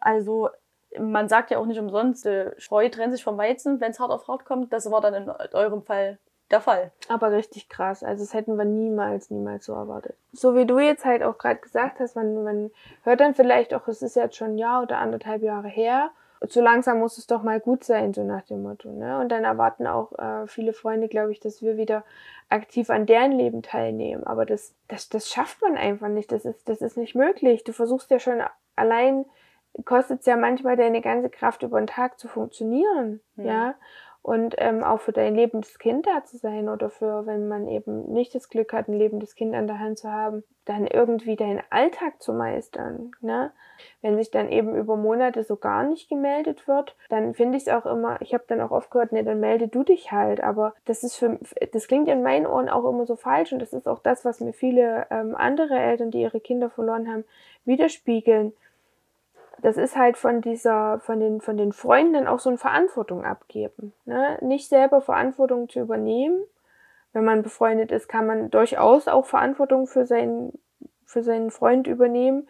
Also 0.00 0.50
man 0.98 1.28
sagt 1.28 1.50
ja 1.50 1.58
auch 1.58 1.66
nicht 1.66 1.78
umsonst, 1.78 2.26
äh, 2.26 2.52
Spreu 2.58 2.88
trennt 2.88 3.12
sich 3.12 3.22
vom 3.22 3.38
Weizen, 3.38 3.80
wenn 3.80 3.92
es 3.92 4.00
hart 4.00 4.10
auf 4.10 4.26
hart 4.28 4.44
kommt. 4.44 4.72
Das 4.72 4.90
war 4.90 5.00
dann 5.00 5.14
in 5.14 5.30
eurem 5.52 5.82
Fall 5.82 6.18
der 6.50 6.60
Fall. 6.60 6.90
Aber 7.08 7.30
richtig 7.30 7.68
krass. 7.68 8.02
Also 8.02 8.24
das 8.24 8.34
hätten 8.34 8.56
wir 8.56 8.64
niemals, 8.64 9.30
niemals 9.30 9.66
so 9.66 9.72
erwartet. 9.72 10.16
So 10.32 10.56
wie 10.56 10.66
du 10.66 10.78
jetzt 10.78 11.04
halt 11.04 11.22
auch 11.22 11.38
gerade 11.38 11.60
gesagt 11.60 12.00
hast, 12.00 12.16
man, 12.16 12.42
man 12.42 12.70
hört 13.04 13.20
dann 13.20 13.34
vielleicht 13.34 13.72
auch, 13.72 13.86
es 13.88 14.02
ist 14.02 14.16
jetzt 14.16 14.36
schon 14.36 14.54
ein 14.54 14.58
Jahr 14.58 14.82
oder 14.82 14.98
anderthalb 14.98 15.42
Jahre 15.42 15.68
her. 15.68 16.10
So 16.48 16.62
langsam 16.62 16.98
muss 16.98 17.18
es 17.18 17.26
doch 17.26 17.42
mal 17.42 17.60
gut 17.60 17.84
sein, 17.84 18.14
so 18.14 18.24
nach 18.24 18.42
dem 18.42 18.62
Motto. 18.62 18.90
Ne? 18.90 19.20
Und 19.20 19.28
dann 19.28 19.44
erwarten 19.44 19.86
auch 19.86 20.18
äh, 20.18 20.46
viele 20.46 20.72
Freunde, 20.72 21.06
glaube 21.08 21.32
ich, 21.32 21.40
dass 21.40 21.62
wir 21.62 21.76
wieder 21.76 22.02
aktiv 22.48 22.88
an 22.90 23.06
deren 23.06 23.32
Leben 23.32 23.62
teilnehmen. 23.62 24.24
Aber 24.24 24.46
das, 24.46 24.74
das, 24.88 25.08
das 25.10 25.28
schafft 25.28 25.60
man 25.60 25.76
einfach 25.76 26.08
nicht. 26.08 26.32
Das 26.32 26.44
ist, 26.44 26.68
das 26.68 26.80
ist 26.80 26.96
nicht 26.96 27.14
möglich. 27.14 27.62
Du 27.62 27.72
versuchst 27.72 28.10
ja 28.10 28.18
schon 28.18 28.42
allein, 28.74 29.26
kostet 29.84 30.20
es 30.20 30.26
ja 30.26 30.36
manchmal 30.36 30.76
deine 30.76 31.00
ganze 31.00 31.30
Kraft 31.30 31.62
über 31.62 31.80
den 31.80 31.86
Tag 31.86 32.18
zu 32.18 32.28
funktionieren. 32.28 33.20
Mhm. 33.36 33.44
Ja 33.44 33.74
und 34.22 34.54
ähm, 34.58 34.84
auch 34.84 35.00
für 35.00 35.12
dein 35.12 35.34
lebendes 35.34 35.78
Kind 35.78 36.06
da 36.06 36.24
zu 36.24 36.36
sein 36.36 36.68
oder 36.68 36.90
für, 36.90 37.24
wenn 37.26 37.48
man 37.48 37.68
eben 37.68 38.12
nicht 38.12 38.34
das 38.34 38.50
Glück 38.50 38.72
hat, 38.72 38.88
ein 38.88 38.98
lebendes 38.98 39.34
Kind 39.34 39.54
an 39.54 39.66
der 39.66 39.78
Hand 39.78 39.98
zu 39.98 40.12
haben, 40.12 40.44
dann 40.66 40.86
irgendwie 40.86 41.36
deinen 41.36 41.62
Alltag 41.70 42.20
zu 42.20 42.34
meistern. 42.34 43.12
Ne? 43.22 43.50
Wenn 44.02 44.18
sich 44.18 44.30
dann 44.30 44.50
eben 44.50 44.76
über 44.76 44.96
Monate 44.96 45.42
so 45.42 45.56
gar 45.56 45.84
nicht 45.84 46.10
gemeldet 46.10 46.68
wird, 46.68 46.96
dann 47.08 47.32
finde 47.32 47.56
ich 47.56 47.66
es 47.66 47.72
auch 47.72 47.86
immer, 47.86 48.20
ich 48.20 48.34
habe 48.34 48.44
dann 48.46 48.60
auch 48.60 48.72
oft 48.72 48.90
gehört, 48.90 49.12
ne, 49.12 49.24
dann 49.24 49.40
melde 49.40 49.68
du 49.68 49.84
dich 49.84 50.12
halt. 50.12 50.42
Aber 50.42 50.74
das 50.84 51.02
ist 51.02 51.16
für, 51.16 51.38
das 51.72 51.88
klingt 51.88 52.08
in 52.08 52.22
meinen 52.22 52.46
Ohren 52.46 52.68
auch 52.68 52.86
immer 52.86 53.06
so 53.06 53.16
falsch 53.16 53.52
und 53.54 53.62
das 53.62 53.72
ist 53.72 53.88
auch 53.88 54.00
das, 54.00 54.26
was 54.26 54.40
mir 54.40 54.52
viele 54.52 55.06
ähm, 55.10 55.34
andere 55.34 55.78
Eltern, 55.78 56.10
die 56.10 56.20
ihre 56.20 56.40
Kinder 56.40 56.68
verloren 56.68 57.08
haben, 57.08 57.24
widerspiegeln 57.64 58.52
das 59.62 59.76
ist 59.76 59.96
halt 59.96 60.16
von 60.16 60.40
dieser, 60.40 61.00
von 61.00 61.20
den, 61.20 61.40
von 61.40 61.56
den 61.56 61.72
Freunden 61.72 62.26
auch 62.26 62.38
so 62.38 62.48
eine 62.48 62.58
Verantwortung 62.58 63.24
abgeben. 63.24 63.92
Ne? 64.04 64.38
Nicht 64.40 64.68
selber 64.68 65.00
Verantwortung 65.00 65.68
zu 65.68 65.80
übernehmen. 65.80 66.42
Wenn 67.12 67.24
man 67.24 67.42
befreundet 67.42 67.90
ist, 67.90 68.08
kann 68.08 68.26
man 68.26 68.50
durchaus 68.50 69.08
auch 69.08 69.26
Verantwortung 69.26 69.86
für 69.86 70.06
seinen, 70.06 70.58
für 71.04 71.22
seinen 71.22 71.50
Freund 71.50 71.86
übernehmen, 71.88 72.48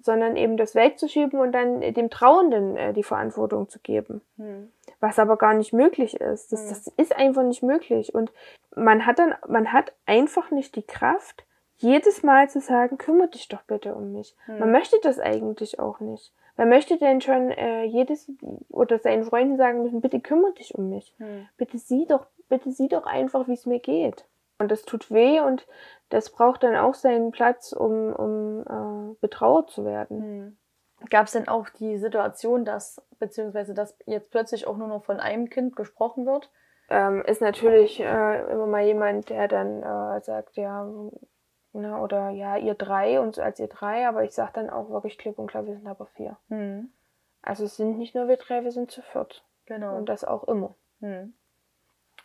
sondern 0.00 0.36
eben 0.36 0.56
das 0.56 0.74
wegzuschieben 0.74 1.38
und 1.38 1.52
dann 1.52 1.80
dem 1.80 2.10
Trauenden 2.10 2.76
äh, 2.76 2.92
die 2.92 3.04
Verantwortung 3.04 3.68
zu 3.68 3.78
geben. 3.78 4.20
Hm. 4.36 4.70
Was 5.00 5.18
aber 5.18 5.36
gar 5.36 5.54
nicht 5.54 5.72
möglich 5.72 6.20
ist. 6.20 6.52
Das, 6.52 6.62
hm. 6.62 6.68
das 6.68 6.86
ist 6.96 7.16
einfach 7.16 7.44
nicht 7.44 7.62
möglich. 7.62 8.14
Und 8.14 8.32
man 8.74 9.06
hat 9.06 9.18
dann, 9.18 9.34
man 9.48 9.72
hat 9.72 9.92
einfach 10.04 10.50
nicht 10.50 10.76
die 10.76 10.86
Kraft, 10.86 11.44
jedes 11.76 12.22
Mal 12.22 12.48
zu 12.48 12.60
sagen, 12.60 12.98
kümmere 12.98 13.28
dich 13.28 13.48
doch 13.48 13.62
bitte 13.62 13.94
um 13.94 14.12
mich. 14.12 14.36
Hm. 14.46 14.58
Man 14.58 14.72
möchte 14.72 14.98
das 15.02 15.18
eigentlich 15.18 15.78
auch 15.78 16.00
nicht. 16.00 16.32
Wer 16.56 16.66
möchte 16.66 16.98
denn 16.98 17.20
schon 17.20 17.50
äh, 17.50 17.84
jedes 17.84 18.30
oder 18.68 18.98
seinen 18.98 19.24
Freunden 19.24 19.56
sagen 19.56 19.82
müssen, 19.82 20.00
bitte 20.00 20.20
kümmere 20.20 20.52
dich 20.52 20.74
um 20.74 20.90
mich. 20.90 21.14
Hm. 21.18 21.48
Bitte 21.56 21.78
sieh 21.78 22.06
doch, 22.06 22.26
bitte 22.48 22.70
sieh 22.70 22.88
doch 22.88 23.06
einfach, 23.06 23.48
wie 23.48 23.54
es 23.54 23.66
mir 23.66 23.80
geht. 23.80 24.26
Und 24.58 24.70
das 24.70 24.82
tut 24.82 25.10
weh 25.10 25.40
und 25.40 25.66
das 26.10 26.30
braucht 26.30 26.62
dann 26.62 26.76
auch 26.76 26.94
seinen 26.94 27.30
Platz, 27.30 27.72
um, 27.72 28.12
um 28.12 28.60
äh, 28.60 29.14
betrauert 29.20 29.70
zu 29.70 29.84
werden. 29.84 30.22
Hm. 30.22 30.56
Gab 31.10 31.26
es 31.26 31.32
denn 31.32 31.48
auch 31.48 31.68
die 31.70 31.98
Situation, 31.98 32.64
dass, 32.64 33.02
beziehungsweise 33.18 33.74
dass 33.74 33.96
jetzt 34.06 34.30
plötzlich 34.30 34.66
auch 34.66 34.76
nur 34.76 34.88
noch 34.88 35.04
von 35.04 35.20
einem 35.20 35.48
Kind 35.48 35.74
gesprochen 35.74 36.26
wird? 36.26 36.50
Ähm, 36.88 37.22
ist 37.22 37.40
natürlich 37.40 38.00
äh, 38.00 38.52
immer 38.52 38.66
mal 38.66 38.84
jemand, 38.84 39.30
der 39.30 39.48
dann 39.48 39.82
äh, 39.82 40.20
sagt, 40.20 40.56
ja, 40.56 40.86
Ne, 41.74 41.96
oder 41.96 42.28
ja, 42.30 42.58
ihr 42.58 42.74
drei 42.74 43.18
und 43.18 43.38
als 43.38 43.58
ihr 43.58 43.68
drei, 43.68 44.06
aber 44.06 44.24
ich 44.24 44.32
sage 44.32 44.52
dann 44.54 44.68
auch 44.68 44.90
wirklich 44.90 45.16
klipp 45.16 45.38
und 45.38 45.46
klar, 45.46 45.64
wir 45.64 45.74
sind 45.74 45.86
aber 45.86 46.04
vier. 46.04 46.36
Mhm. 46.48 46.90
Also 47.40 47.64
es 47.64 47.76
sind 47.76 47.96
nicht 47.96 48.14
nur 48.14 48.28
wir 48.28 48.36
drei, 48.36 48.62
wir 48.62 48.72
sind 48.72 48.90
zu 48.90 49.00
viert. 49.00 49.42
Genau. 49.66 49.96
Und 49.96 50.08
das 50.08 50.24
auch 50.24 50.44
immer. 50.44 50.74
Mhm. 51.00 51.32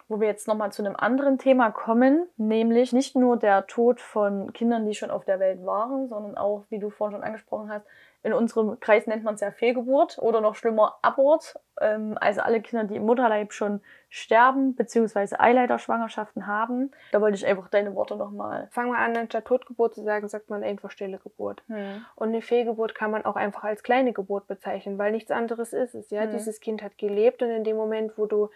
Wo 0.10 0.20
wir 0.20 0.28
jetzt 0.28 0.48
nochmal 0.48 0.72
zu 0.72 0.84
einem 0.84 0.96
anderen 0.96 1.38
Thema 1.38 1.72
kommen, 1.72 2.28
nämlich 2.36 2.92
nicht 2.92 3.16
nur 3.16 3.38
der 3.38 3.68
Tod 3.68 4.02
von 4.02 4.52
Kindern, 4.52 4.86
die 4.86 4.96
schon 4.96 5.12
auf 5.12 5.24
der 5.24 5.40
Welt 5.40 5.66
waren, 5.66 6.08
sondern 6.10 6.38
auch, 6.38 6.66
wie 6.70 6.80
du 6.80 6.90
vorhin 6.90 7.16
schon 7.16 7.26
angesprochen 7.26 7.70
hast, 7.70 7.86
in 8.24 8.34
unserem 8.34 8.80
Kreis 8.80 9.08
nennt 9.08 9.24
man 9.24 9.36
es 9.36 9.42
ja 9.42 9.52
Fehlgeburt 9.52 10.18
oder 10.20 10.42
noch 10.42 10.56
schlimmer 10.56 10.98
Abort. 11.02 11.60
Ähm, 11.80 12.18
also 12.20 12.42
alle 12.42 12.62
Kinder, 12.62 12.84
die 12.84 12.96
im 12.96 13.06
Mutterleib 13.06 13.54
schon 13.54 13.82
sterben 14.10 14.76
bzw. 14.76 15.36
Eileiterschwangerschaften 15.38 16.48
haben. 16.48 16.92
Da 17.12 17.22
wollte 17.22 17.38
ich 17.38 17.46
einfach 17.46 17.70
deine 17.70 17.96
Worte 17.96 18.16
nochmal. 18.16 18.68
Fangen 18.72 18.92
wir 18.92 18.98
an, 18.98 19.16
anstatt 19.16 19.46
Totgeburt 19.46 19.96
zu 19.96 20.04
sagen, 20.04 20.28
sagt 20.28 20.50
man 20.50 20.64
einfach 20.64 20.92
stille 20.92 21.20
Geburt. 21.20 21.64
Hm. 21.68 22.06
Und 22.16 22.30
eine 22.30 22.42
Fehlgeburt 22.42 22.96
kann 22.96 23.12
man 23.12 23.24
auch 23.24 23.36
einfach 23.36 23.64
als 23.64 23.84
kleine 23.84 24.14
Geburt 24.14 24.48
bezeichnen, 24.48 24.98
weil 24.98 25.12
nichts 25.12 25.32
anderes 25.32 25.74
ist 25.74 25.96
es. 25.96 26.10
Ja, 26.10 26.24
hm. 26.24 26.32
dieses 26.32 26.60
Kind 26.60 26.82
hat 26.82 26.98
gelebt 26.98 27.42
und 27.44 27.50
in 27.50 27.64
dem 27.64 27.78
Moment, 27.78 28.18
wo 28.18 28.26
du 28.26 28.50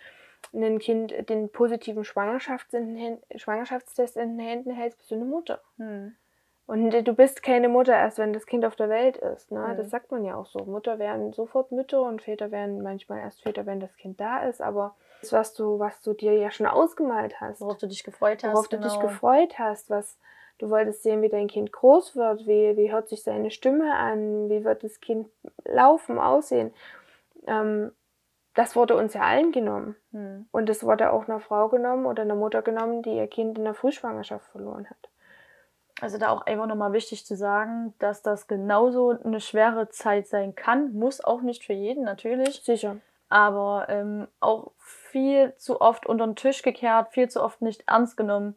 ein 0.53 0.79
Kind 0.79 1.13
den 1.29 1.51
positiven 1.51 2.03
Schwangerschaftstest 2.03 4.17
in 4.17 4.37
den 4.37 4.39
Händen 4.39 4.71
hältst, 4.71 4.97
bist 4.97 5.11
du 5.11 5.15
eine 5.15 5.25
Mutter. 5.25 5.61
Hm. 5.77 6.15
Und 6.67 6.91
du 6.91 7.13
bist 7.13 7.43
keine 7.43 7.67
Mutter 7.67 7.93
erst, 7.93 8.17
wenn 8.17 8.33
das 8.33 8.45
Kind 8.45 8.63
auf 8.65 8.75
der 8.75 8.87
Welt 8.87 9.17
ist. 9.17 9.51
Ne? 9.51 9.59
Mhm. 9.59 9.77
Das 9.77 9.89
sagt 9.89 10.11
man 10.11 10.23
ja 10.23 10.35
auch 10.35 10.45
so. 10.45 10.59
Mutter 10.59 10.99
werden 10.99 11.33
sofort 11.33 11.71
Mütter 11.71 12.01
und 12.01 12.21
Väter 12.21 12.51
werden 12.51 12.81
manchmal 12.81 13.19
erst 13.19 13.41
Väter, 13.41 13.65
wenn 13.65 13.79
das 13.79 13.95
Kind 13.97 14.21
da 14.21 14.43
ist. 14.43 14.61
Aber 14.61 14.95
das, 15.21 15.33
was 15.33 15.53
du, 15.53 15.79
was 15.79 16.01
du 16.01 16.13
dir 16.13 16.33
ja 16.33 16.49
schon 16.51 16.67
ausgemalt 16.67 17.41
hast. 17.41 17.61
Worauf 17.61 17.77
du 17.77 17.87
dich 17.87 18.03
gefreut 18.03 18.43
hast. 18.43 18.53
Worauf 18.53 18.69
genau. 18.69 18.83
du 18.83 18.87
dich 18.87 18.97
genau. 18.97 19.09
gefreut 19.09 19.59
hast, 19.59 19.89
was 19.89 20.17
du 20.59 20.69
wolltest 20.69 21.03
sehen, 21.03 21.21
wie 21.21 21.29
dein 21.29 21.47
Kind 21.47 21.71
groß 21.71 22.15
wird, 22.15 22.47
wie, 22.47 22.77
wie 22.77 22.91
hört 22.91 23.09
sich 23.09 23.23
seine 23.23 23.51
Stimme 23.51 23.93
an, 23.95 24.49
wie 24.49 24.63
wird 24.63 24.83
das 24.83 25.01
Kind 25.01 25.27
laufen, 25.65 26.19
aussehen. 26.19 26.73
Ähm, 27.47 27.91
das 28.53 28.75
wurde 28.75 28.95
uns 28.95 29.13
ja 29.13 29.21
allen 29.21 29.51
genommen. 29.51 29.95
Mhm. 30.11 30.47
Und 30.51 30.69
es 30.69 30.83
wurde 30.83 31.11
auch 31.11 31.27
einer 31.27 31.39
Frau 31.39 31.69
genommen 31.69 32.05
oder 32.05 32.23
einer 32.23 32.35
Mutter 32.35 32.61
genommen, 32.61 33.01
die 33.01 33.15
ihr 33.15 33.27
Kind 33.27 33.57
in 33.57 33.63
der 33.63 33.73
Frühschwangerschaft 33.73 34.45
verloren 34.51 34.89
hat. 34.89 35.09
Also 36.01 36.17
da 36.17 36.29
auch 36.29 36.41
einfach 36.41 36.65
nochmal 36.65 36.93
wichtig 36.93 37.27
zu 37.27 37.35
sagen, 37.35 37.93
dass 37.99 38.23
das 38.23 38.47
genauso 38.47 39.11
eine 39.23 39.39
schwere 39.39 39.87
Zeit 39.89 40.27
sein 40.27 40.55
kann, 40.55 40.93
muss 40.93 41.23
auch 41.23 41.43
nicht 41.43 41.63
für 41.63 41.73
jeden 41.73 42.03
natürlich. 42.03 42.63
Sicher. 42.63 42.97
Aber 43.29 43.85
ähm, 43.87 44.27
auch 44.39 44.71
viel 44.79 45.55
zu 45.57 45.79
oft 45.79 46.07
unter 46.07 46.25
den 46.25 46.35
Tisch 46.35 46.63
gekehrt, 46.63 47.13
viel 47.13 47.29
zu 47.29 47.43
oft 47.43 47.61
nicht 47.61 47.83
ernst 47.87 48.17
genommen 48.17 48.55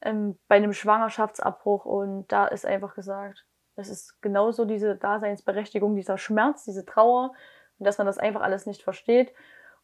ähm, 0.00 0.36
bei 0.48 0.56
einem 0.56 0.72
Schwangerschaftsabbruch. 0.72 1.84
Und 1.84 2.26
da 2.32 2.46
ist 2.48 2.66
einfach 2.66 2.96
gesagt, 2.96 3.46
es 3.76 3.88
ist 3.88 4.20
genauso 4.20 4.64
diese 4.64 4.96
Daseinsberechtigung, 4.96 5.94
dieser 5.94 6.18
Schmerz, 6.18 6.64
diese 6.64 6.84
Trauer 6.84 7.32
und 7.78 7.86
dass 7.86 7.98
man 7.98 8.08
das 8.08 8.18
einfach 8.18 8.42
alles 8.42 8.66
nicht 8.66 8.82
versteht. 8.82 9.32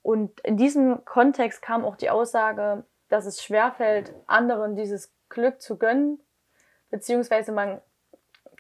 Und 0.03 0.41
in 0.41 0.57
diesem 0.57 1.05
Kontext 1.05 1.63
kam 1.63 1.85
auch 1.85 1.95
die 1.95 2.11
Aussage, 2.11 2.85
dass 3.09 3.25
es 3.25 3.41
schwerfällt, 3.41 4.13
anderen 4.27 4.75
dieses 4.75 5.15
Glück 5.29 5.63
zu 5.63 5.79
gönnen, 5.79 6.21
Beziehungsweise 6.91 7.53
man, 7.53 7.81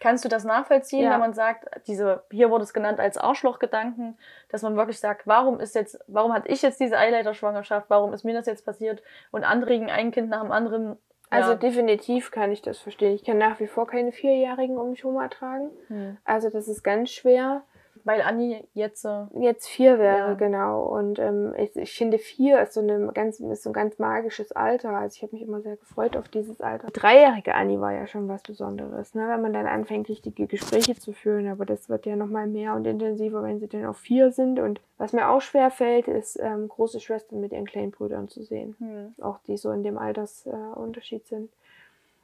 kannst 0.01 0.25
du 0.25 0.29
das 0.29 0.45
nachvollziehen, 0.45 1.05
ja. 1.05 1.13
wenn 1.13 1.21
man 1.21 1.35
sagt, 1.35 1.69
diese, 1.87 2.23
hier 2.31 2.51
wurde 2.51 2.65
es 2.65 2.73
genannt 2.73 3.01
als 3.01 3.19
Arschlochgedanken, 3.19 4.19
dass 4.49 4.63
man 4.63 4.77
wirklich 4.77 5.01
sagt, 5.01 5.27
warum 5.27 5.61
ist 5.61 5.75
jetzt, 5.75 5.99
warum 6.07 6.33
hatte 6.33 6.49
ich 6.49 6.63
jetzt 6.63 6.81
diese 6.81 6.99
Eileiterschwangerschaft, 6.99 7.91
warum 7.91 8.13
ist 8.13 8.25
mir 8.25 8.35
das 8.35 8.47
jetzt 8.47 8.65
passiert 8.65 9.03
und 9.31 9.45
andere 9.45 9.71
kriegen 9.71 9.91
ein 9.91 10.11
Kind 10.11 10.31
nach 10.31 10.43
dem 10.43 10.53
anderen. 10.53 10.97
Also 11.31 11.51
ja. 11.51 11.57
definitiv 11.57 12.31
kann 12.31 12.51
ich 12.53 12.63
das 12.63 12.79
verstehen. 12.79 13.15
Ich 13.15 13.25
kann 13.25 13.37
nach 13.37 13.61
wie 13.61 13.67
vor 13.67 13.87
keine 13.87 14.13
Vierjährigen 14.13 14.79
um 14.79 14.91
mich 14.91 15.05
herum 15.05 15.21
ertragen. 15.21 15.71
Hm. 15.89 16.17
Also 16.25 16.49
das 16.49 16.69
ist 16.69 16.83
ganz 16.83 17.11
schwer. 17.11 17.63
Weil 18.09 18.23
Anni 18.23 18.65
jetzt 18.73 19.05
äh, 19.05 19.27
jetzt 19.39 19.69
vier 19.69 19.99
wäre, 19.99 20.29
ja. 20.29 20.33
genau. 20.33 20.81
Und 20.81 21.19
ähm, 21.19 21.53
ich, 21.59 21.77
ich, 21.77 21.93
finde 21.93 22.17
vier 22.17 22.63
ist 22.63 22.73
so, 22.73 22.81
eine 22.81 23.13
ganz, 23.13 23.39
ist 23.39 23.65
so 23.65 23.69
ein 23.69 23.75
ganz 23.75 23.99
magisches 23.99 24.51
Alter. 24.53 24.97
Also 24.97 25.17
ich 25.17 25.23
habe 25.23 25.37
mich 25.37 25.47
immer 25.47 25.61
sehr 25.61 25.77
gefreut 25.77 26.17
auf 26.17 26.27
dieses 26.31 26.63
Alter. 26.63 26.87
Die 26.87 26.99
dreijährige 26.99 27.55
Anni 27.55 27.79
war 27.79 27.93
ja 27.93 28.07
schon 28.07 28.27
was 28.27 28.43
Besonderes, 28.43 29.15
ne? 29.15 29.29
wenn 29.29 29.43
man 29.43 29.53
dann 29.53 29.67
anfängt, 29.67 30.09
richtige 30.09 30.47
Gespräche 30.47 30.95
zu 30.95 31.13
führen. 31.13 31.49
Aber 31.49 31.67
das 31.67 31.91
wird 31.91 32.07
ja 32.07 32.17
nochmal 32.17 32.47
mehr 32.47 32.73
und 32.77 32.87
intensiver, 32.87 33.43
wenn 33.43 33.61
sie 33.61 33.69
dann 33.69 33.85
auf 33.85 33.99
vier 33.99 34.33
sind. 34.33 34.59
Und 34.59 34.81
was 34.97 35.13
mir 35.13 35.29
auch 35.29 35.43
schwer 35.43 35.71
fällt, 35.71 36.09
ist 36.09 36.41
ähm, 36.41 36.67
große 36.67 37.01
Schwestern 37.01 37.41
mit 37.41 37.53
ihren 37.53 37.67
kleinen 37.67 37.91
Brüdern 37.91 38.29
zu 38.29 38.43
sehen. 38.43 38.75
Hm. 38.79 39.15
Auch 39.21 39.37
die 39.47 39.59
so 39.59 39.71
in 39.71 39.83
dem 39.83 39.99
Altersunterschied 39.99 41.25
äh, 41.25 41.29
sind. 41.29 41.51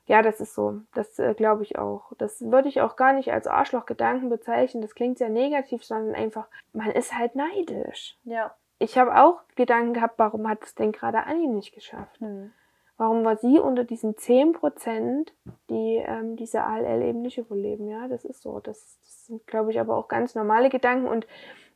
Ja, 0.07 0.21
das 0.21 0.41
ist 0.41 0.55
so. 0.55 0.81
Das 0.95 1.19
äh, 1.19 1.35
glaube 1.35 1.63
ich 1.63 1.79
auch. 1.79 2.13
Das 2.19 2.41
würde 2.43 2.69
ich 2.69 2.81
auch 2.83 2.97
gar 2.97 3.15
nicht 3.15 3.33
als 3.33 3.47
Arschlochgedanken 3.47 4.29
bezeichnen. 4.29 4.83
Das 4.83 4.95
klingt 4.95 5.19
sehr 5.19 5.31
negativ, 5.31 5.85
sondern 5.85 6.15
einfach, 6.15 6.47
man 6.73 6.91
ist 6.91 7.17
halt 7.17 7.35
neidisch. 7.37 8.19
Ja. 8.25 8.55
Ich 8.79 8.99
habe 8.99 9.17
auch 9.17 9.41
Gedanken 9.55 9.95
gehabt, 9.95 10.19
warum 10.19 10.49
hat 10.49 10.63
es 10.63 10.75
denn 10.75 10.93
gerade 10.93 11.25
Annie 11.25 11.49
nicht 11.49 11.75
geschafft? 11.75 12.21
Hm. 12.21 12.53
Warum 12.97 13.25
war 13.25 13.37
sie 13.37 13.59
unter 13.59 13.83
diesen 13.83 14.17
10 14.17 14.53
Prozent, 14.53 15.33
die 15.69 15.97
ähm, 16.07 16.37
diese 16.37 16.63
ALL 16.63 17.03
eben 17.03 17.23
nicht 17.23 17.39
überleben? 17.39 17.89
Ja, 17.89 18.07
das 18.07 18.25
ist 18.25 18.43
so. 18.43 18.61
Das, 18.61 18.99
das 19.01 19.27
sind, 19.27 19.47
glaube 19.47 19.73
ich, 19.73 19.81
aber 19.81 19.97
auch 19.97 20.07
ganz 20.07 20.35
normale 20.35 20.69
Gedanken 20.69 21.09
und 21.09 21.27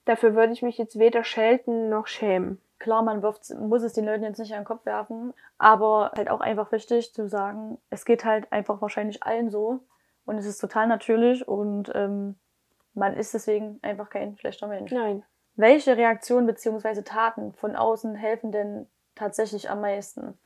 dafür 0.09 0.35
würde 0.35 0.53
ich 0.53 0.63
mich 0.63 0.79
jetzt 0.79 0.99
weder 0.99 1.23
schelten 1.23 1.89
noch 1.89 2.07
schämen. 2.07 2.61
Klar, 2.79 3.03
man 3.03 3.23
wirft, 3.23 3.51
muss 3.55 3.83
es 3.83 3.93
den 3.93 4.05
Leuten 4.05 4.25
jetzt 4.25 4.39
nicht 4.39 4.53
an 4.53 4.61
den 4.61 4.67
Kopf 4.67 4.87
werfen, 4.87 5.35
aber 5.59 6.13
halt 6.17 6.31
auch 6.31 6.41
einfach 6.41 6.73
wichtig 6.73 7.13
zu 7.13 7.29
sagen, 7.29 7.79
es 7.91 8.05
geht 8.05 8.25
halt 8.25 8.51
einfach 8.53 8.81
wahrscheinlich 8.81 9.23
allen 9.23 9.51
so 9.51 9.81
und 10.25 10.39
es 10.39 10.47
ist 10.47 10.59
total 10.59 10.87
natürlich 10.87 11.47
und 11.47 11.93
ähm, 11.95 12.37
man 12.95 13.17
ist 13.17 13.35
deswegen 13.35 13.79
einfach 13.83 14.11
kein 14.11 14.37
schlechter 14.39 14.67
Mensch. 14.67 14.93
Nein, 14.93 15.25
Welche 15.57 15.97
Reaktionen 15.97 16.47
bzw. 16.47 17.03
Taten 17.03 17.53
von 17.53 17.77
außen 17.77 18.15
helfen 18.15 18.53
denn 18.53 18.87
tatsächlich 19.15 19.69
am 19.69 19.81
meisten? 19.81 20.39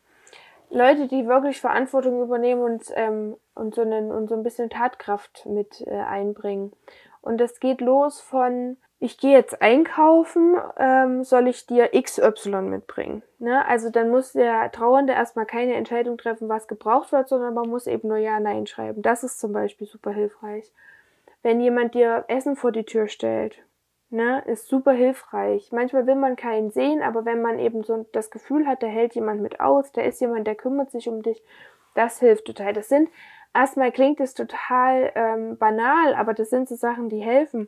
Leute, 0.71 1.07
die 1.07 1.29
wirklich 1.29 1.61
Verantwortung 1.61 2.23
übernehmen 2.23 2.63
und, 2.63 2.85
ähm, 2.95 3.37
und, 3.55 3.75
so, 3.75 3.83
einen, 3.83 4.11
und 4.11 4.29
so 4.29 4.35
ein 4.35 4.43
bisschen 4.43 4.71
Tatkraft 4.71 5.45
mit 5.45 5.87
äh, 5.87 6.01
einbringen. 6.01 6.73
Und 7.21 7.39
das 7.39 7.61
geht 7.61 7.83
los 7.83 8.23
von, 8.23 8.79
ich 9.03 9.19
gehe 9.19 9.33
jetzt 9.33 9.61
einkaufen, 9.61 10.57
ähm, 10.79 11.25
soll 11.25 11.49
ich 11.49 11.67
dir 11.67 11.91
XY 12.01 12.63
mitbringen? 12.63 13.25
Ne? 13.41 13.67
Also 13.67 13.91
dann 13.91 14.11
muss 14.11 14.33
der 14.33 14.71
Trauernde 14.71 15.13
erstmal 15.13 15.45
keine 15.45 15.75
Entscheidung 15.75 16.17
treffen, 16.17 16.49
was 16.49 16.69
gebraucht 16.69 17.11
wird, 17.11 17.29
sondern 17.29 17.53
man 17.53 17.69
muss 17.69 17.89
eben 17.89 18.07
nur 18.07 18.19
Ja, 18.19 18.39
Nein 18.39 18.69
schreiben. 18.69 19.03
Das 19.03 19.25
ist 19.25 19.41
zum 19.41 19.53
Beispiel 19.53 19.89
super 19.89 20.13
hilfreich. 20.13 20.71
Wenn 21.43 21.61
jemand 21.61 21.95
dir 21.95 22.25
Essen 22.29 22.55
vor 22.55 22.71
die 22.71 22.85
Tür 22.85 23.09
stellt, 23.09 23.59
ne, 24.11 24.41
ist 24.47 24.69
super 24.69 24.93
hilfreich. 24.93 25.73
Manchmal 25.73 26.07
will 26.07 26.15
man 26.15 26.37
keinen 26.37 26.71
sehen, 26.71 27.03
aber 27.03 27.25
wenn 27.25 27.43
man 27.43 27.59
eben 27.59 27.83
so 27.83 28.07
das 28.13 28.31
Gefühl 28.31 28.69
hat, 28.69 28.85
da 28.85 28.87
hält 28.87 29.17
jemand 29.17 29.43
mit 29.43 29.59
aus, 29.59 29.91
da 29.91 30.03
ist 30.03 30.21
jemand, 30.21 30.47
der 30.47 30.55
kümmert 30.55 30.93
sich 30.93 31.09
um 31.09 31.23
dich, 31.23 31.43
das 31.97 32.21
hilft 32.21 32.45
total. 32.45 32.73
Das 32.73 32.89
sind, 32.89 33.09
erstmal 33.53 33.91
klingt 33.91 34.21
es 34.21 34.35
total 34.35 35.11
ähm, 35.17 35.59
banal, 35.59 36.15
aber 36.15 36.35
das 36.35 36.51
sind 36.51 36.69
so 36.69 36.77
Sachen, 36.77 37.09
die 37.09 37.21
helfen. 37.21 37.67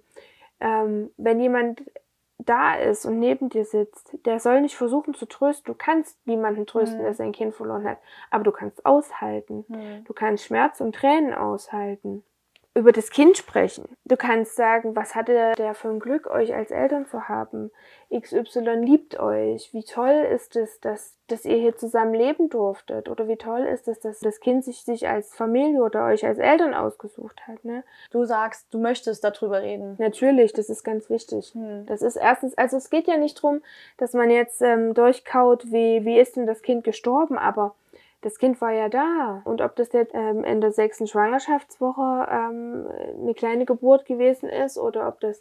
Ähm, 0.65 1.11
wenn 1.19 1.41
jemand 1.41 1.83
da 2.39 2.75
ist 2.75 3.05
und 3.05 3.19
neben 3.19 3.51
dir 3.51 3.65
sitzt, 3.65 4.19
der 4.25 4.41
soll 4.41 4.63
nicht 4.63 4.77
versuchen 4.77 5.15
zu 5.15 5.27
trösten. 5.27 5.67
Du 5.67 5.75
kannst 5.77 6.19
niemanden 6.27 6.67
trösten, 6.67 6.99
mhm. 6.99 7.05
der 7.05 7.15
sein 7.15 7.33
Kind 7.33 7.55
verloren 7.55 7.85
hat, 7.85 7.99
aber 8.31 8.45
du 8.45 8.51
kannst 8.51 8.85
aushalten. 8.87 9.65
Mhm. 9.69 10.05
Du 10.05 10.15
kannst 10.15 10.45
Schmerz 10.45 10.81
und 10.81 10.95
Tränen 10.95 11.35
aushalten 11.35 12.25
über 12.75 12.91
das 12.91 13.11
Kind 13.11 13.37
sprechen. 13.37 13.85
Du 14.05 14.17
kannst 14.17 14.57
sagen, 14.57 14.97
was 14.97 15.15
hatte 15.15 15.53
der 15.57 15.75
für 15.75 15.89
ein 15.89 16.01
Glück, 16.01 16.27
euch 16.27 16.55
als 16.55 16.73
Eltern 16.73 17.07
zu 17.07 17.29
haben? 17.29 17.71
XY 18.21 18.77
liebt 18.81 19.19
euch. 19.19 19.73
Wie 19.73 19.83
toll 19.83 20.27
ist 20.33 20.57
es, 20.57 20.81
dass, 20.81 21.17
dass 21.27 21.45
ihr 21.45 21.57
hier 21.57 21.77
zusammen 21.77 22.15
leben 22.15 22.49
durftet? 22.49 23.09
Oder 23.09 23.29
wie 23.29 23.37
toll 23.37 23.63
ist 23.63 23.89
es, 23.89 24.01
dass 24.01 24.21
das 24.21 24.41
Kind 24.41 24.65
sich, 24.65 24.83
sich 24.83 25.09
als 25.09 25.35
Familie 25.35 25.83
oder 25.83 26.07
euch 26.07 26.25
als 26.25 26.39
Eltern 26.39 26.75
ausgesucht 26.75 27.47
hat? 27.47 27.65
Ne? 27.65 27.83
Du 28.11 28.25
sagst, 28.25 28.67
du 28.73 28.79
möchtest 28.79 29.25
darüber 29.25 29.63
reden. 29.63 29.97
Natürlich, 29.99 30.53
das 30.53 30.69
ist 30.69 30.85
ganz 30.85 31.11
wichtig. 31.11 31.53
Hm. 31.55 31.87
Das 31.87 32.03
ist 32.03 32.17
erstens, 32.17 32.57
also 32.57 32.77
es 32.77 32.91
geht 32.91 33.07
ja 33.07 33.17
nicht 33.17 33.43
drum, 33.43 33.63
dass 33.97 34.13
man 34.13 34.31
jetzt 34.31 34.63
ähm, 34.63 34.95
durchkaut, 34.95 35.73
wie, 35.73 36.05
wie 36.05 36.19
ist 36.19 36.37
denn 36.37 36.47
das 36.47 36.63
Kind 36.63 36.85
gestorben, 36.85 37.37
aber 37.37 37.75
das 38.25 38.39
Kind 38.39 38.61
war 38.63 38.73
ja 38.73 38.89
da. 38.89 39.43
Und 39.45 39.61
ob 39.61 39.77
das 39.77 39.93
jetzt 39.93 40.15
ähm, 40.15 40.45
in 40.45 40.61
der 40.63 40.73
sechsten 40.73 41.07
Schwangerschaftswoche 41.07 42.27
ähm, 42.31 42.87
eine 43.21 43.35
kleine 43.35 43.67
Geburt 43.67 44.07
gewesen 44.07 44.49
ist 44.49 44.79
oder 44.79 45.09
ob 45.09 45.21
das 45.21 45.41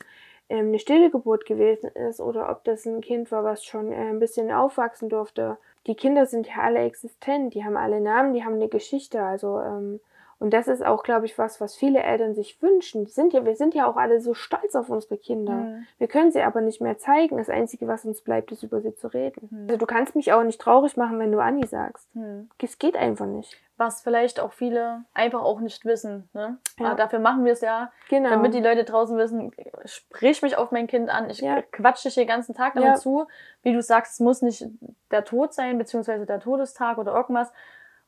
ähm, 0.50 0.68
eine 0.68 0.80
stille 0.80 1.10
Geburt 1.10 1.46
gewesen 1.46 1.90
ist 1.92 2.20
oder 2.20 2.50
ob 2.50 2.64
das 2.64 2.86
ein 2.86 3.02
Kind 3.02 3.32
war, 3.32 3.44
was 3.44 3.64
schon 3.64 3.92
äh, 3.92 3.96
ein 3.96 4.20
bisschen 4.20 4.52
aufwachsen 4.52 5.10
durfte. 5.10 5.58
Die 5.88 5.96
Kinder 5.96 6.26
sind 6.26 6.48
ja 6.48 6.62
alle 6.62 6.80
existent, 6.80 7.54
die 7.54 7.64
haben 7.64 7.78
alle 7.78 8.02
Namen, 8.02 8.34
die 8.34 8.44
haben 8.44 8.56
eine 8.56 8.70
Geschichte. 8.70 9.22
Also 9.22 9.60
ähm, 9.60 10.00
und 10.44 10.50
das 10.54 10.68
ist 10.68 10.86
auch, 10.86 11.04
glaube 11.04 11.26
ich, 11.26 11.38
was, 11.38 11.62
was 11.62 11.74
viele 11.74 12.04
Eltern 12.04 12.36
sich 12.36 12.62
wünschen. 12.62 13.06
Sind 13.06 13.32
ja, 13.32 13.46
wir 13.46 13.56
sind 13.56 13.74
ja 13.74 13.88
auch 13.88 13.96
alle 13.96 14.20
so 14.20 14.34
stolz 14.34 14.76
auf 14.76 14.90
unsere 14.90 15.16
Kinder. 15.16 15.54
Mhm. 15.54 15.88
Wir 16.00 16.10
können 16.10 16.34
sie 16.34 16.42
aber 16.42 16.60
nicht 16.60 16.82
mehr 16.82 16.98
zeigen. 16.98 17.38
Das 17.38 17.50
Einzige, 17.50 17.88
was 17.88 18.04
uns 18.04 18.22
bleibt, 18.22 18.52
ist 18.52 18.62
über 18.62 18.82
sie 18.82 18.94
zu 18.94 19.08
reden. 19.08 19.48
Mhm. 19.50 19.68
Also 19.70 19.78
du 19.78 19.86
kannst 19.86 20.18
mich 20.18 20.34
auch 20.34 20.44
nicht 20.44 20.60
traurig 20.60 20.98
machen, 20.98 21.18
wenn 21.18 21.32
du 21.32 21.40
Anni 21.40 21.66
sagst. 21.66 22.14
Mhm. 22.14 22.50
Es 22.62 22.78
geht 22.78 22.98
einfach 22.98 23.26
nicht. 23.26 23.58
Was 23.78 24.02
vielleicht 24.02 24.42
auch 24.42 24.52
viele 24.52 25.06
einfach 25.14 25.42
auch 25.42 25.62
nicht 25.62 25.86
wissen. 25.86 26.28
Ne? 26.34 26.58
Ja. 26.78 26.88
Aber 26.88 26.96
dafür 26.96 27.20
machen 27.20 27.46
wir 27.46 27.54
es 27.54 27.62
ja, 27.62 27.90
genau. 28.10 28.30
damit 28.30 28.54
die 28.54 28.60
Leute 28.60 28.84
draußen 28.84 29.18
wissen, 29.18 29.54
sprich 29.86 30.42
mich 30.42 30.58
auf 30.58 30.72
mein 30.72 30.88
Kind 30.88 31.10
an. 31.10 31.30
Ich 31.30 31.40
ja. 31.40 31.62
quatsche 31.62 32.10
dich 32.10 32.16
den 32.16 32.28
ganzen 32.28 32.54
Tag 32.54 32.74
damit 32.74 32.90
ja. 32.90 32.96
zu. 32.96 33.28
Wie 33.62 33.72
du 33.72 33.82
sagst, 33.82 34.16
es 34.16 34.20
muss 34.20 34.42
nicht 34.42 34.66
der 35.10 35.24
Tod 35.24 35.54
sein, 35.54 35.78
beziehungsweise 35.78 36.26
der 36.26 36.42
Todestag 36.42 36.98
oder 36.98 37.16
irgendwas 37.16 37.54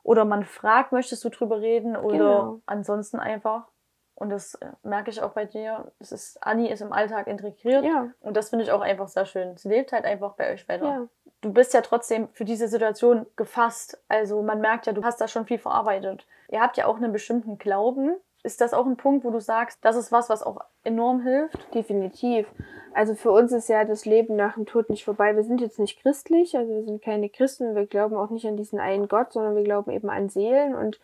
oder 0.06 0.24
man 0.24 0.44
fragt, 0.44 0.92
möchtest 0.92 1.24
du 1.24 1.30
drüber 1.30 1.60
reden? 1.60 1.96
Oder 1.96 2.16
genau. 2.16 2.60
ansonsten 2.64 3.18
einfach. 3.18 3.66
Und 4.14 4.30
das 4.30 4.54
äh, 4.54 4.70
merke 4.84 5.10
ich 5.10 5.20
auch 5.20 5.32
bei 5.32 5.44
dir. 5.44 5.90
Das 5.98 6.12
ist, 6.12 6.38
Anni 6.40 6.70
ist 6.70 6.80
im 6.80 6.92
Alltag 6.92 7.26
integriert. 7.26 7.84
Ja. 7.84 8.10
Und 8.20 8.36
das 8.36 8.50
finde 8.50 8.64
ich 8.64 8.70
auch 8.70 8.82
einfach 8.82 9.08
sehr 9.08 9.26
schön. 9.26 9.56
Sie 9.56 9.68
lebt 9.68 9.90
halt 9.90 10.04
einfach 10.04 10.34
bei 10.34 10.52
euch 10.52 10.68
weiter. 10.68 10.86
Ja. 10.86 11.08
Du 11.40 11.52
bist 11.52 11.74
ja 11.74 11.80
trotzdem 11.80 12.28
für 12.28 12.44
diese 12.44 12.68
Situation 12.68 13.26
gefasst. 13.34 14.00
Also 14.06 14.42
man 14.42 14.60
merkt 14.60 14.86
ja, 14.86 14.92
du 14.92 15.02
hast 15.02 15.20
da 15.20 15.26
schon 15.26 15.44
viel 15.44 15.58
verarbeitet. 15.58 16.24
Ihr 16.50 16.60
habt 16.60 16.76
ja 16.76 16.86
auch 16.86 16.96
einen 16.96 17.12
bestimmten 17.12 17.58
Glauben. 17.58 18.16
Ist 18.46 18.60
das 18.60 18.72
auch 18.72 18.86
ein 18.86 18.96
Punkt, 18.96 19.24
wo 19.24 19.30
du 19.30 19.40
sagst, 19.40 19.84
das 19.84 19.96
ist 19.96 20.12
was, 20.12 20.30
was 20.30 20.44
auch 20.44 20.60
enorm 20.84 21.20
hilft? 21.20 21.74
Definitiv. 21.74 22.46
Also 22.94 23.16
für 23.16 23.32
uns 23.32 23.50
ist 23.50 23.68
ja 23.68 23.84
das 23.84 24.06
Leben 24.06 24.36
nach 24.36 24.54
dem 24.54 24.66
Tod 24.66 24.88
nicht 24.88 25.04
vorbei. 25.04 25.34
Wir 25.34 25.42
sind 25.42 25.60
jetzt 25.60 25.80
nicht 25.80 26.00
christlich, 26.00 26.56
also 26.56 26.72
wir 26.72 26.84
sind 26.84 27.02
keine 27.02 27.28
Christen. 27.28 27.74
Wir 27.74 27.86
glauben 27.86 28.14
auch 28.14 28.30
nicht 28.30 28.46
an 28.46 28.56
diesen 28.56 28.78
einen 28.78 29.08
Gott, 29.08 29.32
sondern 29.32 29.56
wir 29.56 29.64
glauben 29.64 29.90
eben 29.90 30.08
an 30.08 30.28
Seelen 30.28 30.76
und 30.76 31.00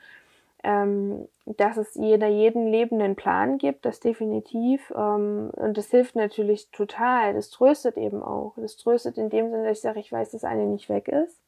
ähm, 0.62 1.26
dass 1.44 1.76
es 1.76 1.96
jeder 1.96 2.28
jeden 2.28 2.68
lebenden 2.68 3.16
Plan 3.16 3.58
gibt, 3.58 3.84
das 3.84 3.98
definitiv. 3.98 4.92
Ähm, 4.96 5.50
und 5.56 5.76
das 5.76 5.90
hilft 5.90 6.14
natürlich 6.14 6.70
total. 6.70 7.34
Das 7.34 7.50
tröstet 7.50 7.96
eben 7.96 8.22
auch. 8.22 8.52
Das 8.56 8.76
tröstet 8.76 9.18
in 9.18 9.30
dem 9.30 9.50
Sinne, 9.50 9.64
dass 9.64 9.78
ich 9.78 9.82
sage, 9.82 9.98
ich 9.98 10.12
weiß, 10.12 10.30
dass 10.30 10.44
eine 10.44 10.66
nicht 10.66 10.88
weg 10.88 11.08
ist. 11.08 11.40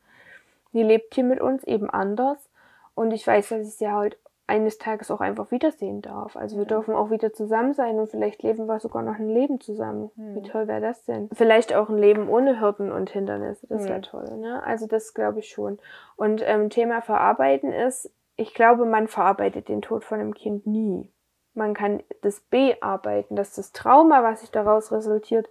Die 0.72 0.83
lebt 0.83 1.14
hier 1.14 1.22
mit 1.22 1.40
uns 1.40 1.62
eben 1.62 1.88
anders. 1.88 2.50
Und 2.96 3.12
ich 3.12 3.24
weiß, 3.24 3.50
dass 3.50 3.68
ich 3.68 3.74
sie 3.74 3.88
halt 3.88 4.18
eines 4.46 4.76
Tages 4.76 5.11
auch 5.11 5.20
einfach 5.20 5.50
wiedersehen 5.50 6.02
darf. 6.02 6.37
Also 6.37 6.59
wir 6.59 6.66
dürfen 6.66 6.94
auch 6.94 7.11
wieder 7.11 7.33
zusammen 7.33 7.72
sein 7.72 7.98
und 7.98 8.11
vielleicht 8.11 8.42
leben 8.42 8.66
wir 8.66 8.78
sogar 8.78 9.02
noch 9.02 9.18
ein 9.18 9.28
Leben 9.28 9.59
zusammen. 9.61 10.11
Mhm. 10.16 10.35
Wie 10.35 10.42
toll 10.42 10.68
wäre 10.68 10.83
das 10.83 11.04
denn? 11.04 11.30
Vielleicht 11.33 11.74
auch 11.74 11.88
ein 11.88 11.96
Leben 11.96 12.28
ohne 12.28 12.61
Hürden 12.61 12.92
und 12.92 13.09
Hindernisse. 13.11 13.66
Das 13.68 13.85
wäre 13.85 13.98
mhm. 13.98 14.02
toll. 14.02 14.37
Ne? 14.38 14.62
Also 14.62 14.87
das 14.87 15.14
glaube 15.14 15.38
ich 15.38 15.48
schon. 15.48 15.78
Und 16.16 16.42
ähm, 16.44 16.68
Thema 16.68 17.00
Verarbeiten 17.00 17.72
ist, 17.72 18.12
ich 18.37 18.52
glaube, 18.52 18.85
man 18.85 19.09
verarbeitet 19.09 19.68
den 19.68 19.80
Tod 19.80 20.04
von 20.04 20.20
einem 20.20 20.35
Kind 20.35 20.66
nie. 20.66 21.11
Man 21.54 21.72
kann 21.72 22.02
das 22.20 22.40
bearbeiten, 22.40 23.37
dass 23.37 23.54
das 23.54 23.72
Trauma, 23.72 24.22
was 24.24 24.40
sich 24.40 24.50
daraus 24.50 24.90
resultiert, 24.92 25.48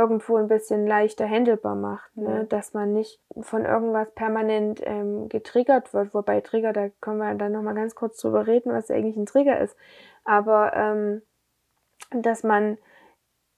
irgendwo 0.00 0.36
ein 0.36 0.48
bisschen 0.48 0.86
leichter 0.86 1.28
handelbar 1.28 1.74
macht, 1.74 2.16
ne? 2.16 2.46
dass 2.48 2.72
man 2.72 2.94
nicht 2.94 3.20
von 3.42 3.66
irgendwas 3.66 4.10
permanent 4.14 4.80
ähm, 4.82 5.28
getriggert 5.28 5.92
wird, 5.92 6.14
wobei 6.14 6.40
Trigger, 6.40 6.72
da 6.72 6.88
können 7.00 7.18
wir 7.18 7.34
dann 7.34 7.52
nochmal 7.52 7.74
ganz 7.74 7.94
kurz 7.94 8.18
drüber 8.18 8.46
reden, 8.46 8.72
was 8.72 8.90
eigentlich 8.90 9.16
ein 9.16 9.26
Trigger 9.26 9.60
ist, 9.60 9.76
aber 10.24 10.72
ähm, 10.74 11.22
dass 12.10 12.42
man 12.42 12.78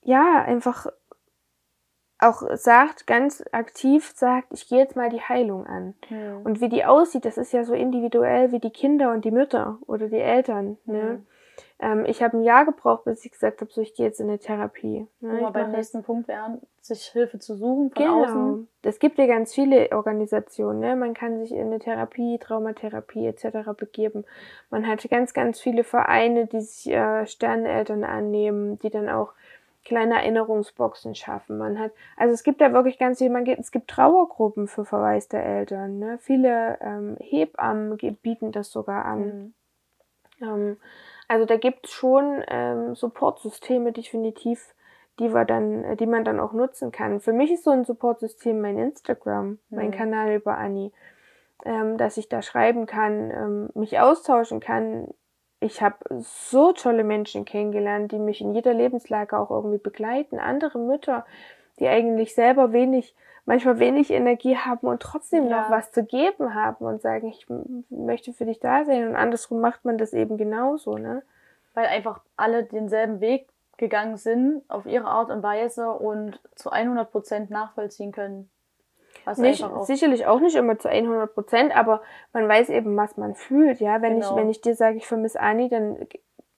ja 0.02 0.42
einfach 0.44 0.87
auch 2.18 2.42
sagt, 2.55 3.07
ganz 3.07 3.42
aktiv 3.52 4.12
sagt, 4.14 4.48
ich 4.52 4.68
gehe 4.68 4.78
jetzt 4.78 4.96
mal 4.96 5.11
die 5.11 5.20
Heilung 5.20 5.66
an. 5.66 5.94
Mhm. 6.09 6.42
Und 6.44 6.61
wie 6.61 6.68
die 6.68 6.85
aussieht, 6.85 7.24
das 7.24 7.37
ist 7.37 7.52
ja 7.52 7.64
so 7.64 7.74
individuell 7.74 8.52
wie 8.52 8.61
die 8.61 8.70
Kinder 8.70 9.12
und 9.12 9.24
die 9.24 9.33
Mütter 9.33 9.78
oder 9.87 10.09
die 10.09 10.20
Eltern. 10.20 10.78
Ne? 10.85 11.02
Mhm. 11.02 11.26
Ähm, 11.78 12.04
ich 12.06 12.22
habe 12.22 12.36
ein 12.36 12.44
Jahr 12.44 12.64
gebraucht, 12.64 13.04
bis 13.04 13.24
ich 13.24 13.32
gesagt 13.32 13.60
habe, 13.60 13.70
so 13.72 13.80
ich 13.80 13.94
gehe 13.94 14.06
jetzt 14.06 14.20
in 14.20 14.28
eine 14.28 14.38
Therapie. 14.38 15.06
Ne? 15.20 15.40
Wir 15.40 15.50
beim 15.50 15.72
nächsten 15.72 16.02
Punkt 16.02 16.28
wären, 16.28 16.60
sich 16.80 17.06
Hilfe 17.06 17.38
zu 17.38 17.56
suchen 17.56 17.90
von 17.90 18.02
genau. 18.04 18.24
außen. 18.24 18.68
Es 18.82 18.98
gibt 18.98 19.18
ja 19.18 19.26
ganz 19.26 19.52
viele 19.52 19.90
Organisationen. 19.92 20.80
Ne? 20.80 20.96
Man 20.96 21.14
kann 21.14 21.38
sich 21.40 21.52
in 21.52 21.66
eine 21.66 21.78
Therapie, 21.78 22.38
Traumatherapie 22.38 23.26
etc. 23.26 23.70
begeben. 23.76 24.24
Man 24.70 24.86
hat 24.86 25.08
ganz, 25.10 25.34
ganz 25.34 25.60
viele 25.60 25.84
Vereine, 25.84 26.46
die 26.46 26.60
sich 26.60 26.92
äh, 26.92 27.26
Sterneltern 27.26 28.04
annehmen, 28.04 28.78
die 28.78 28.90
dann 28.90 29.08
auch 29.08 29.32
kleine 29.84 30.14
Erinnerungsboxen 30.14 31.14
schaffen. 31.14 31.58
Man 31.58 31.78
hat, 31.78 31.90
also 32.16 32.32
es 32.32 32.44
gibt 32.44 32.60
da 32.60 32.72
wirklich 32.72 32.98
ganz 32.98 33.18
viel, 33.18 33.30
man 33.30 33.44
geht, 33.44 33.58
es 33.58 33.72
gibt 33.72 33.88
Trauergruppen 33.90 34.68
für 34.68 34.84
verwaiste 34.84 35.38
Eltern. 35.38 35.98
Ne? 35.98 36.18
Viele 36.20 36.78
ähm, 36.80 37.16
Hebammen 37.18 37.96
bieten 38.22 38.52
das 38.52 38.70
sogar 38.70 39.04
an. 39.04 39.20
Mhm. 39.20 39.54
Ähm, 40.40 40.77
also 41.33 41.46
da 41.46 41.56
gibt 41.56 41.87
es 41.87 41.92
schon 41.92 42.44
ähm, 42.46 42.94
Supportsysteme 42.94 43.92
definitiv, 43.92 44.74
die 45.18 45.33
wir 45.33 45.46
dann, 45.46 45.96
die 45.96 46.04
man 46.04 46.24
dann 46.24 46.38
auch 46.38 46.52
nutzen 46.52 46.92
kann. 46.92 47.20
Für 47.20 47.33
mich 47.33 47.50
ist 47.50 47.64
so 47.64 47.70
ein 47.70 47.87
Supportsystem 47.87 48.60
mein 48.60 48.76
Instagram, 48.76 49.46
mhm. 49.46 49.58
mein 49.70 49.90
Kanal 49.92 50.35
über 50.35 50.58
Anni, 50.58 50.92
ähm, 51.64 51.96
dass 51.96 52.18
ich 52.18 52.28
da 52.28 52.42
schreiben 52.42 52.85
kann, 52.85 53.30
ähm, 53.30 53.70
mich 53.72 53.98
austauschen 53.98 54.60
kann. 54.60 55.08
Ich 55.58 55.80
habe 55.80 55.96
so 56.20 56.72
tolle 56.72 57.02
Menschen 57.02 57.46
kennengelernt, 57.46 58.12
die 58.12 58.18
mich 58.18 58.42
in 58.42 58.52
jeder 58.52 58.74
Lebenslage 58.74 59.38
auch 59.38 59.50
irgendwie 59.50 59.78
begleiten. 59.78 60.38
Andere 60.38 60.78
Mütter, 60.78 61.24
die 61.78 61.88
eigentlich 61.88 62.35
selber 62.35 62.74
wenig 62.74 63.16
manchmal 63.44 63.78
wenig 63.78 64.10
Energie 64.10 64.56
haben 64.56 64.86
und 64.86 65.02
trotzdem 65.02 65.48
ja. 65.48 65.62
noch 65.62 65.70
was 65.70 65.92
zu 65.92 66.04
geben 66.04 66.54
haben 66.54 66.84
und 66.84 67.02
sagen, 67.02 67.28
ich 67.28 67.46
möchte 67.90 68.32
für 68.32 68.44
dich 68.44 68.60
da 68.60 68.84
sein. 68.84 69.08
Und 69.08 69.16
andersrum 69.16 69.60
macht 69.60 69.84
man 69.84 69.98
das 69.98 70.12
eben 70.12 70.36
genauso, 70.36 70.96
ne? 70.96 71.22
Weil 71.74 71.86
einfach 71.86 72.20
alle 72.36 72.64
denselben 72.64 73.20
Weg 73.20 73.48
gegangen 73.78 74.16
sind, 74.16 74.62
auf 74.68 74.86
ihre 74.86 75.06
Art 75.06 75.30
und 75.30 75.42
Weise 75.42 75.90
und 75.90 76.40
zu 76.54 76.70
100 76.70 77.10
Prozent 77.10 77.50
nachvollziehen 77.50 78.12
können. 78.12 78.50
Was 79.24 79.38
nicht, 79.38 79.62
auch 79.62 79.84
sicherlich 79.84 80.26
auch 80.26 80.40
nicht 80.40 80.56
immer 80.56 80.78
zu 80.78 80.88
100 80.88 81.32
Prozent, 81.34 81.76
aber 81.76 82.02
man 82.32 82.48
weiß 82.48 82.70
eben, 82.70 82.96
was 82.96 83.16
man 83.16 83.34
fühlt, 83.34 83.80
ja. 83.80 84.02
Wenn 84.02 84.14
genau. 84.14 84.30
ich, 84.30 84.36
wenn 84.36 84.50
ich 84.50 84.60
dir 84.60 84.74
sage, 84.74 84.96
ich 84.96 85.06
vermisse 85.06 85.40
Anni, 85.40 85.68
dann 85.68 86.06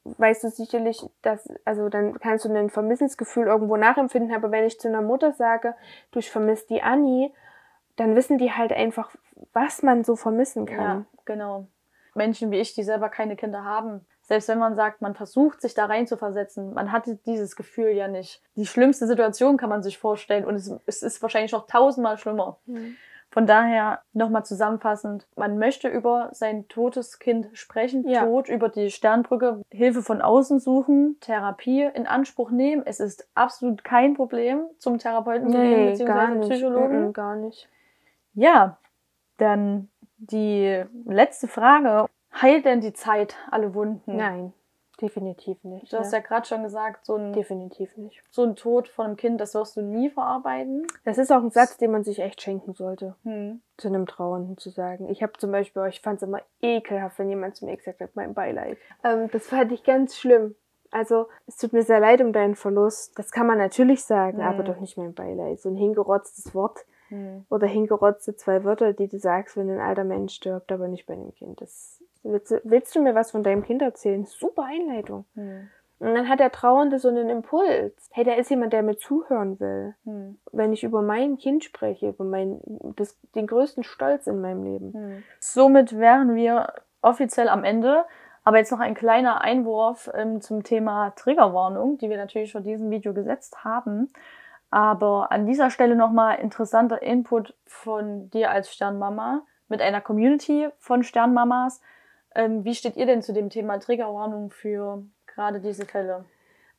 weißt 0.04 0.44
du 0.44 0.50
sicherlich, 0.50 1.04
dass, 1.22 1.48
also 1.64 1.88
dann 1.88 2.18
kannst 2.18 2.44
du 2.44 2.54
ein 2.54 2.70
Vermissensgefühl 2.70 3.46
irgendwo 3.46 3.76
nachempfinden, 3.76 4.34
aber 4.34 4.50
wenn 4.50 4.64
ich 4.64 4.78
zu 4.78 4.88
einer 4.88 5.02
Mutter 5.02 5.32
sage, 5.32 5.74
du, 6.10 6.18
ich 6.18 6.30
vermisse 6.30 6.66
die 6.68 6.82
Annie, 6.82 7.32
dann 7.96 8.14
wissen 8.14 8.38
die 8.38 8.52
halt 8.52 8.72
einfach, 8.72 9.14
was 9.52 9.82
man 9.82 10.04
so 10.04 10.16
vermissen 10.16 10.66
kann. 10.66 10.78
Ja, 10.78 11.04
genau. 11.24 11.66
Menschen 12.14 12.50
wie 12.50 12.60
ich, 12.60 12.74
die 12.74 12.84
selber 12.84 13.08
keine 13.08 13.36
Kinder 13.36 13.64
haben, 13.64 14.06
selbst 14.22 14.48
wenn 14.48 14.58
man 14.58 14.74
sagt, 14.74 15.02
man 15.02 15.14
versucht, 15.14 15.60
sich 15.60 15.74
da 15.74 15.86
rein 15.86 16.06
zu 16.06 16.16
versetzen, 16.16 16.72
man 16.72 16.92
hat 16.92 17.04
dieses 17.26 17.56
Gefühl 17.56 17.90
ja 17.90 18.08
nicht. 18.08 18.40
Die 18.56 18.66
schlimmste 18.66 19.06
Situation 19.06 19.56
kann 19.56 19.68
man 19.68 19.82
sich 19.82 19.98
vorstellen 19.98 20.44
und 20.44 20.54
es, 20.54 20.72
es 20.86 21.02
ist 21.02 21.22
wahrscheinlich 21.22 21.52
noch 21.52 21.66
tausendmal 21.66 22.16
schlimmer. 22.16 22.58
Mhm. 22.66 22.96
Von 23.34 23.48
daher 23.48 24.00
nochmal 24.12 24.44
zusammenfassend, 24.44 25.26
man 25.34 25.58
möchte 25.58 25.88
über 25.88 26.28
sein 26.30 26.68
totes 26.68 27.18
Kind 27.18 27.48
sprechen, 27.54 28.08
ja. 28.08 28.24
Tod, 28.24 28.48
über 28.48 28.68
die 28.68 28.92
Sternbrücke, 28.92 29.60
Hilfe 29.72 30.02
von 30.02 30.22
außen 30.22 30.60
suchen, 30.60 31.16
Therapie 31.18 31.82
in 31.82 32.06
Anspruch 32.06 32.52
nehmen. 32.52 32.84
Es 32.86 33.00
ist 33.00 33.28
absolut 33.34 33.82
kein 33.82 34.14
Problem, 34.14 34.60
zum 34.78 34.98
Therapeuten 34.98 35.50
zu 35.50 35.58
gehen, 35.58 35.86
beziehungsweise 35.90 36.38
Psychologen. 36.48 37.08
Mm 37.08 37.12
gar 37.12 37.34
nicht. 37.34 37.68
Ja, 38.34 38.78
dann 39.38 39.88
die 40.18 40.84
letzte 41.04 41.48
Frage. 41.48 42.06
Heilt 42.40 42.64
denn 42.64 42.82
die 42.82 42.92
Zeit 42.92 43.34
alle 43.50 43.74
Wunden? 43.74 44.16
Nein. 44.16 44.52
Definitiv 45.00 45.62
nicht. 45.64 45.92
Du 45.92 45.98
hast 45.98 46.12
ja, 46.12 46.18
ja 46.18 46.24
gerade 46.24 46.46
schon 46.46 46.62
gesagt, 46.62 47.04
so 47.04 47.16
ein, 47.16 47.32
Definitiv 47.32 47.96
nicht. 47.96 48.22
so 48.30 48.44
ein 48.44 48.54
Tod 48.54 48.88
von 48.88 49.06
einem 49.06 49.16
Kind, 49.16 49.40
das 49.40 49.54
wirst 49.54 49.76
du 49.76 49.82
nie 49.82 50.08
verarbeiten. 50.08 50.86
Das 51.04 51.18
ist 51.18 51.32
auch 51.32 51.42
ein 51.42 51.50
Satz, 51.50 51.76
den 51.78 51.90
man 51.90 52.04
sich 52.04 52.20
echt 52.20 52.40
schenken 52.40 52.74
sollte, 52.74 53.16
hm. 53.24 53.60
zu 53.76 53.88
einem 53.88 54.06
Trauernden 54.06 54.56
zu 54.56 54.70
sagen. 54.70 55.08
Ich 55.08 55.22
habe 55.22 55.32
zum 55.34 55.50
Beispiel, 55.50 55.84
ich 55.88 56.00
fand 56.00 56.18
es 56.18 56.28
immer 56.28 56.40
ekelhaft, 56.62 57.18
wenn 57.18 57.28
jemand 57.28 57.56
zu 57.56 57.64
mir 57.64 57.76
gesagt 57.76 58.00
hat, 58.00 58.10
mein 58.14 58.34
Beileid. 58.34 58.78
Ähm, 59.02 59.28
das 59.32 59.48
fand 59.48 59.72
ich 59.72 59.82
ganz 59.82 60.16
schlimm. 60.16 60.54
Also, 60.92 61.26
es 61.48 61.56
tut 61.56 61.72
mir 61.72 61.82
sehr 61.82 61.98
leid 61.98 62.20
um 62.20 62.32
deinen 62.32 62.54
Verlust. 62.54 63.18
Das 63.18 63.32
kann 63.32 63.48
man 63.48 63.58
natürlich 63.58 64.04
sagen, 64.04 64.38
hm. 64.38 64.44
aber 64.44 64.62
doch 64.62 64.78
nicht 64.78 64.96
mein 64.96 65.12
Beileid. 65.12 65.60
So 65.60 65.70
ein 65.70 65.76
hingerotztes 65.76 66.54
Wort 66.54 66.86
hm. 67.08 67.44
oder 67.50 67.66
hingerotzte 67.66 68.36
zwei 68.36 68.62
Wörter, 68.62 68.92
die 68.92 69.08
du 69.08 69.18
sagst, 69.18 69.56
wenn 69.56 69.70
ein 69.70 69.80
alter 69.80 70.04
Mensch 70.04 70.34
stirbt, 70.34 70.70
aber 70.70 70.86
nicht 70.86 71.06
bei 71.06 71.14
einem 71.14 71.34
Kind. 71.34 71.60
Das 71.60 72.00
Willst 72.24 72.50
du, 72.50 72.60
willst 72.64 72.94
du 72.96 73.02
mir 73.02 73.14
was 73.14 73.30
von 73.30 73.42
deinem 73.42 73.62
Kind 73.62 73.82
erzählen? 73.82 74.24
Super 74.24 74.64
Einleitung. 74.64 75.26
Hm. 75.34 75.68
Und 76.00 76.14
dann 76.14 76.28
hat 76.28 76.40
der 76.40 76.50
Trauernde 76.50 76.98
so 76.98 77.08
einen 77.08 77.28
Impuls. 77.28 78.08
Hey, 78.10 78.24
da 78.24 78.34
ist 78.34 78.50
jemand, 78.50 78.72
der 78.72 78.82
mir 78.82 78.96
zuhören 78.96 79.60
will. 79.60 79.94
Hm. 80.04 80.38
Wenn 80.50 80.72
ich 80.72 80.82
über 80.82 81.02
mein 81.02 81.36
Kind 81.36 81.64
spreche, 81.64 82.08
über 82.08 82.24
mein, 82.24 82.60
das, 82.96 83.18
den 83.34 83.46
größten 83.46 83.84
Stolz 83.84 84.26
in 84.26 84.40
meinem 84.40 84.64
Leben. 84.64 84.92
Hm. 84.92 85.22
Somit 85.38 85.98
wären 85.98 86.34
wir 86.34 86.72
offiziell 87.02 87.48
am 87.48 87.62
Ende. 87.62 88.04
Aber 88.42 88.58
jetzt 88.58 88.72
noch 88.72 88.80
ein 88.80 88.94
kleiner 88.94 89.40
Einwurf 89.40 90.10
ähm, 90.14 90.40
zum 90.40 90.64
Thema 90.64 91.10
Triggerwarnung, 91.16 91.98
die 91.98 92.10
wir 92.10 92.18
natürlich 92.18 92.52
für 92.52 92.60
diesem 92.60 92.90
Video 92.90 93.14
gesetzt 93.14 93.64
haben. 93.64 94.12
Aber 94.70 95.30
an 95.30 95.46
dieser 95.46 95.70
Stelle 95.70 95.96
nochmal 95.96 96.38
interessanter 96.40 97.00
Input 97.00 97.54
von 97.64 98.28
dir 98.30 98.50
als 98.50 98.72
Sternmama 98.72 99.42
mit 99.68 99.80
einer 99.80 100.00
Community 100.00 100.68
von 100.78 101.02
Sternmamas. 101.02 101.80
Ähm, 102.34 102.64
wie 102.64 102.74
steht 102.74 102.96
ihr 102.96 103.06
denn 103.06 103.22
zu 103.22 103.32
dem 103.32 103.50
Thema 103.50 103.78
Triggerwarnung 103.78 104.50
für 104.50 105.04
gerade 105.26 105.60
diese 105.60 105.86
Fälle? 105.86 106.24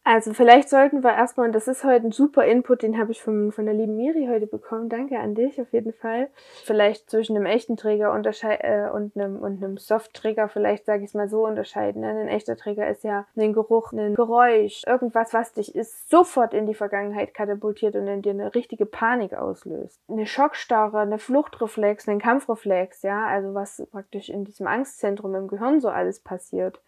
Also 0.07 0.33
vielleicht 0.33 0.69
sollten 0.69 1.03
wir 1.03 1.15
erstmal, 1.15 1.47
und 1.47 1.53
das 1.53 1.67
ist 1.67 1.83
heute 1.83 2.05
ein 2.05 2.11
super 2.11 2.45
Input, 2.45 2.83
den 2.83 2.99
habe 2.99 3.11
ich 3.11 3.23
von, 3.23 3.51
von 3.51 3.65
der 3.65 3.73
lieben 3.73 3.97
Miri 3.97 4.27
heute 4.29 4.45
bekommen. 4.45 4.87
Danke 4.87 5.17
an 5.17 5.33
dich 5.33 5.59
auf 5.59 5.73
jeden 5.73 5.93
Fall. 5.93 6.29
Vielleicht 6.63 7.09
zwischen 7.09 7.35
einem 7.35 7.47
echten 7.47 7.75
Träger 7.75 8.13
äh, 8.13 8.89
und 8.91 9.17
einem, 9.17 9.39
und 9.39 9.63
einem 9.63 9.77
Soft-Träger, 9.77 10.47
vielleicht 10.47 10.85
sage 10.85 11.01
ich 11.01 11.09
es 11.09 11.13
mal 11.15 11.27
so, 11.27 11.43
unterscheiden. 11.47 12.01
Ne? 12.01 12.09
Ein 12.09 12.27
echter 12.27 12.55
Träger 12.55 12.87
ist 12.87 13.03
ja 13.03 13.25
ein 13.35 13.51
Geruch, 13.51 13.93
ein 13.93 14.13
Geräusch, 14.13 14.83
irgendwas, 14.85 15.33
was 15.33 15.53
dich 15.53 15.73
ist, 15.73 16.07
sofort 16.07 16.53
in 16.53 16.67
die 16.67 16.75
Vergangenheit 16.75 17.33
katapultiert 17.33 17.95
und 17.95 18.07
in 18.07 18.21
dir 18.21 18.33
eine 18.33 18.53
richtige 18.53 18.85
Panik 18.85 19.33
auslöst. 19.33 19.99
Eine 20.07 20.27
Schockstarre, 20.27 20.99
eine 20.99 21.17
Fluchtreflex, 21.17 22.07
ein 22.07 22.19
Kampfreflex, 22.19 23.01
ja, 23.01 23.25
also 23.25 23.55
was 23.55 23.83
praktisch 23.91 24.29
in 24.29 24.45
diesem 24.45 24.67
Angstzentrum 24.67 25.33
im 25.33 25.47
Gehirn 25.47 25.81
so 25.81 25.89
alles 25.89 26.19
passiert 26.19 26.79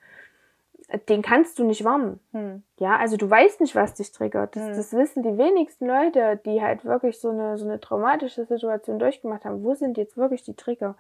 den 1.10 1.22
kannst 1.22 1.60
du 1.60 1.66
nicht 1.66 1.84
warnen. 1.84 2.20
Hm. 2.32 2.64
Ja, 2.78 2.98
also 2.98 3.18
du 3.18 3.30
weißt 3.30 3.60
nicht, 3.60 3.76
was 3.76 3.94
dich 3.94 4.12
triggert. 4.12 4.56
Das, 4.56 4.64
hm. 4.64 4.76
das, 4.76 4.94
wissen 4.94 5.24
die 5.24 5.38
wenigsten 5.38 5.86
Leute, 5.86 6.40
die 6.46 6.62
halt 6.62 6.86
wirklich 6.86 7.20
so 7.20 7.30
eine, 7.30 7.58
so 7.58 7.66
eine 7.66 7.80
traumatische 7.80 8.46
Situation 8.46 8.98
durchgemacht 8.98 9.44
haben. 9.44 9.64
Wo 9.64 9.74
sind 9.74 9.98
jetzt 9.98 10.16
wirklich 10.16 10.44
die 10.44 10.56
Trigger? 10.56 10.96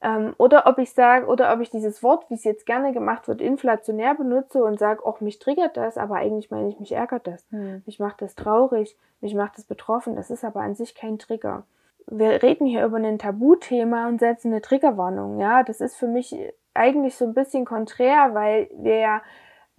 Ähm, 0.00 0.34
oder 0.38 0.66
ob 0.66 0.78
ich 0.78 0.92
sage, 0.92 1.26
oder 1.26 1.52
ob 1.52 1.60
ich 1.60 1.70
dieses 1.70 2.02
Wort, 2.02 2.30
wie 2.30 2.34
es 2.34 2.44
jetzt 2.44 2.66
gerne 2.66 2.92
gemacht 2.92 3.26
wird, 3.26 3.40
inflationär 3.40 4.14
benutze 4.14 4.62
und 4.62 4.78
sage, 4.78 5.04
auch 5.04 5.20
mich 5.20 5.40
triggert 5.40 5.76
das, 5.76 5.98
aber 5.98 6.16
eigentlich 6.16 6.50
meine 6.50 6.68
ich, 6.68 6.78
mich 6.78 6.92
ärgert 6.92 7.26
das. 7.26 7.44
Hm. 7.50 7.82
Mich 7.86 7.98
macht 7.98 8.22
das 8.22 8.36
traurig, 8.36 8.96
mich 9.20 9.34
macht 9.34 9.58
das 9.58 9.64
betroffen. 9.64 10.14
Das 10.14 10.30
ist 10.30 10.44
aber 10.44 10.60
an 10.60 10.76
sich 10.76 10.94
kein 10.94 11.18
Trigger. 11.18 11.64
Wir 12.06 12.42
reden 12.42 12.66
hier 12.66 12.84
über 12.84 12.96
ein 12.96 13.18
Tabuthema 13.18 14.08
und 14.08 14.20
setzen 14.20 14.52
eine 14.52 14.60
Triggerwarnung. 14.60 15.40
Ja, 15.40 15.62
das 15.62 15.80
ist 15.80 15.96
für 15.96 16.08
mich 16.08 16.36
eigentlich 16.74 17.16
so 17.16 17.24
ein 17.24 17.34
bisschen 17.34 17.64
konträr, 17.64 18.34
weil 18.34 18.70
wir 18.78 18.96
ja 18.96 19.22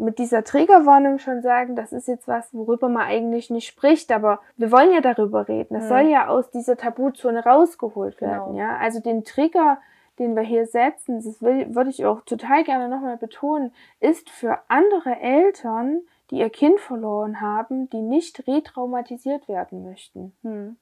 mit 0.02 0.18
dieser 0.18 0.44
Triggerwarnung 0.44 1.20
schon 1.20 1.42
sagen, 1.42 1.76
das 1.76 1.94
ist 1.94 2.08
jetzt 2.08 2.28
was, 2.28 2.54
worüber 2.54 2.90
man 2.90 3.04
eigentlich 3.04 3.50
nicht 3.50 3.68
spricht, 3.68 4.12
aber 4.12 4.40
wir 4.58 4.72
wollen 4.72 4.92
ja 4.92 5.02
darüber 5.02 5.48
reden. 5.48 5.76
Es 5.76 5.84
mhm. 5.86 5.90
soll 5.90 6.08
ja 6.08 6.28
aus 6.28 6.50
dieser 6.50 6.76
Tabuzone 6.76 7.44
rausgeholt 7.44 8.20
werden, 8.20 8.54
genau. 8.54 8.60
ja. 8.60 8.78
Also 8.78 9.00
den 9.00 9.24
Trigger, 9.24 9.78
den 10.18 10.36
wir 10.36 10.42
hier 10.42 10.66
setzen, 10.66 11.22
das 11.24 11.42
will, 11.42 11.76
würde 11.76 11.92
ich 11.92 12.04
auch 12.06 12.22
total 12.22 12.64
gerne 12.64 12.90
nochmal 12.90 13.18
betonen, 13.18 13.74
ist 14.00 14.30
für 14.30 14.58
andere 14.68 15.20
Eltern, 15.20 16.02
die 16.32 16.40
ihr 16.40 16.50
Kind 16.50 16.80
verloren 16.80 17.40
haben, 17.40 17.90
die 17.92 18.02
nicht 18.02 18.48
retraumatisiert 18.48 19.48
werden 19.48 19.84
möchten. 19.84 20.34
Mhm. 20.42 20.78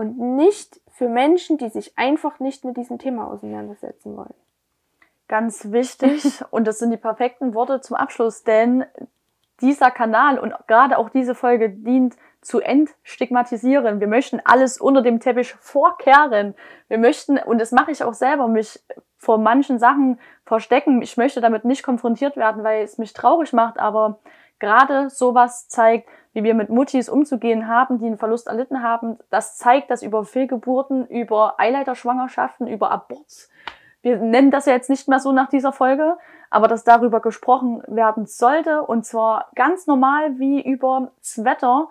Und 0.00 0.18
nicht 0.18 0.80
für 0.88 1.08
Menschen, 1.08 1.58
die 1.58 1.68
sich 1.68 1.92
einfach 1.98 2.40
nicht 2.40 2.64
mit 2.64 2.78
diesem 2.78 2.98
Thema 2.98 3.26
auseinandersetzen 3.28 4.16
wollen 4.16 4.34
ganz 5.30 5.70
wichtig 5.70 6.44
und 6.50 6.66
das 6.66 6.80
sind 6.80 6.90
die 6.90 6.98
perfekten 6.98 7.54
Worte 7.54 7.80
zum 7.80 7.96
Abschluss, 7.96 8.42
denn 8.42 8.84
dieser 9.62 9.90
Kanal 9.90 10.38
und 10.38 10.52
gerade 10.66 10.98
auch 10.98 11.08
diese 11.08 11.34
Folge 11.34 11.70
dient 11.70 12.16
zu 12.42 12.60
entstigmatisieren. 12.60 14.00
Wir 14.00 14.08
möchten 14.08 14.40
alles 14.44 14.80
unter 14.80 15.02
dem 15.02 15.20
Teppich 15.20 15.54
vorkehren. 15.54 16.54
Wir 16.88 16.98
möchten, 16.98 17.38
und 17.38 17.60
das 17.60 17.70
mache 17.70 17.90
ich 17.90 18.02
auch 18.02 18.14
selber, 18.14 18.48
mich 18.48 18.80
vor 19.18 19.38
manchen 19.38 19.78
Sachen 19.78 20.18
verstecken. 20.46 21.02
Ich 21.02 21.18
möchte 21.18 21.42
damit 21.42 21.66
nicht 21.66 21.82
konfrontiert 21.82 22.36
werden, 22.36 22.64
weil 22.64 22.82
es 22.82 22.96
mich 22.96 23.12
traurig 23.12 23.52
macht, 23.52 23.78
aber 23.78 24.18
gerade 24.60 25.10
sowas 25.10 25.68
zeigt, 25.68 26.08
wie 26.32 26.44
wir 26.44 26.54
mit 26.54 26.68
Muttis 26.68 27.08
umzugehen 27.08 27.66
haben, 27.66 27.98
die 27.98 28.06
einen 28.06 28.18
Verlust 28.18 28.46
erlitten 28.46 28.82
haben. 28.82 29.18
Das 29.30 29.56
zeigt, 29.56 29.90
dass 29.90 30.02
über 30.02 30.24
Fehlgeburten, 30.24 31.06
über 31.08 31.58
Eileiterschwangerschaften, 31.58 32.68
über 32.68 32.90
Aborts, 32.92 33.50
wir 34.02 34.16
nennen 34.18 34.50
das 34.50 34.66
ja 34.66 34.72
jetzt 34.72 34.88
nicht 34.88 35.08
mehr 35.08 35.20
so 35.20 35.32
nach 35.32 35.48
dieser 35.48 35.72
Folge, 35.72 36.16
aber 36.48 36.68
dass 36.68 36.84
darüber 36.84 37.20
gesprochen 37.20 37.82
werden 37.86 38.26
sollte 38.26 38.82
und 38.82 39.04
zwar 39.04 39.50
ganz 39.54 39.86
normal 39.86 40.38
wie 40.38 40.62
über 40.62 41.12
das 41.18 41.44
Wetter 41.44 41.88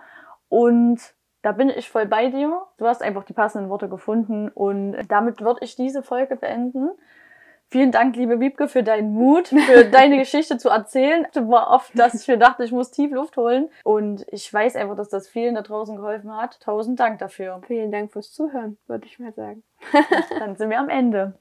und 0.48 1.00
da 1.42 1.54
bin 1.54 1.70
ich 1.70 1.90
voll 1.90 2.06
bei 2.06 2.30
dir. 2.30 2.64
Du 2.78 2.86
hast 2.86 3.02
einfach 3.02 3.24
die 3.24 3.34
passenden 3.34 3.70
Worte 3.70 3.88
gefunden 3.88 4.50
und 4.50 4.98
damit 5.08 5.40
würde 5.40 5.64
ich 5.64 5.76
diese 5.76 6.04
Folge 6.04 6.36
beenden. 6.36 6.90
Vielen 7.72 7.92
Dank, 7.92 8.16
liebe 8.16 8.40
Wiebke, 8.40 8.68
für 8.68 8.82
deinen 8.82 9.14
Mut, 9.14 9.50
für 9.50 9.86
deine 9.92 10.18
Geschichte 10.18 10.58
zu 10.58 10.70
erzählen. 10.70 11.28
War 11.36 11.70
oft, 11.70 11.98
dass 11.98 12.20
ich 12.20 12.28
mir 12.28 12.38
dachte, 12.38 12.64
ich 12.64 12.72
muss 12.72 12.90
tief 12.90 13.12
Luft 13.12 13.38
holen. 13.38 13.70
Und 13.84 14.26
ich 14.32 14.52
weiß 14.52 14.76
einfach, 14.76 14.96
dass 14.96 15.10
das 15.10 15.28
vielen 15.28 15.56
da 15.56 15.62
draußen 15.62 15.96
geholfen 15.96 16.36
hat. 16.36 16.60
Tausend 16.62 17.00
Dank 17.00 17.20
dafür. 17.20 17.62
Vielen 17.68 17.92
Dank 17.92 18.12
fürs 18.12 18.34
Zuhören, 18.34 18.78
würde 18.88 19.06
ich 19.06 19.20
mal 19.20 19.34
sagen. 19.34 19.64
Dann 20.40 20.56
sind 20.56 20.70
wir 20.70 20.80
am 20.80 20.90
Ende. 20.90 21.40